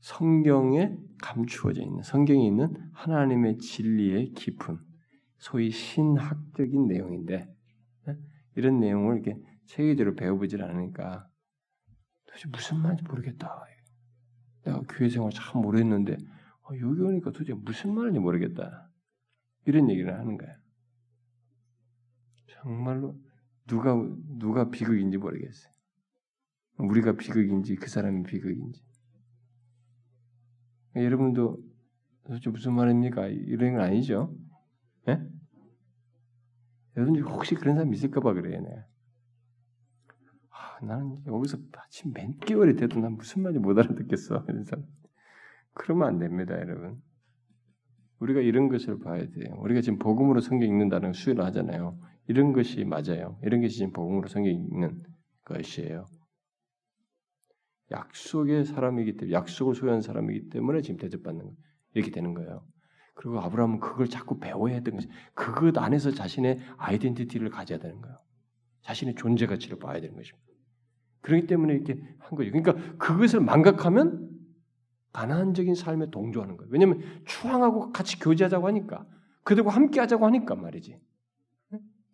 성경에 0.00 0.96
감추어져 1.22 1.80
있는 1.80 2.02
성경에 2.02 2.44
있는 2.44 2.74
하나님의 2.92 3.58
진리의 3.58 4.32
깊은 4.32 4.78
소위 5.38 5.70
신학적인 5.70 6.88
내용인데 6.88 7.48
예? 8.08 8.16
이런 8.56 8.80
내용을 8.80 9.22
이렇게 9.24 9.40
체계적으로 9.66 10.16
배워보질 10.16 10.62
않으니까 10.62 11.28
도대체 12.32 12.48
무슨 12.48 12.78
말인지 12.78 13.04
모르겠다. 13.04 13.62
내가 14.64 14.80
교회 14.88 15.08
생활 15.08 15.30
참 15.32 15.64
오래 15.64 15.80
했는데 15.80 16.16
어, 16.62 16.74
여기 16.80 17.00
오니까 17.00 17.30
도대체 17.30 17.52
무슨 17.52 17.94
말인지 17.94 18.18
모르겠다. 18.20 18.90
이런 19.66 19.90
얘기를 19.90 20.18
하는 20.18 20.38
거야. 20.38 20.56
정말로 22.46 23.18
누가 23.66 23.94
누가 24.38 24.70
비극인지 24.70 25.18
모르겠어요. 25.18 25.72
우리가 26.78 27.12
비극인지 27.12 27.76
그 27.76 27.88
사람이 27.88 28.22
비극인지. 28.24 28.82
여러분도 30.96 31.58
도대체 32.24 32.50
무슨 32.50 32.74
말입니까? 32.74 33.26
이런 33.28 33.74
건 33.74 33.82
아니죠. 33.82 34.34
예? 35.08 35.20
여러분 36.96 37.20
혹시 37.22 37.54
그런 37.54 37.74
사람 37.74 37.92
있을까봐 37.92 38.34
그래요. 38.34 38.60
네. 38.60 38.68
아, 38.70 38.91
나는 40.86 41.18
여기서 41.26 41.58
아침 41.76 42.12
몇 42.12 42.40
개월이 42.40 42.76
돼도 42.76 43.00
난 43.00 43.12
무슨 43.12 43.42
말인지 43.42 43.60
못 43.60 43.78
알아듣겠어. 43.78 44.44
사람. 44.64 44.84
그러면 45.74 46.08
안 46.08 46.18
됩니다, 46.18 46.54
여러분. 46.58 47.00
우리가 48.18 48.40
이런 48.40 48.68
것을 48.68 48.98
봐야 48.98 49.18
돼요. 49.18 49.54
우리가 49.58 49.80
지금 49.80 49.98
복음으로 49.98 50.40
성경 50.40 50.68
읽는다는 50.68 51.12
수요를 51.12 51.44
하잖아요. 51.46 51.98
이런 52.28 52.52
것이 52.52 52.84
맞아요. 52.84 53.38
이런 53.42 53.60
것이 53.60 53.78
지금 53.78 53.92
복음으로 53.92 54.28
성경 54.28 54.52
읽는 54.52 55.02
것이에요. 55.44 56.06
약속의 57.90 58.64
사람이기 58.64 59.16
때문에 59.16 59.34
약속을 59.34 59.74
소유한 59.74 60.00
사람이기 60.00 60.48
때문에 60.50 60.80
지금 60.82 60.98
대접받는 60.98 61.50
이렇게 61.94 62.10
되는 62.10 62.32
거예요. 62.34 62.64
그리고 63.14 63.40
아브라함은 63.40 63.80
그걸 63.80 64.08
자꾸 64.08 64.38
배워야 64.38 64.74
했던 64.74 64.94
것이 64.94 65.08
그것 65.34 65.76
안에서 65.76 66.12
자신의 66.12 66.60
아이덴티티를 66.78 67.50
가져야 67.50 67.78
되는 67.78 68.00
거예요. 68.00 68.16
자신의 68.82 69.16
존재 69.16 69.46
가치를 69.46 69.78
봐야 69.78 70.00
되는 70.00 70.16
것입니다. 70.16 70.51
그렇기 71.22 71.46
때문에 71.46 71.74
이렇게 71.74 71.94
한 72.18 72.30
거죠. 72.36 72.50
그러니까 72.50 72.74
그것을 72.98 73.40
망각하면 73.40 74.28
가난적인 75.12 75.74
삶에 75.74 76.10
동조하는 76.10 76.56
거예요. 76.56 76.70
왜냐하면 76.72 77.02
추앙하고 77.24 77.92
같이 77.92 78.18
교제하자고 78.18 78.66
하니까 78.66 79.06
그들과 79.44 79.70
함께 79.70 80.00
하자고 80.00 80.26
하니까 80.26 80.54
말이지. 80.54 80.98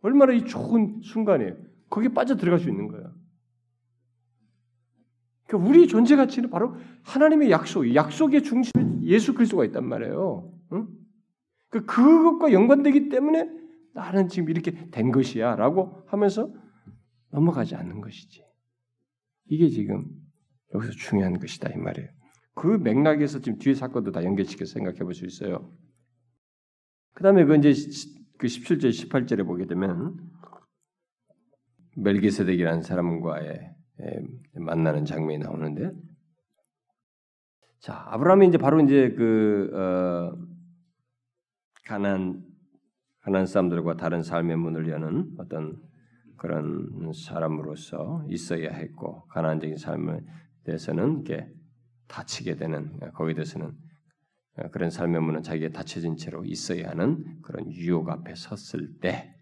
얼마나 0.00 0.32
이 0.32 0.44
좋은 0.44 1.00
순간이에요. 1.02 1.56
거기에 1.90 2.10
빠져 2.10 2.36
들어갈 2.36 2.60
수 2.60 2.68
있는 2.68 2.88
거예요. 2.88 3.12
그러니까 5.46 5.68
우리의 5.68 5.88
존재 5.88 6.14
가치는 6.14 6.50
바로 6.50 6.76
하나님의 7.04 7.50
약속, 7.50 7.92
약속의 7.94 8.42
중심에 8.42 8.84
예수 9.02 9.34
그리스도가 9.34 9.64
있단 9.64 9.86
말이에요. 9.86 10.52
응? 10.72 10.88
그 11.70 11.84
그것과 11.86 12.52
연관되기 12.52 13.08
때문에 13.08 13.50
나는 13.94 14.28
지금 14.28 14.50
이렇게 14.50 14.90
된 14.90 15.10
것이야라고 15.10 16.04
하면서 16.06 16.52
넘어가지 17.30 17.74
않는 17.74 18.00
것이지. 18.00 18.47
이게 19.48 19.68
지금 19.68 20.06
여기서 20.74 20.92
중요한 20.92 21.38
것이다 21.38 21.70
이 21.70 21.76
말이에요. 21.76 22.08
그 22.54 22.66
맥락에서 22.66 23.40
지금 23.40 23.58
뒤에 23.58 23.74
사건도 23.74 24.12
다 24.12 24.24
연결시켜서 24.24 24.72
생각해 24.74 24.98
볼 24.98 25.14
수 25.14 25.24
있어요. 25.26 25.72
그 27.14 27.22
다음에 27.22 27.44
그 27.44 27.56
이제 27.56 27.72
그 28.38 28.46
17절, 28.46 28.90
18절에 28.90 29.46
보게 29.46 29.66
되면 29.66 30.16
멜기세덱이라는 31.96 32.82
사람과의 32.82 33.74
만나는 34.54 35.04
장면이 35.04 35.38
나오는데, 35.38 35.90
자 37.80 38.04
아브라함이 38.08 38.48
이제 38.48 38.58
바로 38.58 38.80
이제 38.80 39.10
그 39.16 39.70
어, 39.74 40.36
가난 41.84 42.44
가난 43.20 43.46
사람들과 43.46 43.96
다른 43.96 44.22
삶의 44.22 44.56
문을 44.56 44.88
여는 44.88 45.34
어떤 45.38 45.82
그런 46.38 47.12
사람으로서 47.12 48.24
있어야 48.28 48.70
했고 48.70 49.26
가난적인 49.26 49.76
삶에 49.76 50.20
대해서는 50.64 51.20
이게 51.20 51.46
다치게 52.06 52.56
되는 52.56 52.98
거기에 53.12 53.34
대해서는 53.34 53.76
그런 54.72 54.90
삶의 54.90 55.20
문은 55.20 55.42
자기가 55.42 55.72
닫혀진 55.72 56.16
채로 56.16 56.44
있어야 56.44 56.90
하는 56.90 57.40
그런 57.42 57.70
유혹 57.70 58.08
앞에 58.08 58.34
섰을 58.34 58.98
때 59.00 59.34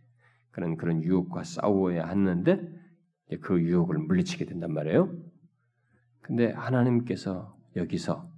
그런 0.50 0.76
그런 0.76 1.02
유혹과 1.02 1.44
싸워야 1.44 2.06
하는데 2.08 2.60
그 3.40 3.60
유혹을 3.60 3.98
물리치게 3.98 4.46
된단 4.46 4.72
말이에요. 4.72 5.14
근데 6.22 6.50
하나님께서 6.50 7.56
여기서 7.76 8.30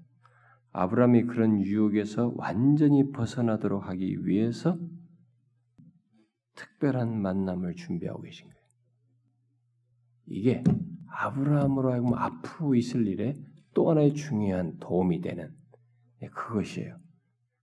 아브라함이 0.73 1.25
그런 1.25 1.61
유혹에서 1.61 2.33
완전히 2.37 3.11
벗어나도록 3.11 3.89
하기 3.89 4.27
위해서 4.27 4.79
특별한 6.59 7.17
만남을 7.23 7.77
준비하고 7.77 8.23
계신 8.23 8.49
거예요. 8.49 8.59
이게 10.27 10.65
아브라함으로 11.11 11.93
하여금 11.93 12.15
앞으로 12.15 12.75
있을 12.75 13.07
일에 13.07 13.35
또 13.75 13.91
하나의 13.91 14.15
중요한 14.15 14.77
도움이 14.79 15.21
되는 15.21 15.55
그것이에요. 16.33 16.99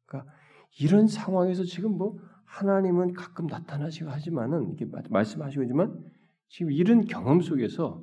그러니까 0.05 0.33
이런 0.79 1.07
상황에서 1.07 1.63
지금 1.63 1.97
뭐 1.97 2.17
하나님은 2.45 3.13
가끔 3.13 3.47
나타나시고 3.47 4.09
하지만은 4.09 4.71
이게 4.71 4.85
말씀하시고 5.09 5.63
있지만 5.63 6.01
지금 6.47 6.71
이런 6.71 7.05
경험 7.05 7.41
속에서 7.41 8.01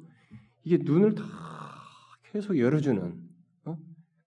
이게 0.63 0.79
눈을 0.83 1.15
다 1.15 1.25
계속 2.31 2.59
열어주는 2.59 3.21
어? 3.65 3.79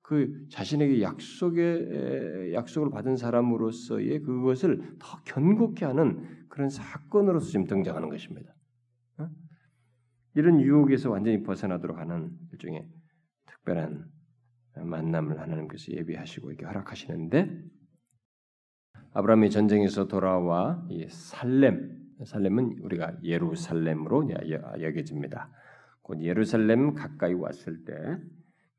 그 0.02 0.48
자신에게 0.50 1.02
약속의 1.02 2.54
약속을 2.54 2.90
받은 2.90 3.18
사람으로서의 3.18 4.22
그것을 4.22 4.96
더 5.00 5.22
견고케 5.26 5.86
하는 5.86 6.45
그런 6.56 6.70
사건으로서 6.70 7.48
지금 7.48 7.68
등장하는 7.68 8.10
것입니다. 8.10 8.54
어? 9.18 9.30
이런 10.36 10.62
유혹에서 10.62 11.12
완전히 11.12 11.44
벗어나도록 11.44 11.98
하는 11.98 12.32
일종의 12.52 12.88
특별한 13.46 14.10
만남을 14.78 15.40
하나님께서 15.40 15.92
예비하시고 15.92 16.52
이렇게 16.52 16.66
허락하시는데 16.66 17.64
아브라함이 19.14 19.50
전쟁에서 19.50 20.08
돌아와 20.08 20.86
이 20.90 21.08
살렘 21.10 21.94
살렘은 22.24 22.80
우리가 22.82 23.18
예루살렘으로 23.24 24.30
여겨집니다. 24.82 25.52
곧 26.02 26.22
예루살렘 26.22 26.94
가까이 26.94 27.34
왔을 27.34 27.84
때 27.84 27.94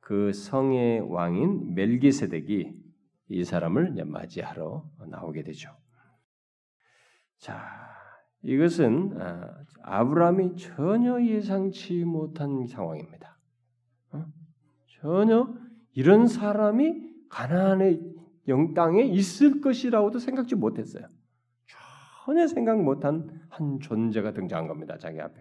그 0.06 0.32
성의 0.32 1.00
왕인 1.00 1.74
멜기세덱이 1.74 2.72
이 3.28 3.42
사람을 3.42 4.04
맞이하러 4.04 4.88
나오게 5.08 5.42
되죠. 5.42 5.76
자, 7.38 7.62
이것은 8.42 9.20
아, 9.20 9.54
아브라함이 9.82 10.56
전혀 10.56 11.20
예상치 11.22 12.04
못한 12.04 12.66
상황입니다. 12.66 13.38
어? 14.12 14.24
전혀 15.00 15.48
이런 15.92 16.26
사람이 16.26 17.06
가나안의 17.28 18.14
영 18.48 18.74
땅에 18.74 19.02
있을 19.02 19.60
것이라고도 19.60 20.18
생각지 20.18 20.54
못했어요. 20.54 21.08
전혀 22.24 22.46
생각 22.46 22.82
못한 22.82 23.40
한 23.48 23.78
존재가 23.80 24.32
등장한 24.32 24.68
겁니다. 24.68 24.96
자기 24.98 25.20
앞에. 25.20 25.40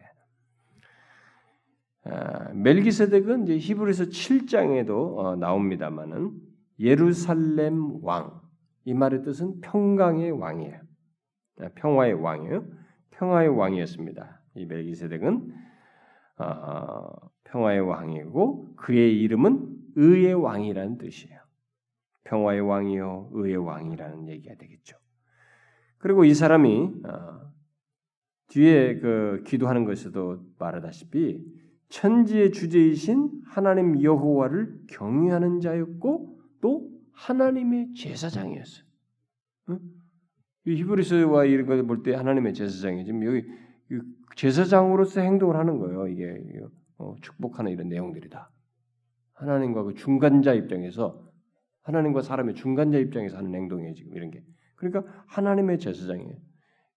아, 2.06 2.54
멜기세덱은 2.54 3.44
이제 3.44 3.58
히브리서 3.58 4.06
7장에도 4.06 5.18
어, 5.18 5.36
나옵니다만은 5.36 6.32
예루살렘 6.80 8.04
왕. 8.04 8.42
이 8.84 8.94
말의 8.94 9.24
뜻은 9.24 9.62
평강의 9.62 10.32
왕이에요. 10.32 10.80
아, 11.60 11.70
평화의 11.76 12.14
왕이에요. 12.14 12.66
평화의 13.12 13.50
왕이었습니다. 13.50 14.42
이 14.56 14.66
멜기세덱은 14.66 15.54
어, 16.38 17.30
평화의 17.46 17.80
왕이고 17.82 18.76
그의 18.76 19.20
이름은 19.22 19.76
의의 19.96 20.34
왕이라는 20.34 20.98
뜻이에요. 20.98 21.40
평화의 22.26 22.62
왕이요 22.62 23.30
의의 23.34 23.58
왕이라는 23.58 24.28
얘기가 24.30 24.56
되겠죠. 24.56 24.98
그리고 25.98 26.26
이 26.26 26.34
사람이 26.34 26.92
어, 27.06 27.54
뒤에 28.48 29.00
그 29.00 29.44
기도하는 29.46 29.86
것에도 29.86 30.40
말하다시피 30.60 31.44
천지의 31.90 32.52
주제이신 32.52 33.44
하나님 33.46 34.02
여호와를 34.02 34.82
경외하는 34.90 35.62
자였고 35.62 36.40
또 36.62 36.90
하나님의 37.14 37.94
제사장이었어요. 37.94 38.86
응? 39.70 39.80
이 40.66 40.76
히브리서와 40.76 41.46
이런 41.46 41.66
걸볼때 41.68 42.16
하나님의 42.16 42.54
제사장이 42.54 43.06
지금 43.06 43.24
여기 43.26 43.48
제사장으로서 44.36 45.22
행동을 45.22 45.56
하는 45.58 45.78
거예요. 45.78 46.08
이게 46.08 46.38
어, 46.98 47.16
축복하는 47.22 47.72
이런 47.72 47.88
내용들이다. 47.90 48.52
하나님과 49.34 49.84
그 49.84 49.94
중간자 49.94 50.54
입장에서 50.54 51.24
하나님과 51.82 52.22
사람의 52.22 52.56
중간자 52.56 52.98
입장에서 52.98 53.38
하는 53.38 53.54
행동이에요. 53.54 53.94
지금 53.94 54.16
이런 54.16 54.32
게. 54.32 54.44
그러니까 54.76 55.04
하나님의 55.28 55.78
제사장이에요. 55.80 56.36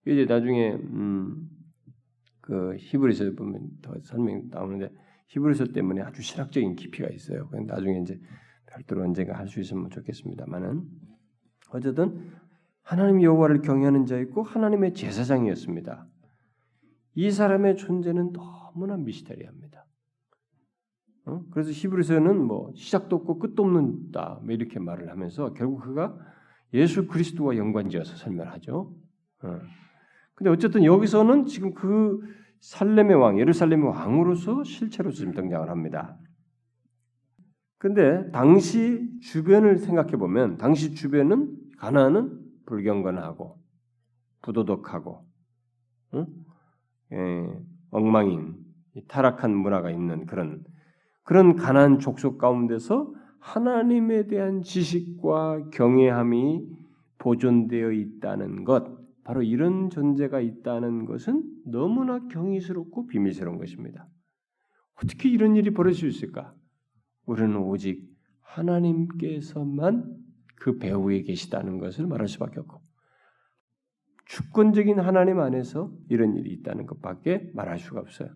이제 0.07 0.25
나중에 0.25 0.73
음, 0.73 1.49
그 2.41 2.77
히브리서 2.79 3.33
보면 3.33 3.69
더 3.83 3.95
설명 4.05 4.49
나오는데 4.51 4.91
히브리서 5.29 5.73
때문에 5.73 6.01
아주 6.01 6.23
신학적인 6.23 6.77
깊이가 6.77 7.09
있어요. 7.11 7.51
나중에 7.67 8.01
이제 8.01 8.19
별도로 8.67 9.03
언젠가 9.03 9.37
할 9.39 9.47
수 9.49 9.61
있으면 9.61 9.91
좋겠습니다만은 9.91 10.85
어쨌든 11.71 12.31
하나님 12.89 13.23
여호와를 13.23 13.61
경외하는 13.61 14.07
자였고 14.07 14.43
하나님의 14.45 14.95
제사장이었습니다. 14.95 16.07
이 17.17 17.31
사람의 17.31 17.77
존재는 17.77 18.33
너무나 18.33 18.97
미스테리합니다. 18.97 19.85
어? 21.27 21.45
그래서 21.51 21.71
히브리서는 21.71 22.43
뭐 22.43 22.73
시작도 22.75 23.17
없고 23.17 23.41
끝도 23.41 23.65
없는다 23.65 24.41
뭐 24.43 24.55
이렇게 24.55 24.79
말을 24.79 25.11
하면서 25.11 25.53
결국 25.53 25.83
그가 25.83 26.17
예수 26.73 27.07
그리스도와 27.07 27.59
연관지어서 27.59 28.17
설명하죠. 28.17 28.97
어. 29.43 29.61
근데 30.35 30.49
어쨌든 30.49 30.83
여기서는 30.83 31.45
지금 31.45 31.75
그 31.75 32.23
살렘의 32.61 33.17
왕, 33.17 33.39
예루살렘의 33.39 33.87
왕으로서 33.87 34.65
실체로 34.65 35.11
지금 35.11 35.35
등장을 35.35 35.69
합니다. 35.69 36.19
근데 37.77 38.31
당시 38.31 39.11
주변을 39.21 39.77
생각해 39.77 40.13
보면 40.13 40.57
당시 40.57 40.95
주변은 40.95 41.55
가나안은 41.77 42.38
불경건하고 42.69 43.59
부도덕하고 44.43 45.27
응? 46.15 46.27
예, 47.13 47.63
엉망인 47.91 48.57
타락한 49.09 49.57
문화가 49.57 49.91
있는 49.91 50.27
그런 50.27 50.65
그런 51.25 51.57
가난 51.57 51.99
족속 51.99 52.39
가운데서 52.39 53.13
하나님에 53.41 54.27
대한 54.27 54.63
지식과 54.63 55.71
경외함이 55.71 56.67
보존되어 57.19 57.93
있다는 57.93 58.65
것, 58.65 58.87
바로 59.25 59.43
이런 59.43 59.91
존재가 59.91 60.41
있다는 60.41 61.05
것은 61.05 61.43
너무나 61.67 62.27
경이스럽고 62.29 63.07
비밀스러운 63.07 63.59
것입니다. 63.59 64.09
어떻게 64.95 65.29
이런 65.29 65.57
일이 65.57 65.71
벌어질 65.71 66.11
수 66.11 66.25
있을까? 66.25 66.55
우리는 67.27 67.57
오직 67.57 68.09
하나님께서만 68.41 70.17
그 70.61 70.79
배후에 70.79 71.23
계시다는 71.23 71.79
것을 71.79 72.07
말할 72.07 72.29
수밖에 72.29 72.61
없고, 72.61 72.81
주권적인 74.27 75.01
하나님 75.01 75.41
안에서 75.41 75.91
이런 76.09 76.37
일이 76.37 76.53
있다는 76.53 76.87
것밖에 76.87 77.51
말할 77.55 77.79
수가 77.79 78.01
없어요. 78.01 78.29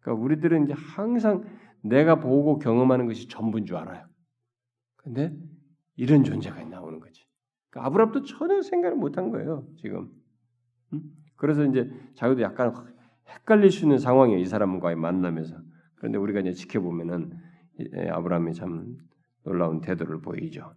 그러니까 0.00 0.24
우리들은 0.24 0.64
이제 0.64 0.72
항상 0.74 1.44
내가 1.82 2.20
보고 2.20 2.58
경험하는 2.58 3.06
것이 3.06 3.28
전부인 3.28 3.66
줄 3.66 3.76
알아요. 3.76 4.06
근데 4.96 5.36
이런 5.96 6.24
존재가 6.24 6.64
나오는 6.64 7.00
거지. 7.00 7.22
그러니까 7.68 7.88
아브라함도 7.88 8.22
전혀 8.24 8.62
생각을 8.62 8.96
못한 8.96 9.30
거예요. 9.30 9.66
지금. 9.76 10.10
그래서 11.36 11.64
이제 11.64 11.90
자기도 12.14 12.42
약간 12.42 12.74
헷갈릴 13.28 13.70
수 13.70 13.84
있는 13.84 13.98
상황이에요. 13.98 14.40
이 14.40 14.44
사람과의 14.46 14.96
만남에서. 14.96 15.54
그런데 15.96 16.18
우리가 16.18 16.40
이제 16.40 16.52
지켜보면은 16.52 17.38
아브라함이 18.10 18.54
참 18.54 18.96
놀라운 19.44 19.80
태도를 19.80 20.20
보이죠. 20.20 20.74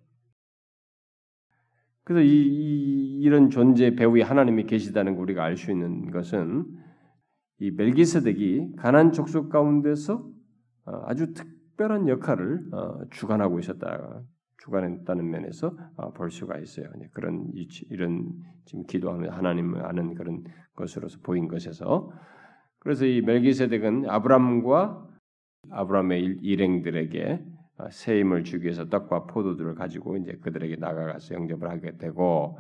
그래서 2.03 2.21
이, 2.21 2.29
이 2.29 3.03
이 3.23 3.29
런 3.29 3.49
존재 3.49 3.95
배후에 3.95 4.21
하나님이 4.21 4.65
계시다는 4.65 5.15
걸 5.15 5.23
우리가 5.23 5.45
알 5.45 5.55
수 5.55 5.71
있는 5.71 6.11
것은 6.11 6.65
이 7.59 7.71
멜기세덱이 7.71 8.75
가난 8.75 9.13
족속 9.13 9.49
가운데서 9.49 10.29
어, 10.85 11.01
아주 11.05 11.33
특별한 11.33 12.09
역할을 12.09 12.67
어, 12.73 12.99
주관하고 13.11 13.59
있었다. 13.59 14.21
주관했다는 14.61 15.29
면에서 15.29 15.77
어, 15.95 16.11
볼 16.11 16.31
수가 16.31 16.57
있어요. 16.57 16.87
그런 17.13 17.47
이런 17.89 18.29
지금 18.65 18.83
기도하면 18.87 19.29
하나님을 19.29 19.85
아는 19.85 20.15
그런 20.15 20.43
것으로서 20.75 21.19
보인 21.23 21.47
것에서 21.47 22.11
그래서 22.79 23.05
이 23.05 23.21
멜기세덱은 23.21 24.09
아브람과 24.09 25.07
아브람의 25.69 26.39
일행들에게 26.41 27.45
새 27.91 28.19
힘을 28.19 28.43
주기 28.43 28.65
위해서 28.65 28.87
떡과 28.87 29.25
포도들을 29.25 29.75
가지고 29.75 30.17
이제 30.17 30.33
그들에게 30.41 30.75
나가가서 30.75 31.35
영접을 31.35 31.69
하게 31.69 31.97
되고 31.97 32.57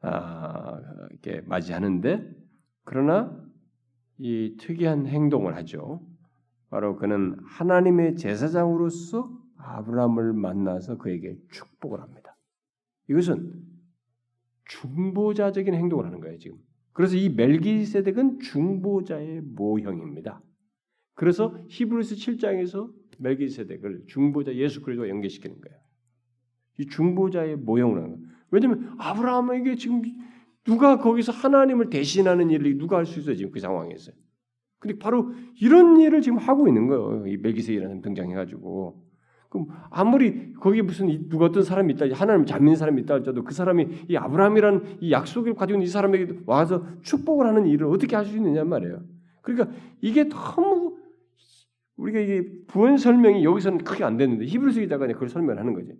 아, 0.00 0.80
이렇게 1.10 1.42
맞이하는데 1.42 2.30
그러나 2.84 3.38
이 4.18 4.56
특이한 4.58 5.06
행동을 5.06 5.56
하죠. 5.56 6.00
바로 6.70 6.96
그는 6.96 7.36
하나님의 7.44 8.16
제사장으로서 8.16 9.30
아브라함을 9.58 10.32
만나서 10.32 10.96
그에게 10.98 11.36
축복을 11.50 12.00
합니다. 12.00 12.36
이것은 13.08 13.52
중보자적인 14.64 15.74
행동을 15.74 16.06
하는 16.06 16.20
거예요, 16.20 16.38
지금. 16.38 16.58
그래서 16.92 17.16
이 17.16 17.28
멜기세덱은 17.28 18.40
중보자의 18.40 19.42
모형입니다. 19.42 20.42
그래서 21.14 21.56
히브리서 21.68 22.14
7장에서 22.16 22.90
멜기세덱을 23.22 24.04
중보자 24.08 24.54
예수 24.54 24.82
그리스도와 24.82 25.08
연계시키는 25.08 25.60
거예요. 25.60 25.78
이 26.78 26.86
중보자의 26.86 27.56
모형을 27.56 27.96
하는 27.98 28.10
거예요. 28.10 28.26
왜냐하면 28.50 28.94
아브라함에게 28.98 29.76
지금 29.76 30.02
누가 30.64 30.98
거기서 30.98 31.32
하나님을 31.32 31.90
대신하는 31.90 32.50
일을 32.50 32.78
누가 32.78 32.98
할 32.98 33.06
수 33.06 33.20
있어요 33.20 33.36
지금 33.36 33.50
그 33.50 33.60
상황에서. 33.60 34.12
근데 34.78 34.98
바로 34.98 35.32
이런 35.60 36.00
일을 36.00 36.22
지금 36.22 36.38
하고 36.38 36.66
있는 36.68 36.86
거예요. 36.88 37.26
이 37.26 37.36
멜기세덱이라는 37.36 38.02
등장해가지고. 38.02 39.02
그럼 39.48 39.66
아무리 39.90 40.54
거기에 40.54 40.82
무슨 40.82 41.28
누가 41.28 41.44
어떤 41.44 41.62
사람이 41.62 41.92
있다, 41.92 42.06
하나님 42.14 42.46
잘민 42.46 42.74
사람이 42.74 43.02
있다 43.02 43.14
할지라도 43.14 43.44
그 43.44 43.52
사람이 43.52 44.06
이 44.08 44.16
아브라함이라는 44.16 44.98
이 45.02 45.12
약속을 45.12 45.54
가지고 45.54 45.76
있는 45.76 45.86
이 45.86 45.90
사람에게 45.90 46.40
와서 46.46 46.86
축복을 47.02 47.46
하는 47.46 47.66
일을 47.66 47.86
어떻게 47.86 48.16
할 48.16 48.24
수 48.24 48.36
있느냐 48.36 48.64
말이에요. 48.64 49.04
그러니까 49.42 49.76
이게 50.00 50.28
너무 50.28 50.96
우리가 52.02 52.18
이게 52.18 52.44
부연 52.66 52.96
설명이 52.96 53.44
여기서는 53.44 53.78
크게 53.84 54.02
안 54.04 54.16
됐는데 54.16 54.46
히브리서 54.46 54.80
기자가 54.80 55.06
그걸 55.06 55.28
설명하는 55.28 55.72
거지. 55.72 55.94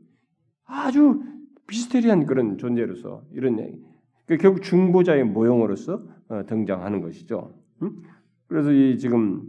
아주 0.64 1.22
비스테리한 1.68 2.26
그런 2.26 2.58
존재로서 2.58 3.24
이런 3.32 3.58
얘기. 3.60 3.80
그러니까 4.26 4.42
결국 4.42 4.62
중보자의 4.62 5.24
모형으로서 5.24 6.02
어, 6.28 6.46
등장하는 6.46 7.00
것이죠. 7.00 7.54
그래서 8.48 8.72
이 8.72 8.98
지금 8.98 9.48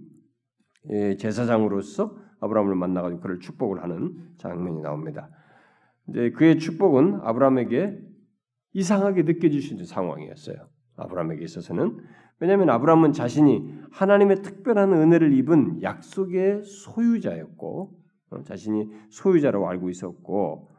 제사장으로서 1.18 2.18
아브라함을 2.40 2.76
만나가지고 2.76 3.22
그를 3.22 3.40
축복을 3.40 3.82
하는 3.82 4.14
장면이 4.38 4.82
나옵니다. 4.82 5.30
이제 6.10 6.32
그의 6.32 6.60
축복은 6.60 7.20
아브라함에게 7.22 8.00
이상하게 8.74 9.24
느껴질 9.24 9.62
수 9.62 9.74
있는 9.74 9.86
상황이었어요. 9.86 10.58
아브라함에게 10.98 11.44
있어서는 11.44 11.98
왜냐하면 12.40 12.70
아브라함은 12.70 13.14
자신이 13.14 13.84
하나님의 13.92 14.42
특별한 14.42 14.92
은혜를 14.94 15.34
입은 15.34 15.82
약속의 15.82 16.64
소유자였고 16.64 18.04
어, 18.32 18.44
자신이 18.44 18.90
소유자라고 19.10 19.70
알고 19.70 19.90
있었고 19.90 20.72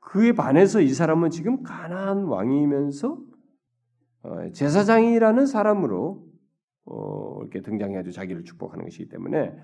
그에 0.00 0.32
반해서 0.32 0.80
이 0.80 0.88
사람은 0.88 1.30
지금 1.30 1.62
가나안 1.62 2.24
왕이면서 2.24 3.18
어, 4.22 4.50
제사장이라는 4.52 5.46
사람으로 5.46 6.26
어, 6.86 7.40
이렇게 7.42 7.60
등장해가지고 7.60 8.12
자기를 8.12 8.44
축복하는 8.44 8.84
것이기 8.84 9.08
때문에 9.08 9.56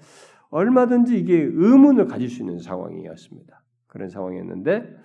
얼마든지 0.51 1.19
이게 1.19 1.35
의문을 1.35 2.07
가질 2.07 2.29
수 2.29 2.43
있는 2.43 2.59
상황이었습니다. 2.59 3.63
그런 3.87 4.09
상황이었는데 4.11 4.97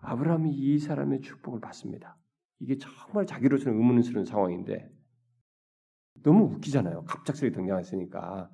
아브라함이 0.00 0.50
이 0.52 0.78
사람의 0.78 1.22
축복을 1.22 1.60
받습니다. 1.60 2.16
이게 2.64 2.78
정말 2.78 3.26
자기로서는 3.26 3.78
의문스러운 3.78 4.24
상황인데 4.24 4.90
너무 6.22 6.44
웃기잖아요. 6.46 7.04
갑작스레 7.04 7.52
등장했으니까 7.52 8.50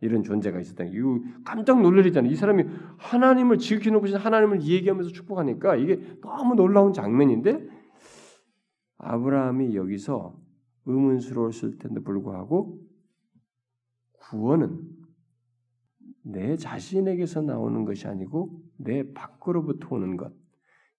이런 0.00 0.22
존재가 0.22 0.58
있었다. 0.60 0.84
이거 0.84 1.20
깜짝 1.44 1.82
놀라잖아요. 1.82 2.32
이 2.32 2.34
사람이 2.34 2.64
하나님을 2.96 3.58
지켜놓고 3.58 4.08
하나님을 4.16 4.62
얘기하면서 4.62 5.10
축복하니까 5.10 5.76
이게 5.76 6.00
너무 6.22 6.54
놀라운 6.54 6.94
장면인데 6.94 7.68
아브라함이 8.96 9.76
여기서 9.76 10.40
의문스러웠을 10.86 11.76
텐데 11.76 12.00
불구하고 12.00 12.80
구원은 14.20 14.88
내 16.22 16.56
자신에게서 16.56 17.42
나오는 17.42 17.84
것이 17.84 18.06
아니고 18.06 18.62
내 18.78 19.12
밖으로부터 19.12 19.96
오는 19.96 20.16
것, 20.16 20.32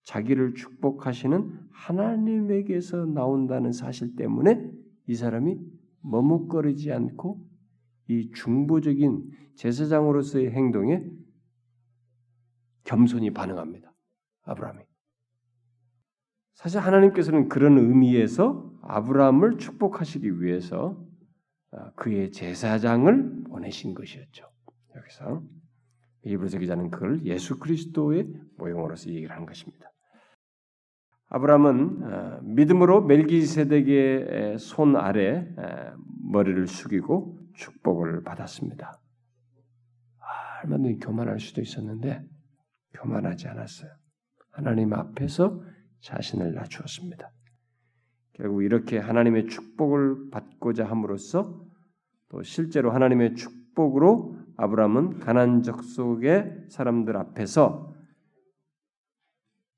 자기를 0.04 0.54
축복하시는 0.54 1.68
하나님에게서 1.70 3.06
나온다는 3.06 3.72
사실 3.72 4.16
때문에 4.16 4.70
이 5.06 5.14
사람이 5.14 5.58
머뭇거리지 6.00 6.92
않고 6.92 7.40
이 8.08 8.30
중보적인 8.32 9.30
제사장으로서의 9.54 10.50
행동에 10.50 11.04
겸손히 12.84 13.32
반응합니다. 13.32 13.92
아브라함이. 14.42 14.82
사실 16.54 16.80
하나님께서는 16.80 17.48
그런 17.48 17.78
의미에서 17.78 18.72
아브라함을 18.82 19.58
축복하시기 19.58 20.42
위해서 20.42 21.04
아, 21.70 21.92
그의 21.92 22.30
제사장을 22.32 23.44
보내신 23.44 23.94
것이었죠. 23.94 24.46
여기서 24.94 25.42
이브리서 26.24 26.58
기자는 26.58 26.90
그걸 26.90 27.24
예수 27.24 27.58
그리스도의 27.58 28.32
모형으로서 28.58 29.10
얘기를 29.10 29.30
하는 29.30 29.46
것입니다. 29.46 29.91
아브라함은 31.34 32.02
아, 32.02 32.40
믿음으로 32.42 33.00
멜기세덱의 33.06 34.58
손 34.58 34.96
아래 34.96 35.48
아, 35.56 35.96
머리를 36.24 36.66
숙이고 36.66 37.38
축복을 37.54 38.22
받았습니다. 38.22 39.00
얼마든지 40.64 40.98
교만할 40.98 41.40
수도 41.40 41.62
있었는데 41.62 42.22
교만하지 42.92 43.48
않았어요. 43.48 43.90
하나님 44.50 44.92
앞에서 44.92 45.62
자신을 46.02 46.52
낮추었습니다. 46.52 47.30
결국 48.34 48.62
이렇게 48.62 48.98
하나님의 48.98 49.46
축복을 49.46 50.30
받고자 50.30 50.84
함으로써 50.84 51.64
또 52.28 52.42
실제로 52.42 52.90
하나님의 52.90 53.36
축복으로 53.36 54.36
아브라함은 54.58 55.20
가난 55.20 55.62
적 55.62 55.82
속의 55.82 56.66
사람들 56.68 57.16
앞에서 57.16 57.91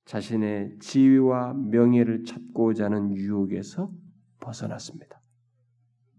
자신의 0.05 0.79
지위와 0.81 1.55
명예를 1.55 2.25
찾고자 2.25 2.87
하는 2.87 3.15
유혹에서 3.15 3.91
벗어났습니다. 4.41 5.21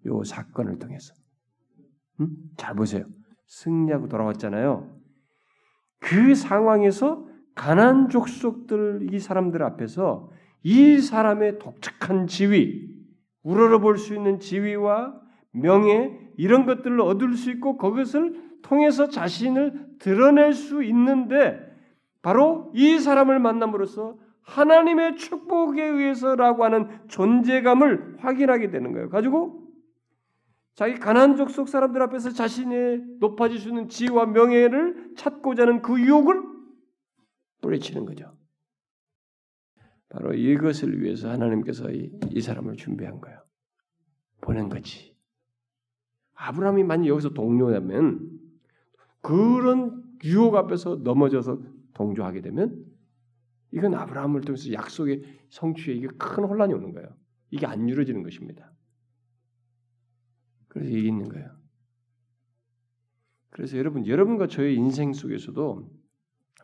요 0.07 0.23
사건을 0.23 0.79
통해서. 0.79 1.13
음? 2.19 2.29
잘 2.57 2.75
보세요. 2.75 3.05
승리하고 3.47 4.07
돌아왔잖아요. 4.07 4.95
그 5.99 6.35
상황에서 6.35 7.27
가난 7.53 8.09
족속들 8.09 9.13
이 9.13 9.19
사람들 9.19 9.63
앞에서 9.63 10.31
이 10.63 10.99
사람의 10.99 11.59
독특한 11.59 12.27
지위, 12.27 12.89
우러러볼 13.43 13.97
수 13.97 14.15
있는 14.15 14.39
지위와 14.39 15.21
명예 15.51 16.19
이런 16.37 16.65
것들을 16.65 16.99
얻을 16.99 17.35
수 17.35 17.51
있고 17.51 17.77
그것을 17.77 18.59
통해서 18.61 19.07
자신을 19.07 19.97
드러낼 19.99 20.53
수 20.53 20.83
있는데 20.83 21.59
바로 22.25 22.71
이 22.73 22.97
사람을 22.97 23.37
만남으로써 23.37 24.17
하나님의 24.41 25.15
축복에 25.15 25.83
의해서라고 25.83 26.63
하는 26.63 27.07
존재감을 27.07 28.15
확인하게 28.17 28.71
되는 28.71 28.93
거예요. 28.93 29.09
가지고 29.09 29.69
자기 30.73 30.95
가난족 30.95 31.51
속 31.51 31.69
사람들 31.69 32.01
앞에서 32.01 32.31
자신의 32.31 33.03
있는 33.69 33.89
지위와 33.89 34.25
명예를 34.25 35.13
찾고자 35.15 35.67
하는 35.67 35.83
그 35.83 36.01
유혹을 36.01 36.41
뿌리치는 37.61 38.05
거죠. 38.07 38.35
바로 40.09 40.33
이것을 40.33 41.03
위해서 41.03 41.29
하나님께서 41.29 41.91
이, 41.91 42.11
이 42.31 42.41
사람을 42.41 42.75
준비한 42.77 43.21
거예요. 43.21 43.39
보낸 44.41 44.67
거지. 44.67 45.15
아브라함이 46.33 46.85
만약 46.85 47.05
여기서 47.05 47.33
동료라면 47.35 48.31
그런 49.21 50.03
유혹 50.23 50.55
앞에서 50.55 50.95
넘어져서 51.03 51.74
동조하게 51.95 52.41
되면 52.41 52.85
이건 53.71 53.95
아브라함을 53.95 54.41
통해서 54.41 54.71
약속의 54.71 55.23
성취에 55.49 55.95
이게 55.95 56.07
큰 56.19 56.43
혼란이 56.43 56.73
오는 56.73 56.93
거예요. 56.93 57.09
이게 57.49 57.65
안 57.65 57.89
이루어지는 57.89 58.21
것입니다. 58.23 58.71
그래서 60.67 60.91
이게 60.91 61.07
있는 61.07 61.27
거예요. 61.27 61.49
그래서 63.49 63.77
여러분, 63.77 64.05
여러분과 64.05 64.47
저의 64.47 64.75
인생 64.75 65.13
속에서도 65.13 65.89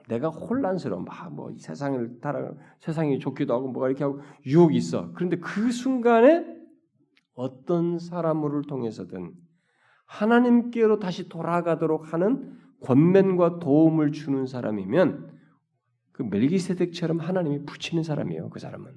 내가 0.09 0.29
혼란스러워, 0.29 1.03
막 1.03 1.31
뭐 1.31 1.53
세상을 1.57 2.19
따라 2.19 2.53
세상이 2.79 3.19
좋기도 3.19 3.53
하고 3.53 3.69
뭐가 3.69 3.87
이렇게 3.87 4.03
하고 4.03 4.19
유혹이 4.45 4.75
있어. 4.75 5.11
그런데 5.13 5.37
그 5.37 5.71
순간에 5.71 6.45
어떤 7.33 7.97
사람을 7.97 8.63
통해서든 8.67 9.33
하나님께로 10.05 10.99
다시 10.99 11.29
돌아가도록 11.29 12.13
하는 12.13 12.60
권면과 12.81 13.59
도움을 13.59 14.11
주는 14.11 14.45
사람이면 14.45 15.39
그 16.11 16.23
멜기세덱처럼 16.23 17.19
하나님이 17.19 17.65
붙이는 17.65 18.03
사람이에요. 18.03 18.49
그 18.49 18.59
사람은 18.59 18.91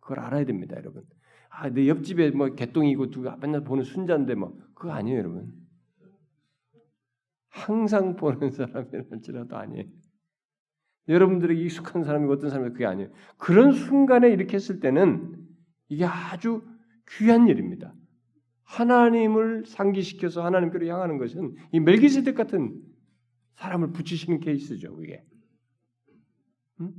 그걸 0.00 0.20
알아야 0.20 0.44
됩니다, 0.44 0.76
여러분. 0.76 1.04
아, 1.48 1.68
내 1.70 1.88
옆집에 1.88 2.30
뭐 2.30 2.54
개똥이고 2.54 3.10
누가 3.10 3.36
맨날 3.36 3.64
보는 3.64 3.84
순자인데 3.84 4.34
뭐 4.34 4.56
그거 4.74 4.92
아니에요, 4.92 5.18
여러분. 5.18 5.52
항상 7.48 8.16
보는 8.16 8.50
사람이랄지라도 8.50 9.56
아니에요. 9.56 9.84
여러분들에게 11.08 11.60
익숙한 11.62 12.04
사람이 12.04 12.30
어떤 12.30 12.50
사람이 12.50 12.70
그게 12.70 12.86
아니에요. 12.86 13.10
그런 13.38 13.72
순간에 13.72 14.28
이렇게 14.28 14.56
했을 14.56 14.80
때는 14.80 15.36
이게 15.88 16.04
아주 16.04 16.62
귀한 17.08 17.48
일입니다. 17.48 17.94
하나님을 18.66 19.64
상기시켜서 19.64 20.44
하나님께로 20.44 20.86
향하는 20.86 21.18
것은 21.18 21.56
이 21.72 21.80
멜기세덱 21.80 22.34
같은 22.34 22.82
사람을 23.54 23.92
붙이시는 23.92 24.40
케이스죠, 24.40 24.94
그게. 24.94 25.24
응? 26.80 26.92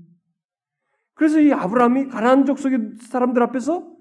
그래서 1.13 1.39
이 1.39 1.51
아브라함이 1.51 2.07
가나안 2.07 2.45
족속의 2.45 2.97
사람들 3.01 3.41
앞에서 3.43 3.95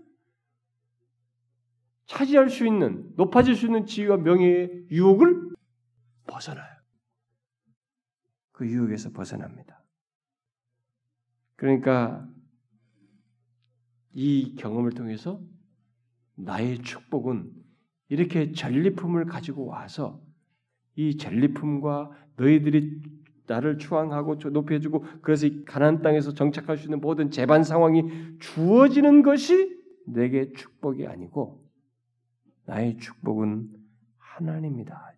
차지할 2.06 2.50
수 2.50 2.66
있는 2.66 3.12
높아질 3.16 3.56
수 3.56 3.66
있는 3.66 3.84
지위와 3.84 4.18
명예의 4.18 4.86
유혹을 4.90 5.50
벗어나요. 6.26 6.76
그 8.52 8.66
유혹에서 8.66 9.10
벗어납니다. 9.10 9.84
그러니까 11.56 12.28
이 14.12 14.54
경험을 14.56 14.92
통해서 14.92 15.42
나의 16.37 16.82
축복은 16.82 17.51
이렇게 18.09 18.53
전리품을 18.53 19.26
가지고 19.26 19.66
와서 19.66 20.22
이 20.95 21.16
전리품과 21.16 22.11
너희들이 22.37 23.03
나를 23.47 23.78
추앙하고 23.78 24.37
높여주고 24.37 25.05
그래서 25.22 25.49
가나안 25.66 26.03
땅에서 26.03 26.34
정착할 26.34 26.76
수 26.76 26.84
있는 26.84 27.01
모든 27.01 27.30
재반 27.30 27.62
상황이 27.62 28.39
주어지는 28.41 29.22
것이 29.22 29.76
내게 30.07 30.53
축복이 30.53 31.07
아니고 31.07 31.64
나의 32.64 32.97
축복은 32.99 33.70
하나님이다. 34.18 35.14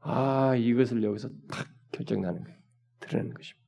아 0.00 0.56
이것을 0.56 1.02
여기서 1.02 1.30
탁 1.48 1.68
결정나는 1.92 2.42
거예요. 2.42 2.58
드러내는 3.00 3.34
것입니다. 3.34 3.62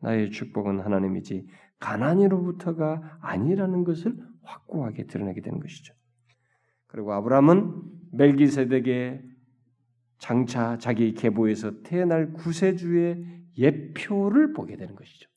나의 0.00 0.30
축복은 0.30 0.80
하나님이지 0.80 1.46
가난이로부터가 1.78 3.18
아니라는 3.20 3.84
것을 3.84 4.16
확고하게 4.42 5.06
드러내게 5.06 5.40
되는 5.40 5.60
것이죠. 5.60 5.94
그리고 6.86 7.12
아브라함은 7.12 7.82
멜기세덱의 8.12 9.22
장차 10.18 10.78
자기 10.78 11.12
계보에서 11.12 11.82
태어날 11.82 12.32
구세주의 12.32 13.44
예표를 13.58 14.52
보게 14.52 14.76
되는 14.76 14.94
것이죠. 14.94 15.28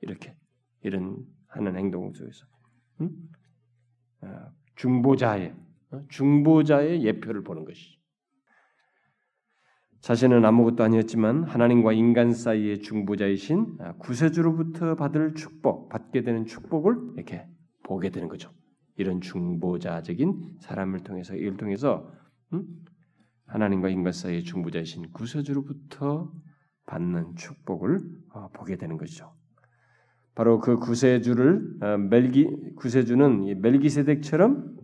이렇게 0.00 0.36
이런 0.82 1.26
하는 1.48 1.76
행동 1.76 2.12
속에서 2.12 2.46
응? 3.00 3.10
아, 4.20 4.50
중보자의 4.76 5.54
어? 5.90 6.02
중보자의 6.08 7.04
예표를 7.04 7.42
보는 7.42 7.64
것이죠. 7.64 7.97
자신은 10.00 10.44
아무것도 10.44 10.84
아니었지만 10.84 11.44
하나님과 11.44 11.92
인간 11.92 12.32
사이의 12.32 12.80
중보자이신 12.80 13.78
아, 13.80 13.92
구세주로부터 13.94 14.94
받을 14.94 15.34
축복, 15.34 15.88
받게 15.88 16.22
되는 16.22 16.46
축복을 16.46 17.14
이렇게 17.16 17.46
보게 17.82 18.10
되는 18.10 18.28
거죠. 18.28 18.50
이런 18.96 19.20
중보자적인 19.20 20.58
사람을 20.60 21.00
통해서 21.00 21.34
이를 21.34 21.56
통해서 21.56 22.10
음? 22.52 22.64
하나님과 23.46 23.88
인간 23.88 24.12
사이의 24.12 24.44
중보자이신 24.44 25.12
구세주로부터 25.12 26.32
받는 26.86 27.36
축복을 27.36 28.00
어, 28.32 28.48
보게 28.52 28.76
되는 28.76 28.96
것이죠. 28.96 29.32
바로 30.34 30.60
그 30.60 30.76
구세주를 30.76 31.78
어, 31.82 31.98
멜기 31.98 32.74
구세주는 32.76 33.60
멜기세덱처럼 33.60 34.76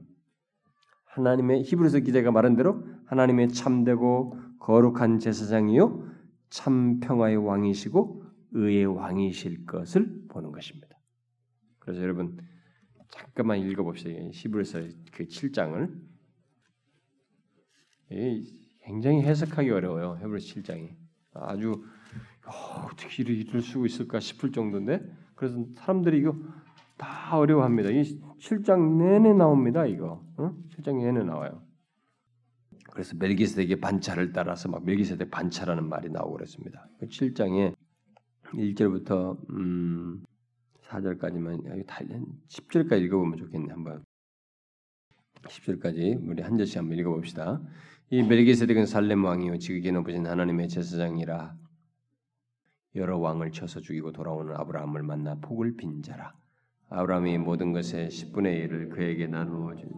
하나님의 1.07 1.63
히브리서 1.63 2.01
기자가 2.01 2.33
말한 2.33 2.57
대로 2.57 2.85
하나님의 3.07 3.51
참되고 3.51 4.44
거룩한 4.65 5.19
제사장이요 5.19 6.09
참 6.49 6.99
평화의 7.01 7.37
왕이시고 7.37 8.25
의의 8.53 8.87
왕이실 8.87 9.67
것을 9.67 10.27
보는 10.29 10.53
것입니다. 10.53 10.89
그래서 11.79 12.01
여러분 12.01 12.39
잠깐만 13.11 13.59
읽어봅시다. 13.59 14.11
히브리서 14.33 14.81
그 15.13 15.25
7장을 15.25 16.01
굉장히 18.81 19.21
해석하기 19.21 19.71
어려워요. 19.71 20.19
히브리서 20.23 20.55
7장이 20.55 20.97
아주 21.35 21.85
어, 22.47 22.89
떻게 22.97 23.23
이럴 23.23 23.61
수 23.61 23.85
있을까 23.85 24.19
싶을 24.19 24.51
정도인데 24.51 25.03
그래서 25.35 25.63
사람들이 25.75 26.21
이거 26.21 26.35
다 26.97 27.37
어려워합니다. 27.37 27.91
이 27.91 28.03
7장 28.39 28.97
내내 28.97 29.35
나옵니다. 29.35 29.85
이거 29.85 30.25
어? 30.39 30.57
7장 30.71 31.03
내내 31.03 31.23
나와요. 31.23 31.64
그래서 32.95 33.17
멜기세덱의 33.17 33.81
반차를 33.81 34.33
따라서 34.33 34.69
막 34.69 34.85
멜기세덱 34.85 35.31
반차라는 35.31 35.89
말이 35.89 36.09
나오고 36.11 36.35
그랬습니다. 36.35 36.89
7장에 37.03 37.75
그 38.43 38.57
1절부터 38.57 39.37
음 39.51 40.25
4절까지만 40.85 41.67
여기 41.67 41.85
다 41.85 41.99
10절까지 42.49 43.03
읽어보면 43.03 43.37
좋겠네 43.39 43.73
한번 43.73 44.05
10절까지 45.43 46.29
우리 46.29 46.43
한 46.43 46.57
절씩 46.57 46.79
한번 46.79 46.97
읽어봅시다. 46.99 47.61
이 48.11 48.23
멜기세덱은 48.23 48.87
살렘 48.87 49.25
왕이요 49.25 49.59
지극히 49.59 49.91
높으신 49.91 50.27
하나님의 50.27 50.69
제사장이라 50.69 51.57
여러 52.95 53.19
왕을 53.19 53.51
쳐서 53.51 53.81
죽이고 53.81 54.13
돌아오는 54.13 54.55
아브라함을 54.55 55.03
만나 55.03 55.35
복을 55.41 55.77
빈 55.77 56.01
자라. 56.01 56.33
아브라함이 56.91 57.39
모든 57.39 57.73
것의 57.73 58.09
10분의 58.09 58.69
1을 58.69 58.91
그에게 58.91 59.27
나누어 59.27 59.75
준. 59.75 59.91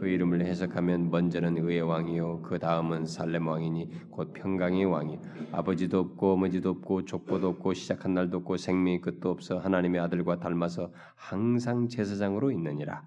그 0.00 0.08
이름을 0.08 0.46
해석하면 0.46 1.10
먼저는 1.10 1.58
의의 1.58 1.82
왕이요 1.82 2.40
그 2.40 2.58
다음은 2.58 3.04
살렘 3.04 3.46
왕이니 3.46 4.08
곧 4.10 4.32
평강의 4.32 4.86
왕이. 4.86 5.18
아버지도 5.52 5.98
없고 5.98 6.32
어머니도 6.32 6.70
없고 6.70 7.04
족보도 7.04 7.48
없고 7.48 7.74
시작한 7.74 8.14
날도 8.14 8.38
없고 8.38 8.56
생명의 8.56 9.02
끝도 9.02 9.28
없어 9.28 9.58
하나님의 9.58 10.00
아들과 10.00 10.40
닮아서 10.40 10.90
항상 11.16 11.86
제사장으로 11.86 12.50
있느니라. 12.50 13.02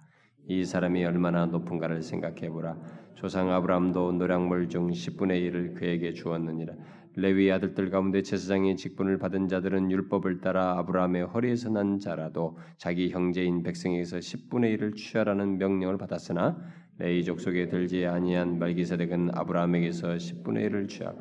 이 0.47 0.63
사람이 0.65 1.03
얼마나 1.03 1.47
높은가를 1.47 2.03
생각해 2.03 2.51
보라. 2.51 2.77
조상 3.15 3.51
아브라함도 3.51 4.11
노량물 4.11 4.69
중 4.69 4.91
10분의 4.91 5.49
1을 5.49 5.73
그에게 5.73 6.13
주었느니라. 6.13 6.75
레위 7.15 7.51
아들들 7.51 7.89
가운데 7.89 8.21
제사장의 8.21 8.75
직분을 8.75 9.19
받은 9.19 9.47
자들은 9.47 9.91
율법을 9.91 10.41
따라 10.41 10.77
아브라함의 10.79 11.25
허리에서 11.25 11.69
난 11.69 11.99
자라도 11.99 12.57
자기 12.77 13.11
형제인 13.11 13.61
백성에게서 13.61 14.17
10분의 14.17 14.77
1을 14.77 14.95
취하라는 14.95 15.59
명령을 15.59 15.97
받았으나 15.97 16.57
레이 16.99 17.23
족속에 17.23 17.67
들지 17.67 18.05
아니한 18.05 18.59
말기세덱은 18.59 19.31
아브라함에게서 19.33 20.09
10분의 20.15 20.69
1을 20.69 20.87
취하고 20.87 21.19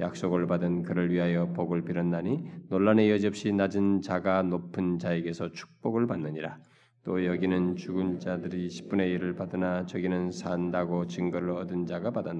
약속을 0.00 0.46
받은 0.46 0.82
그를 0.82 1.12
위하여 1.12 1.52
복을 1.52 1.84
빌었나니 1.84 2.44
논란의 2.68 3.10
여지없이 3.10 3.52
낮은 3.52 4.00
자가 4.00 4.42
높은 4.42 4.98
자에게서 4.98 5.52
축복을 5.52 6.06
받느니라. 6.06 6.58
또 7.04 7.24
여기는 7.24 7.76
죽은 7.76 8.20
자들이 8.20 8.68
10분의 8.68 9.18
1을 9.18 9.36
받으나 9.36 9.86
저기는 9.86 10.30
산다고 10.30 11.06
증거를 11.06 11.50
얻은 11.50 11.86
자가 11.86 12.12
받았 12.12 12.36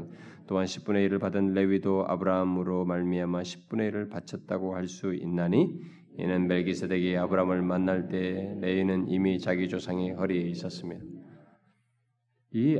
또한 0.46 0.66
10분의 0.66 1.08
1을 1.08 1.20
받은 1.20 1.52
레위도 1.52 2.06
아브라함으로 2.08 2.84
말미암아 2.84 3.42
10분의 3.42 3.92
1을 3.92 4.10
바쳤다고 4.10 4.74
할 4.76 4.86
수 4.86 5.14
있나니 5.14 5.80
이는 6.18 6.46
멜기세덱이 6.46 7.16
아브라함을 7.16 7.62
만날 7.62 8.08
때 8.08 8.54
레위는 8.60 9.08
이미 9.08 9.38
자기 9.38 9.68
조상의 9.68 10.12
허리에 10.12 10.42
있었습니다. 10.50 11.21
이, 12.54 12.78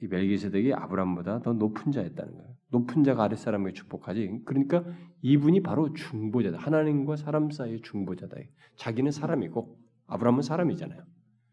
이 0.00 0.06
멜기세덱이 0.06 0.72
아브라함보다 0.74 1.42
더 1.42 1.52
높은 1.52 1.92
자였다는 1.92 2.34
거예요. 2.34 2.54
높은 2.70 3.04
자가 3.04 3.24
아랫 3.24 3.38
사람에게 3.38 3.72
축복하지. 3.72 4.40
그러니까 4.44 4.84
이분이 5.22 5.62
바로 5.62 5.92
중보자다. 5.92 6.58
하나님과 6.58 7.16
사람 7.16 7.50
사이의 7.50 7.80
중보자다. 7.82 8.36
자기는 8.76 9.10
사람이고 9.12 9.78
아브라함은 10.06 10.42
사람이잖아요. 10.42 11.02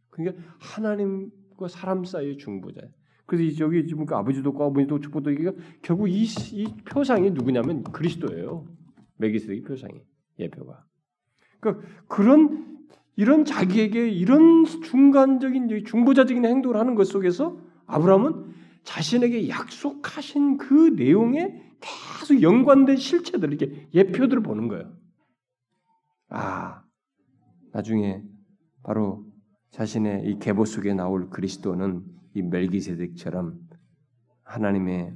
그러니까 0.09 0.43
하나님과 0.59 1.67
사람 1.67 2.03
사이의 2.03 2.37
중보자. 2.37 2.81
그래서 3.25 3.55
저기 3.55 3.87
지금 3.87 4.05
그 4.05 4.15
아버지도 4.15 4.49
없고 4.49 4.65
어머니도 4.65 4.99
축복도 4.99 5.31
이게 5.31 5.51
결국 5.81 6.09
이, 6.09 6.23
이 6.23 6.65
표상이 6.85 7.31
누구냐면 7.31 7.83
그리스도예요. 7.83 8.65
멜기세덱의 9.17 9.61
표상이 9.61 10.01
예표가. 10.39 10.83
그 11.59 11.81
그런 12.07 12.80
이런 13.15 13.45
자기에게 13.45 14.09
이런 14.09 14.65
중간적인 14.65 15.83
중보자적인 15.85 16.45
행동을 16.45 16.77
하는 16.77 16.95
것 16.95 17.05
속에서 17.05 17.57
아브라함은 17.85 18.53
자신에게 18.83 19.49
약속하신 19.49 20.57
그 20.57 20.93
내용에 20.95 21.61
계속 21.79 22.41
연관된 22.41 22.97
실체들 22.97 23.53
이렇게 23.53 23.87
예표들을 23.93 24.41
보는 24.43 24.67
거예요. 24.67 24.91
아 26.29 26.83
나중에 27.73 28.23
바로 28.83 29.25
자신의 29.71 30.25
이 30.25 30.39
계보 30.39 30.65
속에 30.65 30.93
나올 30.93 31.29
그리스도는 31.29 32.03
이 32.33 32.41
멜기세덱처럼 32.41 33.59
하나님의 34.43 35.13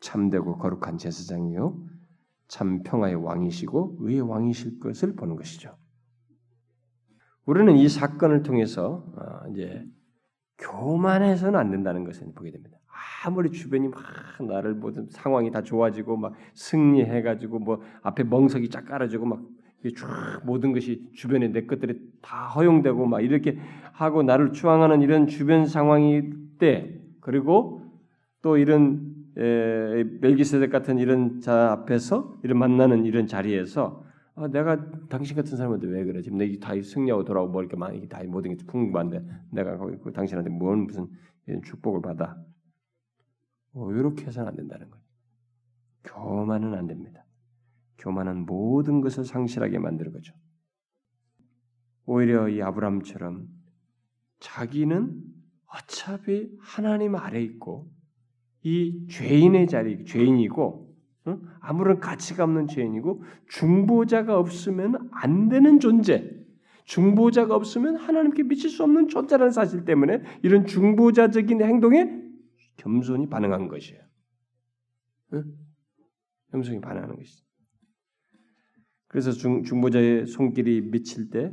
참되고 0.00 0.58
거룩한 0.58 0.98
제사장이요 0.98 1.88
참 2.48 2.82
평화의 2.82 3.14
왕이시고 3.14 3.98
의의 4.00 4.20
왕이실 4.20 4.78
것을 4.80 5.14
보는 5.14 5.36
것이죠. 5.36 5.76
우리는 7.46 7.76
이 7.76 7.88
사건을 7.88 8.42
통해서 8.42 9.04
어, 9.16 9.48
이제 9.50 9.84
교만해서는 10.58 11.58
안 11.58 11.70
된다는 11.70 12.04
것을 12.04 12.28
보게 12.34 12.50
됩니다. 12.50 12.78
아무리 13.24 13.50
주변이 13.50 13.88
막 13.88 14.00
나를 14.40 14.74
모든 14.74 15.06
상황이 15.10 15.50
다 15.50 15.62
좋아지고 15.62 16.16
막 16.16 16.34
승리해가지고 16.54 17.58
뭐 17.60 17.82
앞에 18.02 18.24
멍석이 18.24 18.68
쫙 18.68 18.84
깔아주고 18.84 19.26
막쫙 19.26 20.44
모든 20.44 20.72
것이 20.72 21.08
주변에 21.14 21.48
내 21.48 21.66
것들이 21.66 21.98
다 22.20 22.48
허용되고 22.48 23.06
막 23.06 23.20
이렇게 23.20 23.58
하고 23.92 24.22
나를 24.22 24.52
추앙하는 24.52 25.02
이런 25.02 25.26
주변 25.26 25.66
상황이 25.66 26.30
때 26.58 27.00
그리고 27.20 27.82
또 28.40 28.56
이런 28.56 29.14
에, 29.36 30.04
멜기세덱 30.20 30.70
같은 30.70 30.98
이런 30.98 31.40
자 31.40 31.72
앞에서 31.72 32.36
이런 32.42 32.58
만나는 32.58 33.04
이런 33.04 33.26
자리에서 33.26 34.04
아, 34.34 34.48
내가 34.48 34.90
당신 35.08 35.36
같은 35.36 35.56
사람한테 35.56 35.86
왜 35.88 36.04
그래? 36.04 36.22
지금 36.22 36.38
내가 36.38 36.66
다 36.66 36.80
승리하고 36.80 37.24
돌아오고 37.24 37.52
뭐 37.52 37.62
이렇게 37.62 37.76
많이 37.76 38.08
다 38.08 38.22
모든 38.24 38.56
게 38.56 38.64
풍부한데 38.64 39.24
내가 39.50 39.76
거기 39.76 39.98
그 39.98 40.12
당신한테 40.12 40.50
뭔 40.50 40.86
무슨 40.86 41.08
축복을 41.64 42.00
받아? 42.00 42.42
뭐 43.72 43.92
이렇게 43.92 44.26
해서는 44.26 44.48
안 44.48 44.56
된다는 44.56 44.88
거예요. 44.90 45.02
교만은 46.04 46.74
안 46.74 46.86
됩니다. 46.86 47.24
교만은 47.98 48.46
모든 48.46 49.00
것을 49.00 49.24
상실하게 49.24 49.78
만드는 49.78 50.12
거죠. 50.12 50.34
오히려 52.04 52.48
이 52.48 52.60
아브람처럼 52.60 53.48
자기는 54.40 55.22
어차피 55.66 56.50
하나님 56.58 57.14
아래 57.14 57.40
있고 57.40 57.90
이 58.62 59.06
죄인의 59.08 59.68
자리 59.68 60.04
죄인이고 60.04 60.81
응? 61.28 61.40
아무런 61.60 62.00
가치가 62.00 62.44
없는 62.44 62.66
죄인이고 62.68 63.22
중보자가 63.48 64.38
없으면 64.38 65.08
안 65.12 65.48
되는 65.48 65.78
존재. 65.80 66.42
중보자가 66.84 67.54
없으면 67.54 67.96
하나님께 67.96 68.42
미칠 68.42 68.68
수 68.68 68.82
없는 68.82 69.08
존재라는 69.08 69.52
사실 69.52 69.84
때문에 69.84 70.22
이런 70.42 70.66
중보자적인 70.66 71.62
행동에 71.62 72.22
겸손히 72.76 73.28
반응한 73.28 73.68
것이에요. 73.68 74.02
응? 75.34 75.44
겸손히 76.50 76.80
반응하는 76.80 77.16
것이죠. 77.16 77.44
그래서 79.06 79.30
중, 79.30 79.62
중보자의 79.62 80.26
손길이 80.26 80.80
미칠 80.80 81.30
때 81.30 81.52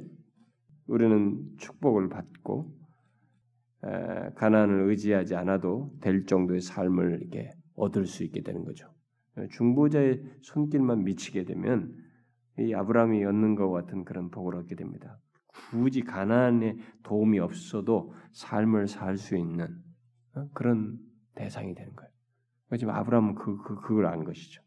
우리는 0.88 1.46
축복을 1.58 2.10
받고 2.10 2.74
에, 3.84 4.30
가난을 4.36 4.90
의지하지 4.90 5.36
않아도 5.36 5.94
될 6.02 6.26
정도의 6.26 6.62
삶을 6.62 7.20
이렇게 7.22 7.52
얻을 7.76 8.06
수 8.08 8.24
있게 8.24 8.42
되는 8.42 8.64
거죠. 8.66 8.88
중보자의 9.52 10.24
손길만 10.42 11.04
미치게 11.04 11.46
되면 11.46 11.96
이 12.60 12.74
아브라함이 12.74 13.24
얻는 13.24 13.56
것 13.56 13.70
같은 13.70 14.04
그런 14.04 14.30
복을 14.30 14.56
얻게 14.56 14.76
됩니다. 14.76 15.20
굳이 15.72 16.02
가난에 16.02 16.78
도움이 17.04 17.40
없어도 17.40 18.14
삶을 18.32 18.88
살 18.88 19.18
수 19.18 19.36
있는 19.36 19.82
어, 20.34 20.50
그런 20.54 21.00
대상이 21.36 21.74
되는 21.74 21.96
거예요. 21.96 22.12
지금 22.78 22.94
아브라함은 22.94 23.36
그, 23.36 23.58
그 23.58 23.76
그걸 23.82 24.06
안 24.06 24.24
것이죠. 24.24 24.62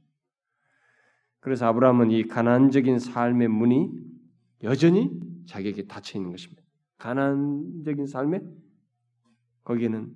그래서 1.41 1.67
아브라함은 1.67 2.11
이 2.11 2.27
가난적인 2.27 2.99
삶의 2.99 3.49
문이 3.49 3.93
여전히 4.63 5.11
자기에게 5.47 5.87
닫혀 5.87 6.19
있는 6.19 6.31
것입니다. 6.31 6.63
가난적인 6.99 8.07
삶에 8.07 8.41
거기에는 9.65 10.15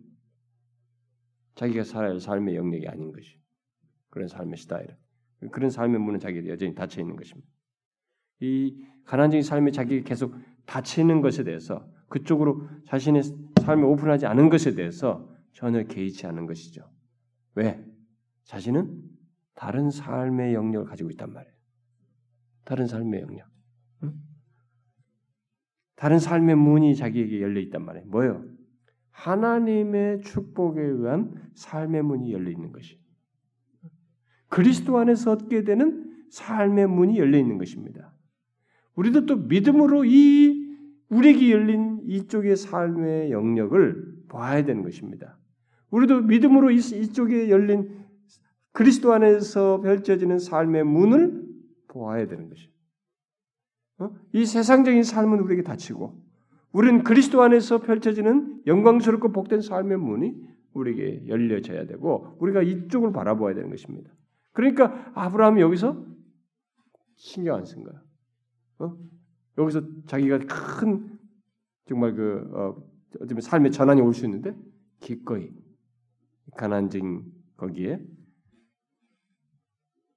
자기가 1.54 1.84
살아야 1.84 2.10
할 2.10 2.20
삶의 2.20 2.56
영역이 2.56 2.86
아닌 2.88 3.12
것이 3.12 3.38
그런 4.16 4.28
삶의 4.28 4.56
스타일. 4.56 4.96
그런 5.52 5.68
삶의 5.68 6.00
문은 6.00 6.20
자기에게 6.20 6.48
여전히 6.48 6.74
닫혀 6.74 7.02
있는 7.02 7.16
것입니다. 7.16 7.46
이 8.40 8.82
가난적인 9.04 9.42
삶에 9.42 9.72
자기 9.72 10.02
계속 10.02 10.34
닫혀 10.64 11.02
있는 11.02 11.20
것에 11.20 11.44
대해서 11.44 11.86
그쪽으로 12.08 12.66
자신의 12.86 13.22
삶을 13.60 13.84
오픈하지 13.84 14.24
않은 14.24 14.48
것에 14.48 14.74
대해서 14.74 15.30
전혀 15.52 15.82
개의치 15.82 16.26
않은 16.28 16.46
것이죠. 16.46 16.90
왜? 17.56 17.84
자신은 18.44 19.02
다른 19.54 19.90
삶의 19.90 20.54
영역을 20.54 20.88
가지고 20.88 21.10
있단 21.10 21.34
말이에요. 21.34 21.54
다른 22.64 22.86
삶의 22.86 23.20
영역. 23.20 23.46
응? 24.04 24.14
다른 25.94 26.18
삶의 26.18 26.56
문이 26.56 26.96
자기에게 26.96 27.42
열려 27.42 27.60
있단 27.60 27.84
말이에요. 27.84 28.06
뭐요? 28.06 28.46
하나님의 29.10 30.22
축복에 30.22 30.80
의한 30.80 31.50
삶의 31.54 32.02
문이 32.02 32.32
열려 32.32 32.50
있는 32.50 32.72
것이. 32.72 32.98
그리스도 34.56 34.96
안에서 34.96 35.32
얻게 35.32 35.64
되는 35.64 36.10
삶의 36.30 36.86
문이 36.86 37.18
열려 37.18 37.36
있는 37.36 37.58
것입니다. 37.58 38.14
우리도 38.94 39.26
또 39.26 39.36
믿음으로 39.36 40.06
이 40.06 40.78
우리에게 41.10 41.50
열린 41.50 42.00
이쪽의 42.06 42.56
삶의 42.56 43.32
영역을 43.32 44.14
봐야 44.30 44.64
되는 44.64 44.82
것입니다. 44.82 45.38
우리도 45.90 46.22
믿음으로 46.22 46.70
이쪽에 46.70 47.50
열린 47.50 48.02
그리스도 48.72 49.12
안에서 49.12 49.82
펼쳐지는 49.82 50.38
삶의 50.38 50.84
문을 50.84 51.44
보아야 51.88 52.26
되는 52.26 52.48
것이. 52.48 52.70
어? 53.98 54.08
이 54.32 54.46
세상적인 54.46 55.02
삶은 55.02 55.38
우리에게 55.40 55.64
닫히고, 55.64 56.18
우리는 56.72 57.04
그리스도 57.04 57.42
안에서 57.42 57.82
펼쳐지는 57.82 58.62
영광스럽고 58.66 59.32
복된 59.32 59.60
삶의 59.60 59.98
문이 59.98 60.34
우리에게 60.72 61.28
열려져야 61.28 61.84
되고, 61.86 62.38
우리가 62.40 62.62
이쪽을 62.62 63.12
바라보아야 63.12 63.54
되는 63.54 63.68
것입니다. 63.68 64.15
그러니까 64.56 65.12
아브라함이 65.14 65.60
여기서 65.60 66.04
신경 67.16 67.56
안 67.56 67.64
쓴 67.64 67.84
거야. 67.84 68.02
어? 68.78 68.96
여기서 69.58 69.82
자기가 70.06 70.38
큰 70.38 71.18
정말 71.86 72.14
그 72.14 72.50
어, 72.54 72.76
어쩌면 73.20 73.40
삶의 73.40 73.72
전환이 73.72 74.00
올 74.00 74.12
수 74.12 74.24
있는데 74.24 74.54
기꺼이 75.00 75.50
가난적인 76.56 77.32
거기에 77.56 78.02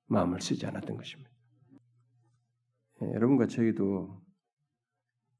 마음을 0.07 0.41
쓰지 0.41 0.65
않았던 0.65 0.97
것입니다. 0.97 1.29
예, 3.01 3.13
여러분과 3.13 3.47
저희도 3.47 4.21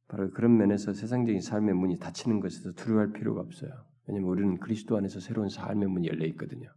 바로 0.08 0.30
그런 0.32 0.58
면에서 0.58 0.94
세상적인 0.94 1.42
삶의 1.42 1.76
문이 1.76 2.00
닫히는 2.00 2.40
것에서 2.40 2.72
두려워할 2.74 3.12
필요가 3.14 3.42
없어요. 3.42 3.72
왜냐하면 4.08 4.30
우리는 4.30 4.60
그리스도 4.60 4.98
안에서 4.98 5.20
새로운 5.20 5.50
삶의 5.50 5.88
문이 5.90 6.08
열려 6.08 6.26
있거든요. 6.28 6.74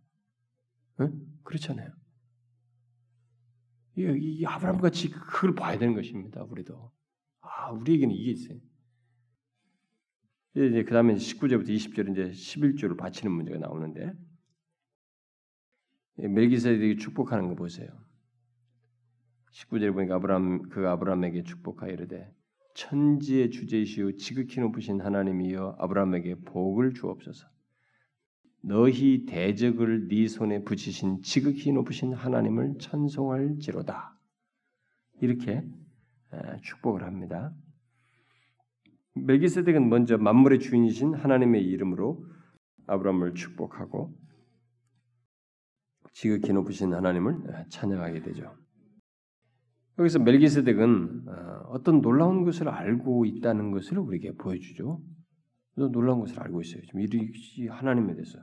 응? 1.00 1.12
그렇잖아요. 1.44 1.90
이, 3.96 4.02
이 4.02 4.46
아브라함 4.46 4.80
같이 4.80 5.10
그걸 5.10 5.54
봐야 5.54 5.78
되는 5.78 5.94
것입니다. 5.94 6.42
우리도 6.44 6.92
아 7.40 7.70
우리에게는 7.70 8.14
이게 8.14 8.30
있어요. 8.32 8.58
이제 10.54 10.84
그 10.84 10.92
다음에 10.92 11.14
19절부터 11.14 11.68
20절 11.68 12.12
이제 12.12 12.30
11조를 12.30 12.96
바치는 12.96 13.32
문제가 13.32 13.58
나오는데 13.58 14.12
예, 16.18 16.28
멜기세덱이 16.28 16.96
축복하는 16.96 17.48
거 17.48 17.54
보세요. 17.54 17.88
19절에 19.52 19.92
보니까 19.92 20.16
아브람 20.16 20.68
그 20.68 20.88
아브람에게 20.88 21.42
축복하여 21.42 21.92
이르되 21.92 22.30
천지의 22.74 23.50
주제이시오 23.50 24.12
지극히 24.12 24.60
높으신 24.60 25.00
하나님이여 25.00 25.76
아브람에게 25.78 26.36
복을 26.46 26.94
주옵소서. 26.94 27.46
너희 28.62 29.26
대적을 29.26 30.08
네 30.08 30.28
손에 30.28 30.62
붙이신 30.62 31.22
지극히 31.22 31.72
높으신 31.72 32.12
하나님을 32.12 32.78
찬송할지로다. 32.78 34.16
이렇게 35.20 35.64
축복을 36.62 37.02
합니다. 37.02 37.52
멜기세덱은 39.14 39.88
먼저 39.88 40.16
만물의 40.16 40.60
주인이신 40.60 41.14
하나님의 41.14 41.64
이름으로 41.64 42.24
아브람을 42.86 43.34
축복하고 43.34 44.16
지극히 46.12 46.52
높으신 46.52 46.94
하나님을 46.94 47.66
찬양하게 47.68 48.22
되죠. 48.22 48.54
여기서 49.98 50.20
멜기세덱은 50.20 51.28
어, 51.28 51.32
어떤 51.68 52.00
놀라운 52.00 52.44
것을 52.44 52.68
알고 52.68 53.26
있다는 53.26 53.72
것을 53.72 53.98
우리에게 53.98 54.32
보여주죠. 54.36 55.02
놀라운 55.74 56.20
것을 56.20 56.40
알고 56.40 56.60
있어요. 56.62 56.82
지금 56.82 57.00
이 57.00 57.66
하나님에 57.68 58.14
대해서 58.14 58.38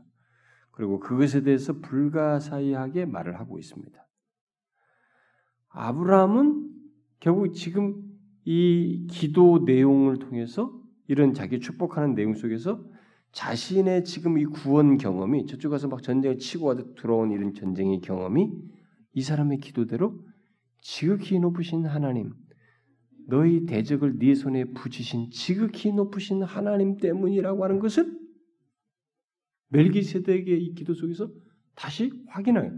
그리고 0.79 0.97
그것에 0.97 1.41
대해서 1.41 1.73
불가사의하게 1.81 3.05
말을 3.05 3.37
하고 3.37 3.59
있습니다. 3.59 4.07
아브라함은 5.67 6.69
결국 7.19 7.53
지금 7.53 8.01
이 8.45 9.05
기도 9.11 9.63
내용을 9.65 10.19
통해서 10.19 10.71
이런 11.09 11.33
자기 11.33 11.59
축복하는 11.59 12.15
내용 12.15 12.33
속에서 12.33 12.81
자신의 13.33 14.05
지금 14.05 14.37
이 14.37 14.45
구원 14.45 14.95
경험이 14.95 15.47
저쪽 15.47 15.71
가서 15.71 15.89
막 15.89 16.01
전쟁을 16.01 16.37
치고 16.37 16.67
와도 16.67 16.95
들어온 16.95 17.31
이런 17.31 17.53
전쟁의 17.53 17.99
경험이 17.99 18.49
이 19.11 19.21
사람의 19.21 19.57
기도대로 19.57 20.17
지극히 20.79 21.39
높으신 21.39 21.85
하나님, 21.87 22.31
너희 23.27 23.65
대적을 23.65 24.17
네 24.17 24.33
손에 24.33 24.63
붙이신 24.63 25.31
지극히 25.31 25.91
높으신 25.91 26.41
하나님 26.41 26.95
때문이라고 26.95 27.65
하는 27.65 27.79
것을 27.79 28.18
멜기세덱의 29.69 30.63
이 30.63 30.73
기도 30.75 30.93
속에서 30.93 31.29
다시 31.75 32.11
확인해요. 32.27 32.71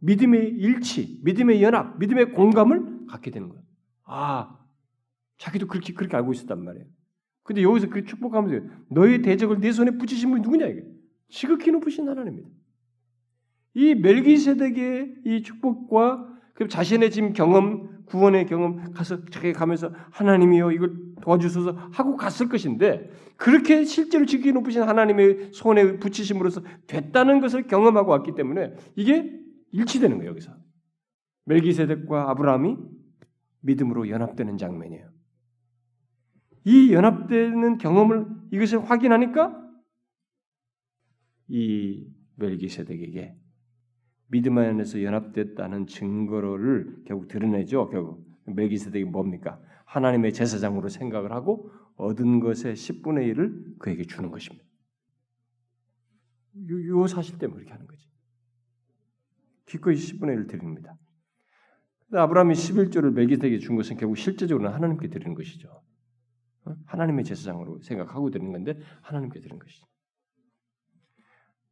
믿음의 0.00 0.50
일치, 0.50 1.20
믿음의 1.24 1.62
연합, 1.62 1.98
믿음의 1.98 2.32
공감을 2.32 3.06
갖게 3.06 3.30
되는 3.30 3.48
거예요. 3.48 3.62
아, 4.04 4.58
자기도 5.38 5.66
그렇게 5.66 5.92
그렇게 5.92 6.16
알고 6.16 6.32
있었단 6.32 6.62
말이에요. 6.62 6.86
근데 7.42 7.62
여기서 7.62 7.88
그 7.88 8.04
축복하면서 8.04 8.66
너희 8.90 9.22
대적을 9.22 9.60
네 9.60 9.72
손에 9.72 9.92
붙이신 9.92 10.30
분이 10.30 10.42
누구냐 10.42 10.66
이게? 10.66 10.84
지극히 11.28 11.70
높으신 11.70 12.08
하나님입니다. 12.08 12.48
이 13.74 13.94
멜기세덱의 13.94 15.14
이 15.24 15.42
축복과 15.42 16.38
그 16.54 16.68
자신의 16.68 17.10
지금 17.10 17.32
경험, 17.32 18.04
구원의 18.06 18.46
경험 18.46 18.92
가서 18.92 19.24
자기 19.26 19.52
가면서 19.52 19.92
하나님이여 20.10 20.72
이걸 20.72 21.07
도와주소서 21.20 21.72
하고 21.92 22.16
갔을 22.16 22.48
것인데 22.48 23.10
그렇게 23.36 23.84
실제로 23.84 24.26
지극히 24.26 24.52
높으신 24.52 24.82
하나님의 24.82 25.50
손에 25.52 25.98
붙이심으로써 25.98 26.62
됐다는 26.86 27.40
것을 27.40 27.66
경험하고 27.66 28.10
왔기 28.10 28.34
때문에 28.34 28.74
이게 28.96 29.32
일치되는 29.72 30.16
거예요 30.18 30.30
여기서 30.30 30.52
멜기세덱과 31.46 32.30
아브라함이 32.30 32.76
믿음으로 33.60 34.08
연합되는 34.08 34.56
장면이에요. 34.56 35.08
이 36.64 36.92
연합되는 36.92 37.78
경험을 37.78 38.26
이것을 38.52 38.90
확인하니까 38.90 39.56
이 41.48 42.06
멜기세덱에게 42.36 43.36
믿음 44.28 44.58
안에서 44.58 45.02
연합됐다는 45.02 45.86
증거를 45.86 47.04
결국 47.06 47.28
드러내죠. 47.28 47.88
결국 47.88 48.27
멜기세덱이 48.54 49.04
뭡니까? 49.04 49.60
하나님의 49.84 50.32
제사장으로 50.32 50.88
생각을 50.88 51.32
하고 51.32 51.70
얻은 51.96 52.40
것의 52.40 52.74
10분의 52.74 53.34
1을 53.34 53.78
그에게 53.78 54.04
주는 54.04 54.30
것입니다. 54.30 54.64
요, 56.70 56.88
요 56.88 57.06
사실 57.06 57.38
때문에 57.38 57.58
그렇게 57.58 57.72
하는 57.72 57.86
거지. 57.86 58.06
기꺼이 59.66 59.94
10분의 59.94 60.36
1을 60.36 60.48
드립니다. 60.48 60.96
아브라함이 62.12 62.54
11조를 62.54 63.12
멜기세덱에게 63.12 63.58
준 63.58 63.76
것은 63.76 63.96
결국 63.96 64.16
실제적으로는 64.16 64.74
하나님께 64.74 65.08
드리는 65.08 65.34
것이죠. 65.34 65.82
어? 66.64 66.74
하나님의 66.86 67.24
제사장으로 67.24 67.80
생각하고 67.82 68.30
드리는 68.30 68.50
건데 68.50 68.78
하나님께 69.02 69.40
드리는 69.40 69.58
것이죠. 69.58 69.86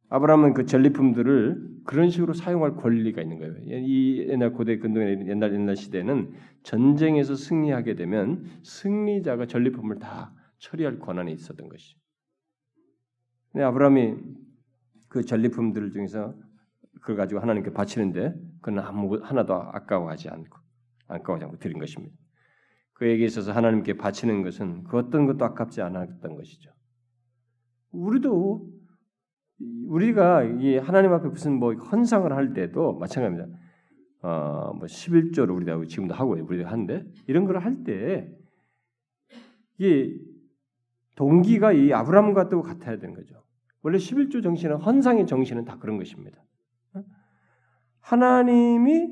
아브라함은 0.09 0.53
그 0.53 0.65
전리품들을 0.65 1.81
그런 1.83 2.09
식으로 2.09 2.33
사용할 2.33 2.75
권리가 2.75 3.21
있는 3.21 3.39
거예요. 3.39 3.55
이 3.85 4.25
옛날 4.29 4.53
고대 4.53 4.77
근동의 4.77 5.27
옛날 5.27 5.53
옛날 5.53 5.75
시대는 5.75 6.33
전쟁에서 6.63 7.35
승리하게 7.35 7.95
되면 7.95 8.45
승리자가 8.63 9.47
전리품을 9.47 9.99
다 9.99 10.33
처리할 10.59 10.99
권한이 10.99 11.33
있었던 11.33 11.67
것이죠. 11.67 11.99
근데 13.51 13.63
아브라함이 13.65 14.15
그 15.07 15.23
전리품들 15.23 15.91
중에서 15.91 16.33
그걸 17.01 17.17
가지고 17.17 17.41
하나님께 17.41 17.71
바치는데 17.71 18.33
그는 18.61 18.83
아무 18.83 19.17
하나도 19.21 19.53
아까워하지 19.53 20.29
않고 20.29 20.57
아까워하지 21.07 21.45
않고 21.45 21.57
드린 21.57 21.79
것입니다. 21.79 22.15
그에게 22.93 23.25
있어서 23.25 23.51
하나님께 23.51 23.93
바치는 23.97 24.41
것은 24.41 24.83
그 24.85 24.97
어떤 24.97 25.25
것도 25.25 25.45
아깝지 25.45 25.81
않았던 25.81 26.35
것이죠. 26.35 26.71
우리도 27.91 28.76
우리가 29.59 30.43
이 30.43 30.77
하나님 30.77 31.11
앞에 31.13 31.27
무슨 31.29 31.53
뭐 31.59 31.73
헌상을 31.73 32.31
할 32.31 32.53
때도 32.53 32.93
마찬가지입니다. 32.99 33.59
어, 34.21 34.73
뭐 34.75 34.85
11조를 34.85 35.55
우리가 35.55 35.81
지금도 35.87 36.13
하고 36.13 36.31
우리가 36.33 36.69
하는데 36.71 37.05
이런 37.27 37.45
걸 37.45 37.57
할 37.57 37.83
때 37.83 38.31
이게 39.77 40.19
동기가 41.15 41.71
이 41.73 41.93
아브라함과 41.93 42.49
또 42.49 42.61
같아야 42.61 42.97
되는 42.97 43.15
거죠. 43.15 43.43
원래 43.81 43.97
11조 43.97 44.43
정신은 44.43 44.77
헌상의 44.77 45.27
정신은 45.27 45.65
다 45.65 45.77
그런 45.77 45.97
것입니다. 45.97 46.43
하나님이 48.01 49.09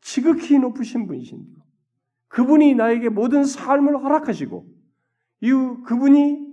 지극히 0.00 0.58
높으신 0.58 1.06
분이신 1.06 1.44
그분이 2.28 2.74
나에게 2.74 3.08
모든 3.08 3.44
삶을 3.44 4.02
허락하시고 4.02 4.66
이 5.40 5.50
그분이 5.86 6.47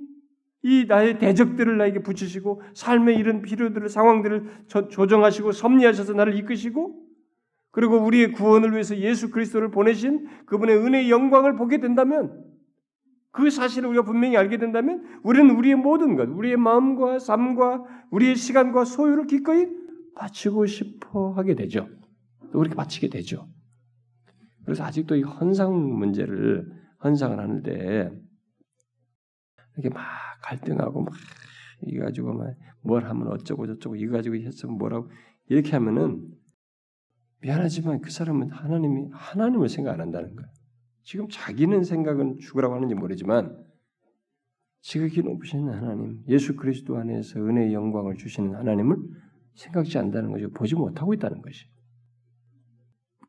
이 0.68 0.86
나의 0.88 1.20
대적들을 1.20 1.78
나에게 1.78 2.00
붙이시고 2.00 2.64
삶의 2.74 3.18
이런 3.18 3.44
필요들을 3.44 3.88
상황들을 3.88 4.66
조정하시고 4.90 5.52
섭리하셔서 5.52 6.14
나를 6.14 6.36
이끄시고 6.40 7.06
그리고 7.70 7.98
우리의 7.98 8.32
구원을 8.32 8.72
위해서 8.72 8.98
예수 8.98 9.30
그리스도를 9.30 9.70
보내신 9.70 10.28
그분의 10.48 10.76
은혜의 10.78 11.12
영광을 11.12 11.56
보게 11.56 11.80
된다면 11.80 12.44
그 13.30 13.52
사실을 13.52 13.90
우리가 13.90 14.06
분명히 14.06 14.38
알게 14.38 14.58
된다면 14.58 15.04
우리는 15.22 15.56
우리의 15.56 15.76
모든 15.76 16.16
것, 16.16 16.28
우리의 16.30 16.58
마음과 16.58 17.20
삶과 17.20 17.84
우리의 18.10 18.36
시간과 18.36 18.86
소유를 18.86 19.28
기꺼이 19.28 19.68
바치고 20.16 20.66
싶어 20.66 21.34
하게 21.34 21.54
되죠. 21.54 21.88
또 22.52 22.58
그렇게 22.58 22.74
바치게 22.74 23.10
되죠. 23.10 23.48
그래서 24.64 24.84
아직도 24.84 25.16
이 25.16 25.22
헌상 25.22 25.72
문제를 25.76 26.66
헌상을 27.04 27.38
하는데 27.38 28.10
이렇게 29.76 29.90
막 29.90 30.25
갈등하고 30.46 31.04
막 31.04 31.14
이거 31.82 32.06
가지고 32.06 32.34
막 32.34 32.56
뭘 32.86 33.06
하면 33.06 33.28
어쩌고 33.28 33.66
저쩌고 33.68 33.96
이거 33.96 34.14
가지고 34.14 34.36
했으면 34.36 34.78
뭐라고 34.78 35.10
이렇게 35.48 35.72
하면은 35.72 36.32
미안하지만 37.42 38.02
그 38.02 38.12
사람은 38.12 38.52
하나님이 38.52 39.10
하나님을 39.12 39.70
생각 39.70 39.94
안 39.94 40.02
한다는 40.02 40.36
거예요. 40.36 40.50
지금 41.04 41.28
자기는 41.30 41.84
생각은 41.84 42.38
죽으라고 42.40 42.76
하는지 42.76 42.96
모르지만 42.96 43.64
지극히 44.82 45.22
높으신 45.22 45.68
하나님, 45.70 46.24
예수 46.28 46.56
그리스도 46.56 46.98
안에서 46.98 47.40
은혜의 47.40 47.74
영광을 47.74 48.18
주시는 48.18 48.56
하나님을 48.56 48.98
생각지 49.56 49.98
않는다는 49.98 50.32
거죠. 50.32 50.50
보지 50.52 50.76
못하고 50.76 51.14
있다는 51.14 51.42
것이. 51.42 51.66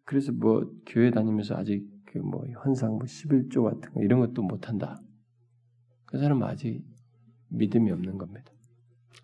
그래서 0.04 0.32
뭐 0.32 0.70
교회 0.86 1.10
다니면서 1.10 1.56
아직 1.56 1.88
그 2.04 2.18
뭐 2.18 2.46
현상 2.62 2.92
뭐 2.92 3.00
11조 3.00 3.64
같은 3.64 3.92
거 3.92 4.02
이런 4.02 4.20
것도 4.20 4.42
못 4.42 4.68
한다. 4.68 5.02
그 6.06 6.18
사람은 6.18 6.46
아직 6.46 6.82
믿음이 7.48 7.90
없는 7.90 8.18
겁니다. 8.18 8.52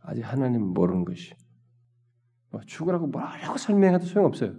아직 0.01 0.23
하나님을 0.23 0.69
모르는 0.69 1.05
것이. 1.05 1.35
뭐 2.51 2.61
죽으라고 2.63 3.07
뭐라고 3.07 3.57
설명해도 3.57 4.05
소용없어요. 4.05 4.55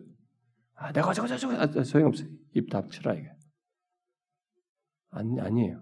아, 0.75 0.91
내가 0.91 1.13
저거 1.13 1.27
저거 1.37 1.55
아, 1.55 1.83
소용없어요. 1.83 2.27
입 2.55 2.69
닥쳐라 2.69 3.13
이게. 3.15 3.31
아니, 5.11 5.39
아니에요. 5.39 5.81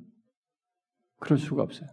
그럴 1.20 1.38
수가 1.38 1.64
없어요. 1.64 1.90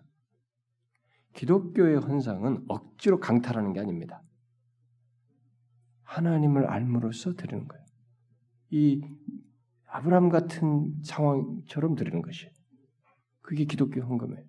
기독교의 1.35 1.99
헌상은 2.01 2.65
억지로 2.69 3.21
강탈하는 3.21 3.73
게 3.73 3.81
아닙니다. 3.81 4.23
하나님을 6.03 6.67
알므로써 6.67 7.35
드리는 7.35 7.69
거예요. 7.69 7.85
이 8.71 9.03
아브라함 9.87 10.31
같은 10.31 10.95
상황처럼 11.05 11.95
드리는 11.95 12.23
것이. 12.23 12.51
그게 13.43 13.65
기독교 13.65 14.01
헌금이에요. 14.01 14.48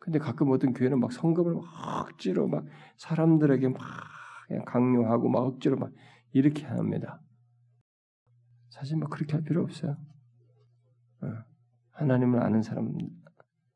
근데 0.00 0.18
가끔 0.18 0.50
어떤 0.50 0.72
교회는 0.72 0.98
막 0.98 1.12
성금을 1.12 1.54
막 1.54 1.64
억지로 2.00 2.48
막 2.48 2.64
사람들에게 2.96 3.68
막 3.68 3.80
그냥 4.48 4.64
강요하고 4.64 5.28
막 5.28 5.40
억지로 5.40 5.76
막 5.76 5.92
이렇게 6.32 6.64
합니다. 6.66 7.20
사실 8.70 8.96
뭐 8.96 9.08
그렇게 9.08 9.34
할 9.34 9.44
필요 9.44 9.62
없어요. 9.62 9.96
어, 11.22 11.26
하나님을 11.92 12.42
아는 12.42 12.62
사람 12.62 12.92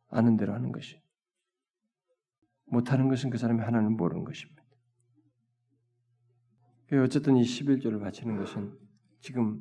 아는 0.08 0.36
대로 0.36 0.54
하는 0.54 0.72
것이 0.72 1.00
못하는 2.66 3.08
것은 3.08 3.30
그 3.30 3.36
사람이 3.36 3.60
하나님을 3.60 3.94
모르는 3.94 4.24
것입니다. 4.24 4.64
어쨌든 7.02 7.36
이 7.36 7.42
11조를 7.42 8.00
바치는 8.00 8.38
것은 8.38 8.78
지금 9.20 9.60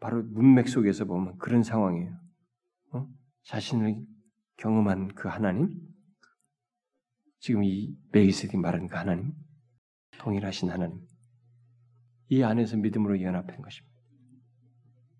바로 0.00 0.22
문맥 0.22 0.68
속에서 0.68 1.04
보면 1.04 1.36
그런 1.38 1.62
상황이에요. 1.62 2.18
어? 2.92 3.06
자신을 3.42 4.02
경험한 4.56 5.08
그 5.14 5.28
하나님, 5.28 5.89
지금 7.40 7.64
이 7.64 7.96
메기세덱이 8.12 8.60
말하는 8.60 8.86
그 8.86 8.96
하나님, 8.96 9.32
동일하신 10.18 10.70
하나님, 10.70 11.00
이 12.28 12.42
안에서 12.42 12.76
믿음으로 12.76 13.20
연합한 13.22 13.60
것입니다. 13.60 13.90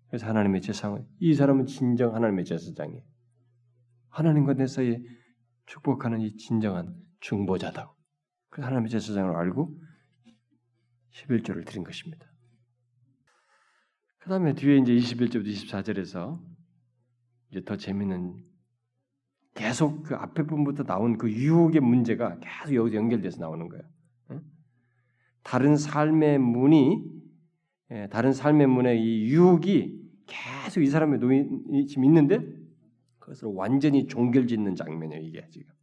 그래서 0.07 0.27
하나님의 0.27 0.61
제사장은 0.61 1.07
이 1.19 1.33
사람은 1.33 1.65
진정 1.65 2.15
하나님의 2.15 2.45
제사장이에요. 2.45 3.03
하나님과 4.09 4.53
내 4.53 4.67
사이에 4.67 5.01
축복하는 5.65 6.21
이 6.21 6.35
진정한 6.35 6.93
중보자다. 7.21 7.93
그 8.49 8.61
하나님의 8.61 8.89
제사장을 8.89 9.35
알고 9.35 9.79
11조를 11.13 11.65
드린 11.65 11.83
것입니다. 11.83 12.25
그 14.19 14.25
그다음에 14.25 14.53
뒤에 14.53 14.77
이제 14.77 14.93
21절부터 14.93 15.47
24절에서 15.47 16.39
이제 17.49 17.63
더 17.63 17.77
재밌는 17.77 18.50
계속 19.53 20.03
그 20.03 20.15
앞에 20.15 20.43
부분부터 20.43 20.83
나온 20.83 21.17
그 21.17 21.31
유혹의 21.31 21.81
문제가 21.81 22.37
계속 22.39 22.75
여기서 22.75 22.95
연결돼서 22.95 23.39
나오는 23.39 23.67
거예요. 23.67 23.83
다른 25.43 25.75
삶의 25.75 26.39
문이 26.39 27.21
예, 27.91 28.07
다른 28.09 28.31
삶의 28.31 28.67
문의 28.67 29.01
이 29.01 29.25
유혹이 29.25 30.01
계속 30.25 30.81
이 30.81 30.87
사람의 30.87 31.19
노인 31.19 31.85
지금 31.87 32.05
있는데 32.05 32.39
그것을 33.19 33.49
완전히 33.53 34.07
종결짓는 34.07 34.75
장면이에요 34.75 35.21
이게 35.21 35.45
지금. 35.49 35.73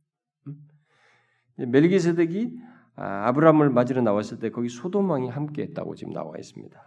멜기세덱이 1.56 2.56
아, 2.94 3.28
아브라함을 3.28 3.70
맞으러 3.70 4.00
나왔을 4.00 4.38
때 4.38 4.50
거기 4.50 4.68
소돔 4.68 5.08
왕이 5.10 5.28
함께했다고 5.28 5.94
지금 5.96 6.12
나와 6.12 6.32
있습니다. 6.38 6.80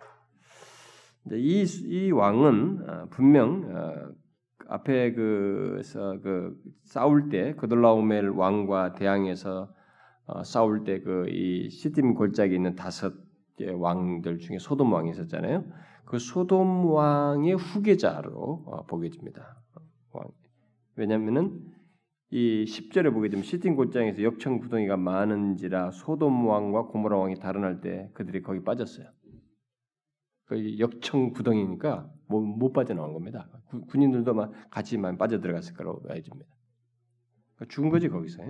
이, 1.34 1.66
이 1.86 2.12
왕은 2.12 2.90
아, 2.90 3.06
분명 3.12 3.64
어, 3.74 4.12
앞에 4.72 5.14
그, 5.14 5.82
그 6.24 6.56
싸울 6.84 7.30
때 7.30 7.54
그돌라오멜 7.56 8.28
왕과 8.30 8.94
대항해서 8.94 9.74
어, 10.28 10.44
싸울 10.44 10.84
때 10.86 11.02
그 11.02 11.28
이 11.30 11.70
시딤 11.70 12.14
골짜기에 12.16 12.56
있는 12.56 12.76
다섯 12.76 13.14
왕들 13.60 14.40
중에 14.40 14.58
소돔 14.60 14.92
왕이 14.94 15.12
있었잖아요. 15.12 15.66
그 16.06 16.20
소돔 16.20 16.86
왕의 16.86 17.56
후계자로 17.56 18.64
어, 18.66 18.86
보게 18.86 19.10
됩니다. 19.10 19.58
왜냐하면은 20.96 21.60
이 22.32 22.66
10절에 22.66 23.14
보게 23.14 23.28
되면 23.30 23.44
시딤 23.44 23.76
골짜기에서 23.76 24.24
역청 24.24 24.60
구덩이가 24.60 24.96
많은지라 24.98 25.92
소돔 25.92 26.48
왕과 26.48 26.84
고모라 26.88 27.18
왕이 27.18 27.40
달아날 27.40 27.82
때 27.82 28.10
그들이 28.14 28.42
거기 28.42 28.64
빠졌어요. 28.64 29.08
그 30.52 30.80
역청 30.80 31.32
구덩이니까 31.32 32.12
못, 32.28 32.42
못 32.42 32.74
빠져나온 32.74 33.14
겁니다. 33.14 33.48
구, 33.68 33.86
군인들도 33.86 34.34
막 34.34 34.52
같이만 34.70 35.18
빠져 35.18 35.40
들어갔을 35.40 35.74
거라고 35.74 36.02
봐야됩니다. 36.02 36.52
그러니까 37.56 37.74
죽은 37.74 37.90
거지 37.90 38.10
거기서. 38.10 38.44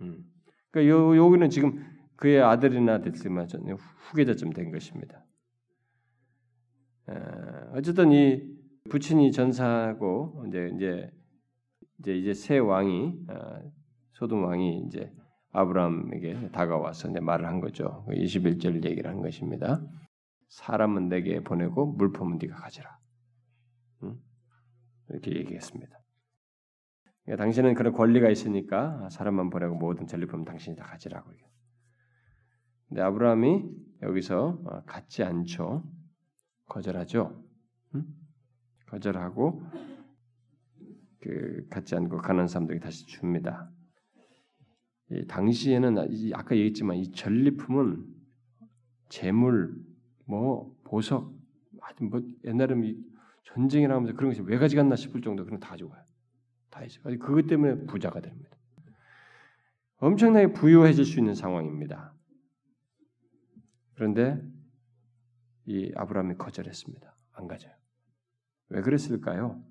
음. 0.00 0.24
그러니까 0.72 0.92
요, 0.92 1.16
여기는 1.16 1.48
지금 1.48 1.80
그의 2.16 2.42
아들이나 2.42 3.02
됐지만 3.02 3.46
후계자쯤 4.10 4.50
된 4.50 4.72
것입니다. 4.72 5.24
어쨌든 7.72 8.10
이 8.10 8.42
부친이 8.90 9.30
전사하고 9.30 10.44
이제 10.48 10.72
이제 10.74 11.10
이제 12.00 12.16
이제 12.16 12.34
새 12.34 12.58
왕이 12.58 13.26
어, 13.28 13.60
소돔 14.14 14.42
왕이 14.42 14.86
이제 14.88 15.12
아브라함에게 15.52 16.50
다가와서 16.50 17.10
이제 17.10 17.20
말을 17.20 17.46
한 17.46 17.60
거죠. 17.60 18.04
21절 18.08 18.82
그 18.82 18.88
얘기를 18.88 19.08
한 19.08 19.22
것입니다. 19.22 19.80
사람은 20.48 21.08
내게 21.08 21.40
보내고 21.40 21.92
물품은 21.92 22.38
네가 22.40 22.56
가져라. 22.56 22.98
응? 24.02 24.18
이렇게 25.10 25.36
얘기했습니다. 25.36 25.98
그러니까 27.24 27.44
당신은 27.44 27.74
그런 27.74 27.92
권리가 27.92 28.30
있으니까 28.30 29.08
사람만 29.10 29.50
보내고 29.50 29.74
모든 29.74 30.06
전리품 30.06 30.44
당신이 30.44 30.76
다 30.76 30.84
가지라고. 30.84 31.30
근데 32.88 33.02
아브라함이 33.02 33.70
여기서 34.02 34.62
어, 34.64 34.82
갖지 34.84 35.22
않죠. 35.22 35.84
거절하죠. 36.66 37.44
응? 37.94 38.06
거절하고 38.86 39.62
그 41.20 41.66
갖지 41.68 41.94
않고 41.94 42.18
가난 42.18 42.46
사람들에게 42.46 42.80
다시 42.80 43.06
줍니다. 43.06 43.70
당시에는 45.28 45.98
아까 46.34 46.54
얘기했지만 46.54 46.96
이 46.96 47.10
전리품은 47.12 48.06
재물, 49.08 49.74
뭐 50.28 50.76
보석, 50.84 51.32
뭐 52.02 52.20
옛날에 52.44 52.74
전쟁이라 53.44 53.94
하면서 53.94 54.14
그런 54.14 54.30
것이 54.30 54.42
왜 54.42 54.58
가져갔나 54.58 54.94
싶을 54.94 55.22
정도 55.22 55.44
그런 55.44 55.58
다 55.58 55.74
죽어요. 55.74 56.00
다 56.68 56.84
있어. 56.84 57.00
그것 57.02 57.46
때문에 57.46 57.86
부자가 57.86 58.20
됩니다. 58.20 58.50
엄청나게 59.96 60.52
부유해질 60.52 61.06
수 61.06 61.18
있는 61.18 61.34
상황입니다. 61.34 62.14
그런데 63.94 64.40
이 65.64 65.90
아브라함이 65.96 66.36
거절했습니다. 66.36 67.16
안 67.32 67.48
가져요. 67.48 67.72
왜 68.68 68.82
그랬을까요? 68.82 69.64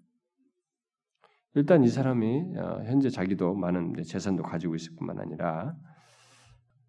일단 1.53 1.84
이 1.84 1.88
사람이 1.88 2.58
어, 2.58 2.84
현재 2.86 3.10
자기도 3.10 3.53
많은 3.53 3.93
재산도 4.03 4.43
가지고 4.43 4.76
있을 4.76 4.95
뿐만 4.95 5.20
아니라 5.20 5.76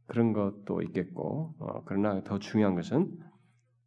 그런 0.07 0.33
것도 0.33 0.83
있겠고 0.83 1.55
어, 1.59 1.85
그러나 1.85 2.23
더 2.23 2.39
중요한 2.39 2.75
것은 2.75 3.29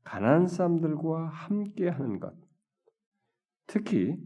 가난한 0.03 0.47
사람들과 0.47 1.27
함께 1.27 1.87
하는 1.87 2.19
것, 2.19 2.33
특히 3.67 4.17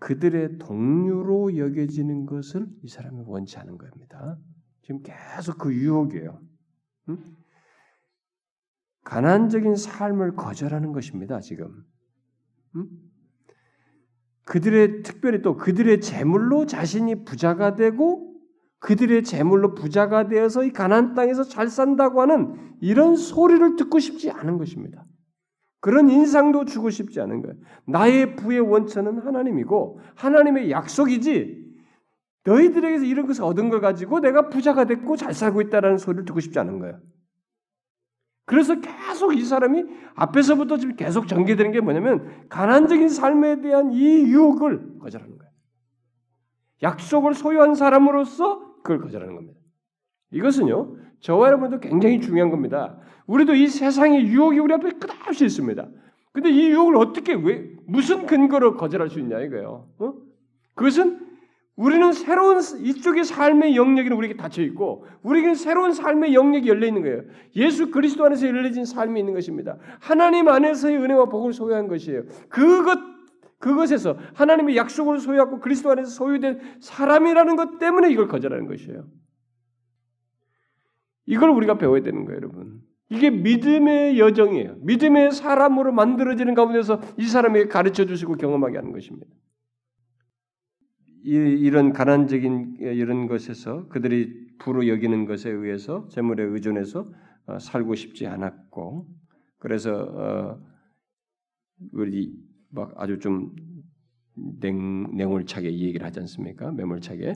그들의 0.00 0.58
동료로 0.58 1.56
여겨지는 1.56 2.26
것을 2.26 2.66
이 2.82 2.88
사람이 2.88 3.22
원치 3.26 3.58
않은 3.58 3.78
겁니다. 3.78 4.38
지금 4.82 5.02
계속 5.02 5.58
그 5.58 5.74
유혹이에요. 5.74 6.40
응? 7.08 7.36
가난적인 9.02 9.76
삶을 9.76 10.36
거절하는 10.36 10.92
것입니다. 10.92 11.40
지금 11.40 11.84
응? 12.76 12.88
그들의 14.44 15.02
특별히 15.02 15.40
또 15.40 15.56
그들의 15.56 16.00
재물로 16.00 16.66
자신이 16.66 17.24
부자가 17.24 17.74
되고 17.74 18.34
그들의 18.80 19.24
재물로 19.24 19.74
부자가 19.74 20.28
되어서 20.28 20.64
이 20.64 20.70
가난 20.70 21.14
땅에서 21.14 21.44
잘 21.44 21.68
산다고 21.68 22.20
하는 22.20 22.76
이런 22.80 23.16
소리를 23.16 23.76
듣고 23.76 23.98
싶지 23.98 24.30
않은 24.30 24.58
것입니다. 24.58 25.06
그런 25.84 26.08
인상도 26.08 26.64
주고 26.64 26.88
싶지 26.88 27.20
않은 27.20 27.42
거예요. 27.42 27.56
나의 27.84 28.36
부의 28.36 28.58
원천은 28.58 29.18
하나님이고 29.18 30.00
하나님의 30.14 30.70
약속이지 30.70 31.62
너희들에게서 32.44 33.04
이런 33.04 33.26
것을 33.26 33.44
얻은 33.44 33.68
걸 33.68 33.82
가지고 33.82 34.20
내가 34.20 34.48
부자가 34.48 34.86
됐고 34.86 35.16
잘 35.16 35.34
살고 35.34 35.60
있다라는 35.60 35.98
소리를 35.98 36.24
듣고 36.24 36.40
싶지 36.40 36.58
않은 36.58 36.78
거예요. 36.78 37.00
그래서 38.46 38.80
계속 38.80 39.34
이 39.34 39.44
사람이 39.44 39.84
앞에서부터 40.14 40.78
지금 40.78 40.96
계속 40.96 41.28
전개되는 41.28 41.70
게 41.72 41.82
뭐냐면 41.82 42.48
가난적인 42.48 43.10
삶에 43.10 43.60
대한 43.60 43.92
이 43.92 44.22
유혹을 44.22 45.00
거절하는 45.00 45.36
거예요. 45.36 45.52
약속을 46.82 47.34
소유한 47.34 47.74
사람으로서 47.74 48.76
그걸 48.76 49.02
거절하는 49.02 49.34
겁니다. 49.34 49.60
이것은요, 50.30 50.96
저와 51.24 51.48
여러분도 51.48 51.80
굉장히 51.80 52.20
중요한 52.20 52.50
겁니다. 52.50 52.98
우리도 53.26 53.54
이 53.54 53.66
세상의 53.66 54.26
유혹이 54.26 54.58
우리 54.58 54.74
앞에 54.74 54.90
끝없이 54.90 55.46
있습니다. 55.46 55.88
근데 56.32 56.50
이 56.50 56.68
유혹을 56.68 56.96
어떻게 56.96 57.32
왜 57.32 57.66
무슨 57.86 58.26
근거로 58.26 58.76
거절할 58.76 59.08
수 59.08 59.20
있냐 59.20 59.40
이거예요. 59.40 59.88
어? 60.00 60.14
그것은 60.74 61.20
우리는 61.76 62.12
새로운 62.12 62.58
이쪽의 62.58 63.24
삶의 63.24 63.74
영역이 63.74 64.10
우리에게 64.10 64.36
닫혀 64.36 64.60
있고 64.62 65.06
우리에게는 65.22 65.54
새로운 65.54 65.94
삶의 65.94 66.34
영역이 66.34 66.68
열려 66.68 66.86
있는 66.86 67.00
거예요. 67.00 67.22
예수 67.56 67.90
그리스도 67.90 68.26
안에서 68.26 68.46
열려진 68.46 68.84
삶이 68.84 69.18
있는 69.18 69.32
것입니다. 69.32 69.78
하나님 70.00 70.48
안에서의 70.48 70.98
은혜와 70.98 71.30
복을 71.30 71.54
소유한 71.54 71.88
것이에요. 71.88 72.24
그것 72.50 72.98
그것에서 73.60 74.18
하나님의 74.34 74.76
약속을 74.76 75.20
소유하고 75.20 75.60
그리스도 75.60 75.90
안에서 75.90 76.10
소유된 76.10 76.60
사람이라는 76.80 77.56
것 77.56 77.78
때문에 77.78 78.10
이걸 78.12 78.28
거절하는 78.28 78.66
것이에요. 78.66 79.04
이걸 81.26 81.50
우리가 81.50 81.78
배워야 81.78 82.02
되는 82.02 82.24
거예요, 82.24 82.36
여러분. 82.36 82.82
이게 83.10 83.30
믿음의 83.30 84.18
여정이에요. 84.18 84.76
믿음의 84.80 85.32
사람으로 85.32 85.92
만들어지는 85.92 86.54
가운데서 86.54 87.00
이 87.18 87.26
사람에게 87.26 87.68
가르쳐 87.68 88.04
주시고 88.06 88.36
경험하게 88.36 88.76
하는 88.76 88.92
것입니다. 88.92 89.30
이 91.26 91.70
런 91.70 91.92
가난적인 91.94 92.76
이런 92.80 93.26
것에서 93.26 93.88
그들이 93.88 94.44
부로 94.58 94.86
여기는 94.88 95.24
것에 95.24 95.50
의해서 95.50 96.06
재물에 96.08 96.44
의존해서 96.44 97.10
어, 97.46 97.58
살고 97.58 97.94
싶지 97.94 98.26
않았고 98.26 99.06
그래서 99.58 99.94
어, 99.94 100.60
우리 101.92 102.32
막 102.70 102.92
아주 102.96 103.18
좀 103.18 103.54
냉, 104.60 105.16
냉울차게 105.16 105.70
이 105.70 105.84
얘기를 105.86 106.06
하지 106.06 106.20
않습니까? 106.20 106.70
매몰차게 106.72 107.30
어, 107.30 107.34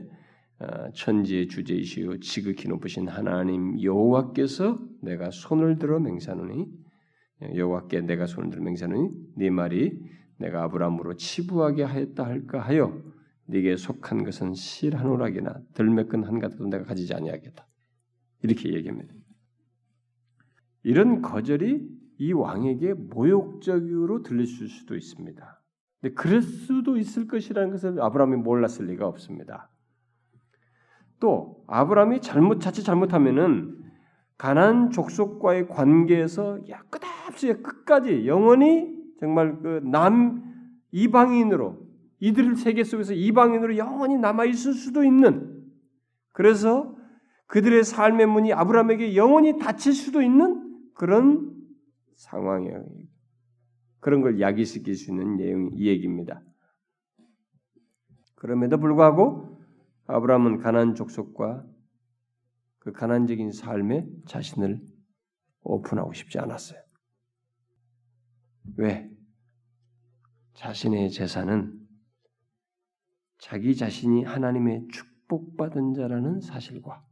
천지의 0.95 1.49
주제이시요 1.49 2.21
지극히 2.21 2.69
높으신 2.69 3.09
하나님 3.09 3.81
여호와께서 3.81 4.81
내가 5.03 5.31
손을 5.31 5.79
들어 5.79 6.01
맹세하노니 6.01 6.67
여호와께 7.55 8.01
내가 8.03 8.27
손을 8.27 8.51
들어 8.51 8.63
맹세하노니 8.63 9.11
네 9.37 9.51
말이 9.51 10.01
내가 10.39 10.65
아브라함으로 10.65 11.15
치부하게 11.15 11.85
하였다 11.85 12.25
할까 12.25 12.61
하여 12.61 13.01
네게 13.49 13.77
속한 13.77 14.25
것은 14.25 14.55
실한 14.55 15.07
오락이나 15.07 15.61
덜매끈 15.75 16.25
한 16.25 16.39
가닥도 16.39 16.67
내가 16.67 16.85
가지지 16.85 17.15
아니하겠다. 17.15 17.67
이렇게 18.43 18.75
얘기합니다. 18.75 19.15
이런 20.83 21.23
거절이 21.23 21.89
이 22.19 22.33
왕에게 22.33 22.95
모욕적으로 22.95 24.23
들리실 24.23 24.69
수도 24.69 24.97
있습니다. 24.97 25.63
근데 26.01 26.15
그럴 26.15 26.43
수도 26.43 26.97
있을 26.97 27.27
것이라는 27.27 27.71
것을 27.71 28.01
아브라함이 28.01 28.37
몰랐을 28.37 28.87
리가 28.87 29.07
없습니다. 29.07 29.71
또 31.21 31.65
아브라함이 31.67 32.21
잘못 32.21 32.61
자칫 32.61 32.83
잘못하면은 32.83 33.77
가난 34.37 34.91
족속과의 34.91 35.69
관계에서 35.69 36.61
끝없이 36.91 37.53
끝까지 37.55 38.27
영원히 38.27 38.97
정말 39.19 39.59
그 39.61 39.81
남 39.83 40.49
이방인으로 40.91 41.87
이들 42.21 42.57
세계 42.57 42.85
속에서 42.85 43.13
이방인으로 43.13 43.77
영원히 43.77 44.17
남아 44.17 44.45
있을 44.47 44.73
수도 44.73 45.05
있는 45.05 45.65
그래서 46.33 46.97
그들의 47.47 47.85
삶의 47.85 48.27
문이 48.27 48.53
아브라함에게 48.53 49.17
영원히 49.17 49.59
닫힐 49.59 49.93
수도 49.93 50.23
있는 50.23 50.79
그런 50.95 51.55
상황이에요. 52.17 52.85
그런 54.01 54.21
걸 54.21 54.41
야기시킬 54.41 54.95
수 54.95 55.11
있는 55.11 55.37
내용 55.37 55.71
이 55.73 55.89
얘기입니다. 55.89 56.43
그럼에도 58.35 58.79
불구하고 58.79 59.58
아브라함은 60.09 60.59
가난 60.59 60.95
족속과 60.95 61.67
그 62.79 62.93
가난적인 62.93 63.53
삶에 63.53 64.09
자신을 64.27 64.81
오픈하고 65.63 66.15
싶지 66.15 66.39
않았어요. 66.39 66.81
왜? 68.77 69.11
자신의 70.55 71.11
재산은 71.11 71.79
자기 73.39 73.77
자신이 73.77 74.25
하나님의 74.25 74.89
축복받은 74.89 75.93
자라는 75.95 76.41
사실과 76.41 77.07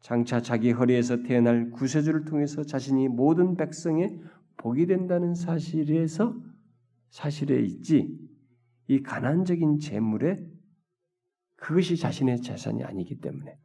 장차 0.00 0.42
자기 0.42 0.72
허리에서 0.72 1.22
태어날 1.22 1.70
구세주를 1.70 2.24
통해서 2.24 2.64
자신이 2.64 3.08
모든 3.08 3.56
백성의 3.56 4.20
복이 4.56 4.86
된다는 4.86 5.34
사실에서 5.34 6.34
사실에 7.10 7.60
있지 7.62 8.18
이 8.88 9.02
가난적인 9.02 9.78
재물에 9.78 10.57
그것이 11.58 11.96
자신의 11.96 12.40
재산이 12.40 12.84
아니기 12.84 13.20
때문에 13.20 13.58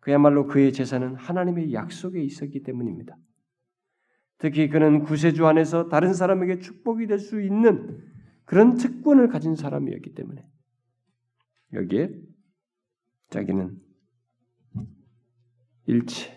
그야말로 0.00 0.46
그의 0.46 0.72
재산은 0.72 1.14
하나님의 1.16 1.72
약속에 1.72 2.22
있었기 2.22 2.62
때문입니다. 2.62 3.16
특히 4.38 4.68
그는 4.68 5.02
구세주 5.02 5.46
안에서 5.46 5.88
다른 5.88 6.12
사람에게 6.12 6.58
축복이 6.58 7.06
될 7.06 7.18
수 7.18 7.40
있는 7.40 8.02
그런 8.44 8.76
특권을 8.76 9.28
가진 9.28 9.54
사람이었기 9.54 10.14
때문에 10.14 10.46
여기에 11.72 12.10
자기는 13.30 13.80
일체 15.86 16.36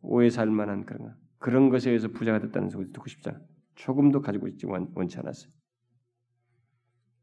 오해 0.00 0.30
살 0.30 0.50
만한 0.50 0.84
그런 0.84 1.16
그런 1.38 1.68
것에 1.70 1.90
의해서 1.90 2.08
부자가 2.08 2.38
됐다는 2.38 2.70
소리 2.70 2.92
듣고 2.92 3.08
싶지 3.08 3.28
않아. 3.28 3.40
조금도 3.74 4.20
가지고 4.20 4.46
있지 4.48 4.66
원치 4.66 5.18
않았어요. 5.18 5.52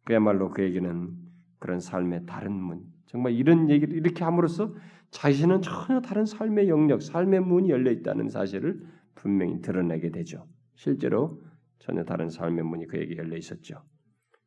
그야말로 0.03 0.49
그에게는 0.49 1.28
그런 1.59 1.79
삶의 1.79 2.25
다른 2.25 2.53
문, 2.53 2.81
정말 3.05 3.33
이런 3.33 3.69
얘기를 3.69 3.95
이렇게 3.95 4.23
함으로써 4.23 4.73
자신은 5.11 5.61
전혀 5.61 6.01
다른 6.01 6.25
삶의 6.25 6.69
영역, 6.69 7.01
삶의 7.01 7.41
문이 7.41 7.69
열려 7.69 7.91
있다는 7.91 8.29
사실을 8.29 8.81
분명히 9.15 9.61
드러내게 9.61 10.11
되죠. 10.11 10.47
실제로 10.75 11.41
전혀 11.79 12.03
다른 12.03 12.29
삶의 12.29 12.63
문이 12.63 12.87
그에게 12.87 13.17
열려 13.17 13.35
있었죠. 13.35 13.83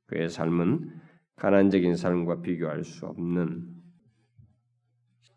그의 0.07 0.29
삶은 0.29 0.91
가난적인 1.37 1.97
삶과 1.97 2.43
비교할 2.43 2.85
수 2.85 3.07
없는 3.07 3.83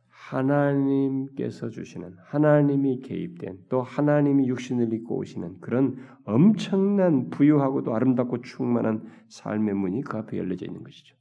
하나님께서 0.09 1.69
주시는 1.69 2.15
하나님이 2.23 3.01
개입된 3.01 3.65
또 3.69 3.81
하나님이 3.81 4.47
육신을 4.47 4.91
입고 4.93 5.17
오시는 5.17 5.59
그런 5.61 5.97
엄청난 6.23 7.29
부유하고도 7.29 7.95
아름답고 7.95 8.41
충만한 8.41 9.03
삶의 9.27 9.75
문이 9.75 10.01
그 10.01 10.17
앞에 10.17 10.37
열려져 10.37 10.65
있는 10.65 10.83
것이죠. 10.83 11.15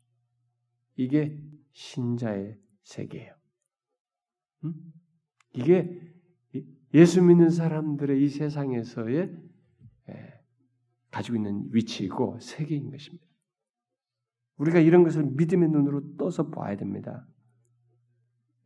이게 0.97 1.41
신자의 1.73 2.59
세계예요. 2.83 3.35
음? 4.65 4.75
이게 5.55 6.01
예수 6.93 7.23
믿는 7.23 7.51
사람들의 7.51 8.23
이 8.23 8.29
세상에서의 8.29 9.37
가지고 11.11 11.37
있는 11.37 11.69
위치이고 11.71 12.41
세계인 12.41 12.91
것입니다. 12.91 13.25
우리가 14.57 14.81
이런 14.81 15.05
것을 15.05 15.25
믿음의 15.25 15.69
눈으로 15.71 16.17
떠서 16.17 16.51
봐야 16.51 16.77
됩니다. 16.77 17.27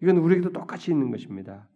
이건 0.02 0.18
우리에게도 0.18 0.52
똑같이 0.52 0.90
있는 0.90 1.10
것입니다. 1.10 1.68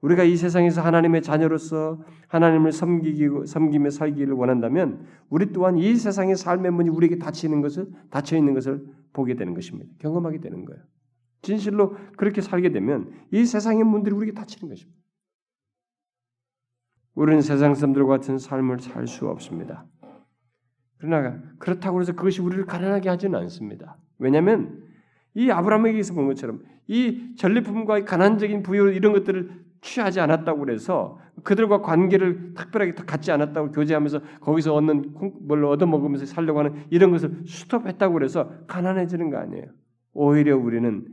우리가 0.00 0.22
이 0.22 0.36
세상에서 0.36 0.80
하나님의 0.80 1.22
자녀로서 1.22 2.00
하나님을 2.28 2.72
섬기고 2.72 3.46
섬기며 3.46 3.90
살기를 3.90 4.34
원한다면 4.34 5.06
우리 5.28 5.52
또한 5.52 5.76
이 5.76 5.96
세상의 5.96 6.36
삶의 6.36 6.70
문이 6.72 6.88
우리에게 6.88 7.18
닫히는 7.18 7.60
것을 7.62 7.88
닫혀 8.10 8.36
있는 8.36 8.54
것을 8.54 8.86
보게 9.12 9.34
되는 9.34 9.54
것입니다. 9.54 9.90
경험하게 9.98 10.40
되는 10.40 10.64
거예요. 10.64 10.80
진실로 11.42 11.96
그렇게 12.16 12.40
살게 12.40 12.70
되면 12.70 13.10
이 13.32 13.44
세상의 13.44 13.84
문들이 13.84 14.14
우리에게 14.14 14.34
닫히는 14.34 14.68
것입니다. 14.68 14.98
우리는 17.14 17.42
세상 17.42 17.74
사람들과 17.74 18.18
같은 18.18 18.38
삶을 18.38 18.78
살 18.78 19.08
수 19.08 19.26
없습니다. 19.26 19.84
그러나 20.98 21.40
그렇다고 21.58 22.00
해서 22.00 22.12
그것이 22.12 22.40
우리를 22.40 22.64
가난하게 22.66 23.08
하지는 23.08 23.38
않습니다. 23.40 23.98
왜냐하면 24.18 24.84
이 25.34 25.50
아브라함에게서 25.50 26.14
본 26.14 26.26
것처럼 26.26 26.62
이 26.86 27.34
전리품과의 27.36 28.04
가난적인 28.04 28.62
부여 28.62 28.88
이런 28.88 29.12
것들을 29.12 29.67
취하지 29.80 30.20
않았다고 30.20 30.60
그래서 30.60 31.18
그들과 31.44 31.80
관계를 31.82 32.54
특별하게 32.54 32.92
갖지 32.94 33.30
않았다고 33.30 33.72
교제하면서 33.72 34.20
거기서 34.40 34.74
얻는 34.74 35.14
뭘 35.42 35.64
얻어 35.64 35.86
먹으면서 35.86 36.26
살려고 36.26 36.60
하는 36.60 36.84
이런 36.90 37.10
것을 37.10 37.42
스톱했다고 37.46 38.14
그래서 38.14 38.50
가난해지는 38.66 39.30
거 39.30 39.38
아니에요. 39.38 39.66
오히려 40.12 40.56
우리는 40.56 41.06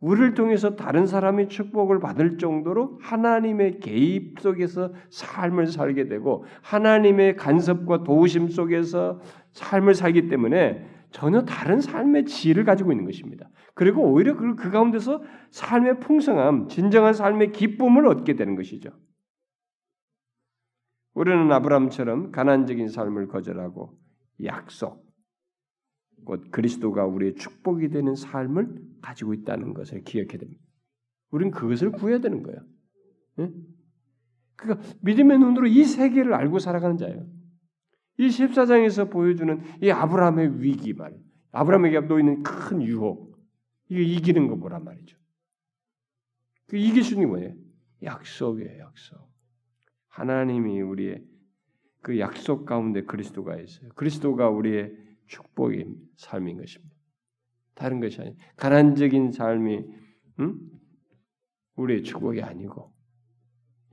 우리를 0.00 0.32
통해서 0.34 0.76
다른 0.76 1.06
사람이 1.06 1.48
축복을 1.48 2.00
받을 2.00 2.38
정도로 2.38 2.98
하나님의 3.02 3.80
개입 3.80 4.40
속에서 4.40 4.92
삶을 5.10 5.66
살게 5.66 6.08
되고 6.08 6.44
하나님의 6.62 7.36
간섭과 7.36 8.04
도우심 8.04 8.48
속에서 8.48 9.20
삶을 9.52 9.94
살기 9.94 10.28
때문에 10.28 10.86
전혀 11.10 11.44
다른 11.44 11.80
삶의 11.80 12.26
질을 12.26 12.64
가지고 12.64 12.92
있는 12.92 13.04
것입니다. 13.04 13.50
그리고 13.74 14.02
오히려 14.12 14.36
그, 14.36 14.54
그 14.54 14.70
가운데서 14.70 15.22
삶의 15.50 16.00
풍성함, 16.00 16.68
진정한 16.68 17.12
삶의 17.12 17.52
기쁨을 17.52 18.06
얻게 18.06 18.34
되는 18.34 18.54
것이죠. 18.54 18.90
우리는 21.14 21.50
아브라함처럼 21.50 22.30
가난적인 22.30 22.88
삶을 22.88 23.28
거절하고 23.28 23.98
약속, 24.44 25.04
곧 26.24 26.50
그리스도가 26.50 27.06
우리의 27.06 27.34
축복이 27.34 27.88
되는 27.88 28.14
삶을 28.14 28.80
가지고 29.02 29.34
있다는 29.34 29.74
것을 29.74 30.02
기억해야 30.04 30.38
됩니다. 30.38 30.62
우리는 31.30 31.50
그것을 31.50 31.92
구해야 31.92 32.18
되는 32.18 32.42
거예요. 32.42 32.60
네? 33.36 33.50
그러니까 34.56 34.86
믿음의 35.02 35.38
눈으로 35.38 35.66
이 35.66 35.84
세계를 35.84 36.34
알고 36.34 36.58
살아가는 36.58 36.96
자예요. 36.96 37.26
이 38.20 38.28
14장에서 38.28 39.10
보여주는 39.10 39.62
이 39.82 39.90
아브라함의 39.90 40.62
위기 40.62 40.92
말, 40.92 41.18
아브라함에게 41.52 42.00
놓이는 42.00 42.42
큰 42.42 42.82
유혹, 42.82 43.34
이거 43.88 44.00
이기는 44.00 44.46
거 44.46 44.56
뭐란 44.56 44.84
말이죠. 44.84 45.16
그게 46.66 47.24
뭐예요? 47.24 47.54
약속이에요, 48.02 48.78
약속. 48.78 49.18
하나님이 50.08 50.82
우리의 50.82 51.24
그 52.02 52.18
약속 52.18 52.66
가운데 52.66 53.04
그리스도가 53.04 53.58
있어요. 53.58 53.88
그리스도가 53.94 54.50
우리의 54.50 54.94
축복인 55.26 55.96
삶인 56.16 56.58
것입니다. 56.58 56.94
다른 57.74 58.00
것이 58.00 58.20
아니 58.20 58.36
가난적인 58.56 59.32
삶이 59.32 59.84
응? 60.40 60.58
우리의 61.76 62.02
축복이 62.02 62.42
아니고 62.42 62.92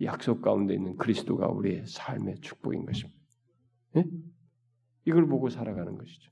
약속 0.01 0.41
가운데 0.41 0.73
있는 0.73 0.97
그리스도가 0.97 1.47
우리의 1.47 1.87
삶의 1.87 2.41
축복인 2.41 2.85
것입니다. 2.85 3.16
네? 3.93 4.05
이걸 5.05 5.27
보고 5.27 5.49
살아가는 5.49 5.97
것이죠. 5.97 6.31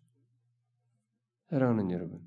사랑하는 1.49 1.91
여러분, 1.91 2.20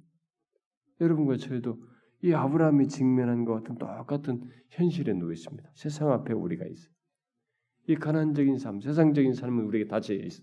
여러분과 1.01 1.37
저희도 1.37 1.79
이 2.23 2.33
아브라함이 2.33 2.89
직면한 2.89 3.45
것 3.45 3.55
같은 3.55 3.79
똑같은 3.79 4.51
현실에 4.71 5.13
놓여 5.13 5.33
있습니다. 5.33 5.71
세상 5.75 6.11
앞에 6.11 6.33
우리가 6.33 6.67
있어요. 6.67 6.93
이 7.87 7.95
가난적인 7.95 8.59
삶, 8.59 8.81
세상적인 8.81 9.35
삶은 9.35 9.65
우리에게 9.65 9.89
닫혀 9.89 10.15
있어. 10.15 10.43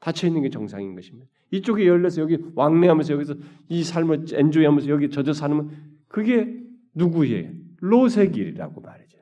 닫혀 0.00 0.26
있는 0.26 0.42
게 0.42 0.50
정상인 0.50 0.94
것입니다. 0.94 1.30
이쪽이 1.50 1.86
열려서 1.86 2.22
여기 2.22 2.38
왕래하면서 2.54 3.12
여기서 3.14 3.34
이 3.68 3.84
삶을 3.84 4.26
엔조이하면서 4.32 4.88
여기 4.88 5.10
젖어 5.10 5.32
사는 5.32 5.68
그게 6.08 6.58
누구예요? 6.94 7.52
롯의 7.78 8.32
길이라고 8.32 8.80
말이죠. 8.80 9.18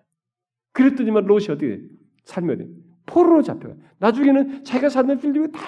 그랬더니만 0.73 1.27
롯이 1.27 1.45
어떻게 1.45 1.83
삶이 2.25 2.53
어디 2.53 2.65
포로로 3.09 3.43
잡혀가. 3.43 3.75
나중에는 3.99 4.65
자기가 4.65 4.89
사는 4.89 5.19
필름이 5.19 5.51
다 5.53 5.61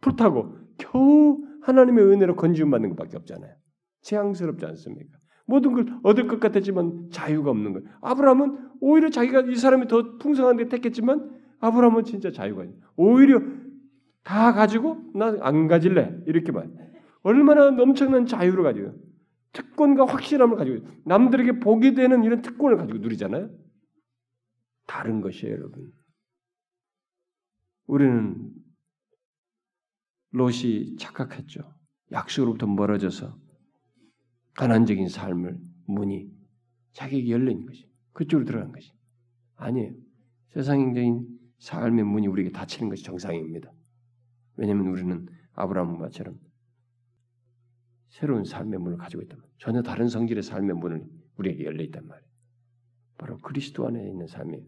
불타고 0.00 0.56
겨우 0.78 1.38
하나님의 1.62 2.04
은혜로 2.04 2.36
건지움 2.36 2.70
받는 2.70 2.90
것밖에 2.90 3.16
없잖아요. 3.16 3.54
재앙스럽지 4.02 4.66
않습니까? 4.66 5.18
모든 5.46 5.72
걸 5.72 5.86
얻을 6.02 6.28
것 6.28 6.40
같았지만 6.40 7.08
자유가 7.10 7.50
없는 7.50 7.72
거예요. 7.72 7.88
아브라함은 8.02 8.70
오히려 8.80 9.10
자기가 9.10 9.42
이 9.42 9.56
사람이 9.56 9.88
더 9.88 10.18
풍성한 10.18 10.56
데 10.56 10.68
택했지만 10.68 11.30
아브라함은 11.60 12.04
진짜 12.04 12.30
자유가 12.30 12.64
있는 12.64 12.78
오히려 12.96 13.40
다 14.24 14.52
가지고 14.52 14.98
나 15.14 15.34
안 15.40 15.66
가질래 15.68 16.22
이렇게 16.26 16.52
말. 16.52 16.70
얼마나 17.22 17.68
엄청난 17.68 18.26
자유를 18.26 18.62
가지고 18.64 18.92
특권과 19.52 20.06
확실함을 20.06 20.56
가지고 20.56 20.86
남들에게 21.04 21.60
복이 21.60 21.94
되는 21.94 22.24
이런 22.24 22.42
특권을 22.42 22.76
가지고 22.76 22.98
누리잖아요. 22.98 23.50
다른 24.86 25.20
것이에요, 25.20 25.54
여러분. 25.54 25.92
우리는 27.86 28.52
롯이 30.30 30.96
착각했죠. 30.96 31.60
약속으로부터 32.10 32.66
멀어져서 32.66 33.38
가난적인 34.54 35.08
삶을 35.08 35.58
문이 35.86 36.30
자기에게 36.92 37.30
열린 37.30 37.66
것이 37.66 37.90
그쪽으로 38.12 38.44
들어간 38.46 38.72
것이 38.72 38.92
아니에요. 39.56 39.94
세상적인 40.48 41.26
삶의 41.58 42.04
문이 42.04 42.26
우리에게 42.26 42.50
닫히는 42.50 42.88
것이 42.88 43.04
정상입니다. 43.04 43.72
왜냐하면 44.56 44.88
우리는 44.88 45.26
아브라함과처럼 45.54 46.38
새로운 48.08 48.44
삶의 48.44 48.78
문을 48.78 48.98
가지고 48.98 49.22
있단 49.22 49.38
말이에요. 49.38 49.54
전혀 49.58 49.82
다른 49.82 50.08
성질의 50.08 50.42
삶의 50.42 50.76
문을 50.76 51.06
우리에게 51.38 51.64
열려 51.64 51.82
있단 51.84 52.06
말이에요. 52.06 52.30
바로 53.16 53.38
그리스도 53.38 53.86
안에 53.86 54.06
있는 54.06 54.26
삶이에요. 54.26 54.66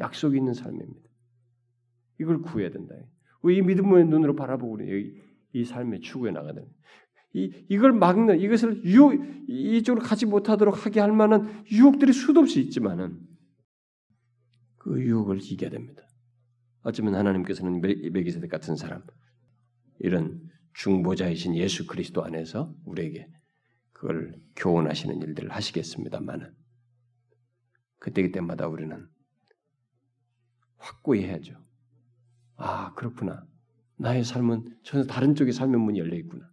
약속이 0.00 0.36
있는 0.38 0.54
삶입니다. 0.54 1.07
이걸 2.20 2.42
구해야 2.42 2.70
된다. 2.70 2.94
이 3.44 3.62
믿음의 3.62 4.06
눈으로 4.06 4.34
바라보고 4.34 4.72
우리 4.74 5.22
이 5.52 5.64
삶의 5.64 6.00
추구해 6.00 6.32
나가는 6.32 6.66
이 7.34 7.52
이걸 7.68 7.92
막는 7.92 8.40
이것을 8.40 8.84
유혹 8.84 9.14
이쪽으로 9.48 10.04
가지 10.04 10.26
못하도록 10.26 10.84
하게 10.86 11.00
할 11.00 11.12
만한 11.12 11.64
유혹들이 11.70 12.12
수도 12.12 12.40
없이 12.40 12.60
있지만은 12.60 13.20
그 14.76 15.00
유혹을 15.00 15.38
이겨야 15.42 15.70
됩니다. 15.70 16.02
어쩌면 16.82 17.14
하나님께서는 17.14 17.80
메기세덱 17.80 18.50
같은 18.50 18.76
사람 18.76 19.02
이런 20.00 20.40
중보자이신 20.74 21.56
예수 21.56 21.86
그리스도 21.86 22.24
안에서 22.24 22.74
우리에게 22.84 23.28
그걸 23.92 24.34
교훈하시는 24.56 25.20
일들을 25.20 25.50
하시겠습니다만은 25.50 26.54
그때 27.98 28.22
그때마다 28.22 28.68
우리는 28.68 29.06
확고히 30.76 31.24
해야죠. 31.24 31.67
아 32.58 32.92
그렇구나. 32.94 33.46
나의 33.96 34.24
삶은 34.24 34.78
전혀 34.82 35.04
다른 35.04 35.34
쪽의 35.34 35.52
삶의 35.52 35.80
문이 35.80 35.98
열려 35.98 36.16
있구나. 36.16 36.48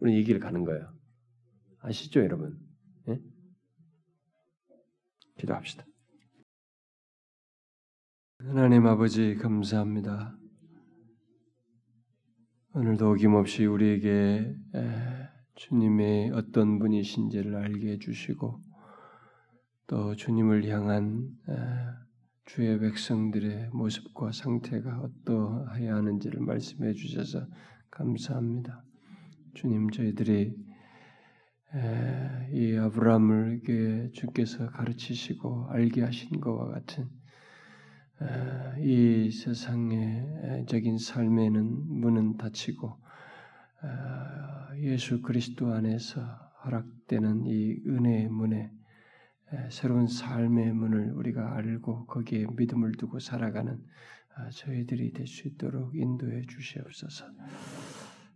우리는 0.00 0.20
이 0.20 0.24
길을 0.24 0.38
가는 0.38 0.64
거예요. 0.64 0.92
아시죠, 1.80 2.20
여러분? 2.20 2.58
예? 3.08 3.20
기도합시다. 5.38 5.84
하나님 8.38 8.86
아버지 8.86 9.34
감사합니다. 9.34 10.38
오늘도 12.74 13.10
어김없이 13.10 13.64
우리에게 13.64 14.54
주님의 15.56 16.30
어떤 16.32 16.78
분이신지를 16.78 17.56
알게 17.56 17.92
해주시고 17.92 18.62
또 19.88 20.14
주님을 20.14 20.68
향한 20.68 21.28
주의 22.48 22.78
백성들의 22.78 23.68
모습과 23.74 24.32
상태가 24.32 25.00
어떠해야 25.00 25.96
하는지를 25.96 26.40
말씀해 26.40 26.94
주셔서 26.94 27.46
감사합니다. 27.90 28.82
주님 29.52 29.90
저희들이 29.90 30.56
이 32.54 32.76
아브라함을 32.76 33.60
주께서 34.14 34.70
가르치시고 34.70 35.66
알게 35.68 36.02
하신 36.02 36.40
것과 36.40 36.70
같은 36.70 37.10
이 38.80 39.30
세상의 39.30 40.64
적인 40.68 40.96
삶에는 40.96 42.00
문은 42.00 42.38
닫히고 42.38 42.96
예수 44.78 45.20
그리스도 45.20 45.70
안에서 45.70 46.22
허락되는 46.64 47.44
이 47.44 47.82
은혜의 47.86 48.30
문에 48.30 48.72
새로운 49.70 50.06
삶의 50.06 50.72
문을 50.72 51.12
우리가 51.12 51.56
알고 51.56 52.06
거기에 52.06 52.46
믿음을 52.56 52.92
두고 52.92 53.18
살아가는 53.18 53.78
저희들이 54.52 55.12
될 55.12 55.26
수 55.26 55.48
있도록 55.48 55.96
인도해 55.96 56.42
주시옵소서. 56.42 57.24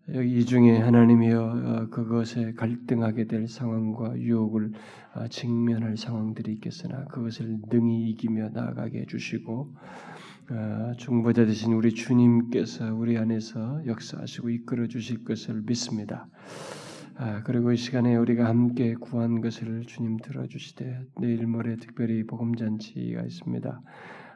이 0.08 0.44
중에 0.44 0.78
하나님이여 0.78 1.40
어, 1.40 1.88
그것에 1.88 2.54
갈등하게 2.54 3.26
될 3.28 3.46
상황과 3.46 4.18
유혹을 4.18 4.72
어, 5.14 5.28
직면할 5.28 5.96
상황들이 5.96 6.52
있겠으나 6.54 7.04
그것을 7.04 7.58
능히 7.70 8.10
이기며 8.10 8.48
나아가게 8.48 9.02
해주시고 9.02 9.76
어, 10.50 10.92
중보자 10.98 11.46
되신 11.46 11.72
우리 11.74 11.94
주님께서 11.94 12.92
우리 12.92 13.16
안에서 13.16 13.86
역사하시고 13.86 14.50
이끌어 14.50 14.88
주실 14.88 15.22
것을 15.22 15.62
믿습니다. 15.62 16.28
아, 17.24 17.40
그리고 17.44 17.70
이 17.70 17.76
시간에 17.76 18.16
우리가 18.16 18.46
함께 18.46 18.94
구한 18.94 19.40
것을 19.40 19.84
주님 19.86 20.16
들어주시되 20.16 21.06
내일 21.20 21.46
모레 21.46 21.76
특별히 21.76 22.26
복음 22.26 22.56
잔치가 22.56 23.22
있습니다. 23.22 23.80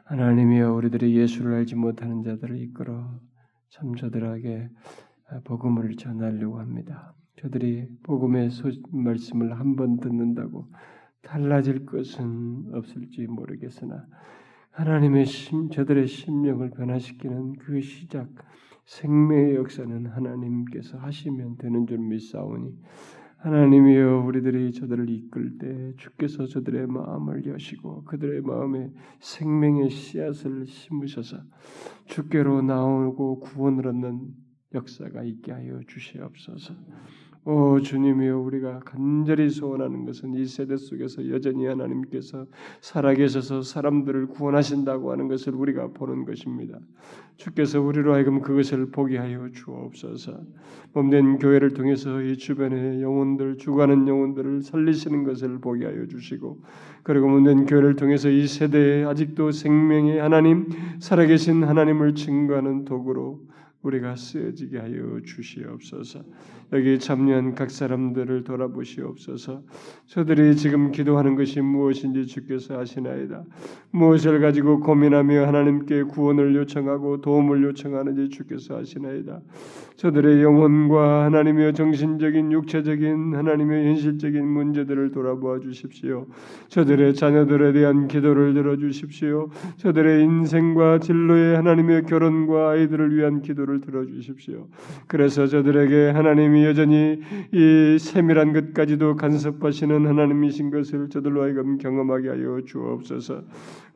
하나님이여 0.05 0.71
우리들이 0.71 1.17
예수를 1.17 1.55
알지 1.55 1.75
못하는 1.75 2.23
자들을 2.23 2.57
이끌어 2.61 3.19
참 3.71 3.93
저들에게 3.95 4.69
복음을 5.43 5.97
전하려고 5.97 6.59
합니다. 6.59 7.13
저들이 7.35 7.89
복음의 8.03 8.51
소, 8.51 8.69
말씀을 8.93 9.59
한 9.59 9.75
번 9.75 9.99
듣는다고 9.99 10.69
달라질 11.23 11.85
것은 11.85 12.69
없을지 12.73 13.27
모르겠으나 13.27 14.05
하나님의 14.71 15.25
심, 15.25 15.69
저들의 15.71 16.07
심령을 16.07 16.69
변화시키는 16.69 17.57
그 17.59 17.81
시작 17.81 18.29
생명의 18.87 19.55
역사는 19.55 20.05
하나님께서 20.07 20.97
하시면 20.97 21.57
되는 21.57 21.85
줄 21.85 21.97
믿사오니 21.99 22.73
하나님이여 23.39 24.23
우리들이 24.25 24.71
저들을 24.71 25.09
이끌 25.09 25.57
때 25.57 25.93
주께서 25.97 26.47
저들의 26.47 26.87
마음을 26.87 27.45
여시고 27.45 28.05
그들의 28.05 28.41
마음에 28.41 28.89
생명의 29.19 29.89
씨앗을 29.89 30.65
심으셔서 30.65 31.37
주께로 32.05 32.61
나오고 32.61 33.41
구원을 33.41 33.87
얻는 33.87 34.33
역사가 34.73 35.23
있게 35.23 35.51
하여 35.51 35.79
주시옵소서. 35.87 36.73
오 37.49 37.79
주님이여 37.79 38.39
우리가 38.39 38.79
간절히 38.79 39.49
소원하는 39.49 40.03
것은 40.03 40.33
이 40.33 40.45
세대 40.45 40.75
속에서 40.75 41.29
여전히 41.29 41.65
하나님께서 41.65 42.45
살아계셔서 42.81 43.61
사람들을 43.61 44.27
구원하신다고 44.27 45.13
하는 45.13 45.29
것을 45.29 45.55
우리가 45.55 45.91
보는 45.93 46.25
것입니다. 46.25 46.77
주께서 47.37 47.79
우리로 47.79 48.13
하여금 48.13 48.41
그것을 48.41 48.87
보게 48.91 49.17
하여 49.17 49.47
주옵소서. 49.53 50.41
몸된 50.91 51.37
교회를 51.37 51.73
통해서 51.73 52.21
이 52.21 52.35
주변의 52.35 53.01
영혼들 53.01 53.57
죽어가는 53.59 54.09
영혼들을 54.09 54.63
살리시는 54.63 55.23
것을 55.23 55.59
보게 55.59 55.85
하여 55.85 56.05
주시고 56.05 56.61
그리고 57.03 57.29
몸된 57.29 57.65
교회를 57.65 57.95
통해서 57.95 58.29
이 58.29 58.45
세대에 58.45 59.05
아직도 59.05 59.51
생명의 59.51 60.19
하나님 60.19 60.67
살아계신 60.99 61.63
하나님을 61.63 62.13
증거하는 62.13 62.83
도구로 62.83 63.39
우리가 63.87 64.15
쓰여지게 64.15 64.77
하여 64.77 65.19
주시옵소서. 65.23 66.19
여기 66.73 66.99
참여한 66.99 67.55
각 67.55 67.71
사람들을 67.71 68.43
돌아보시옵소서. 68.43 69.63
저들이 70.07 70.55
지금 70.57 70.91
기도하는 70.91 71.35
것이 71.35 71.61
무엇인지 71.61 72.27
주께서 72.27 72.77
아시나이다. 72.79 73.43
무엇을 73.91 74.41
가지고 74.41 74.81
고민하며 74.81 75.47
하나님께 75.47 76.03
구원을 76.03 76.55
요청하고 76.55 77.21
도움을 77.21 77.63
요청하는지 77.63 78.29
주께서 78.29 78.77
아시나이다. 78.77 79.39
저들의 79.95 80.43
영혼과 80.43 81.23
하나님의 81.25 81.73
정신적인 81.73 82.51
육체적인 82.51 83.33
하나님의 83.33 83.87
현실적인 83.87 84.45
문제들을 84.45 85.11
돌아보아 85.11 85.59
주십시오. 85.59 86.27
저들의 86.67 87.15
자녀들에 87.15 87.71
대한 87.71 88.07
기도를 88.07 88.53
들어 88.53 88.77
주십시오. 88.77 89.49
저들의 89.77 90.23
인생과 90.23 90.99
진로의 90.99 91.55
하나님의 91.55 92.03
결혼과 92.03 92.71
아이들을 92.71 93.15
위한 93.15 93.41
기도를 93.41 93.76
들어 93.81 94.05
주십시오. 94.05 94.67
그래서 95.07 95.47
저들에게 95.47 96.09
하나님이 96.09 96.65
여전히 96.65 97.19
이 97.51 97.97
세밀한 97.99 98.53
것까지도 98.53 99.15
간섭하시는 99.15 100.05
하나님이신 100.05 100.71
것을 100.71 101.09
저들로 101.09 101.43
하여금 101.43 101.77
경험하게 101.77 102.29
하여 102.29 102.61
주옵소서. 102.65 103.43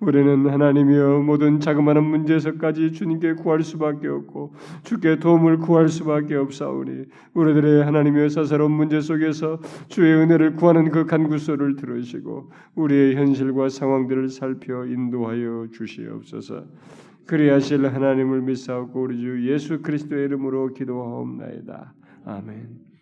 우리는 0.01 0.49
하나님이여 0.49 1.19
모든 1.19 1.59
자그마한 1.59 2.03
문제에서까지 2.03 2.91
주님께 2.91 3.33
구할 3.35 3.61
수밖에 3.61 4.07
없고 4.07 4.55
주께 4.83 5.19
도움을 5.19 5.59
구할 5.59 5.89
수밖에 5.89 6.35
없사오니 6.35 7.05
우리들의 7.35 7.83
하나님의 7.85 8.31
사사로운 8.31 8.71
문제 8.71 8.99
속에서 8.99 9.59
주의 9.89 10.11
은혜를 10.15 10.55
구하는 10.55 10.89
그 10.89 11.05
간구소를 11.05 11.75
들으시고 11.75 12.49
우리의 12.75 13.15
현실과 13.15 13.69
상황들을 13.69 14.29
살펴 14.29 14.85
인도하여 14.85 15.67
주시옵소서. 15.71 16.65
그리하실 17.27 17.87
하나님을 17.87 18.41
믿사옵고 18.41 19.01
우리 19.03 19.19
주 19.19 19.51
예수 19.51 19.81
그리스도의 19.81 20.25
이름으로 20.25 20.73
기도하옵나이다. 20.73 21.93
아멘. 22.25 22.90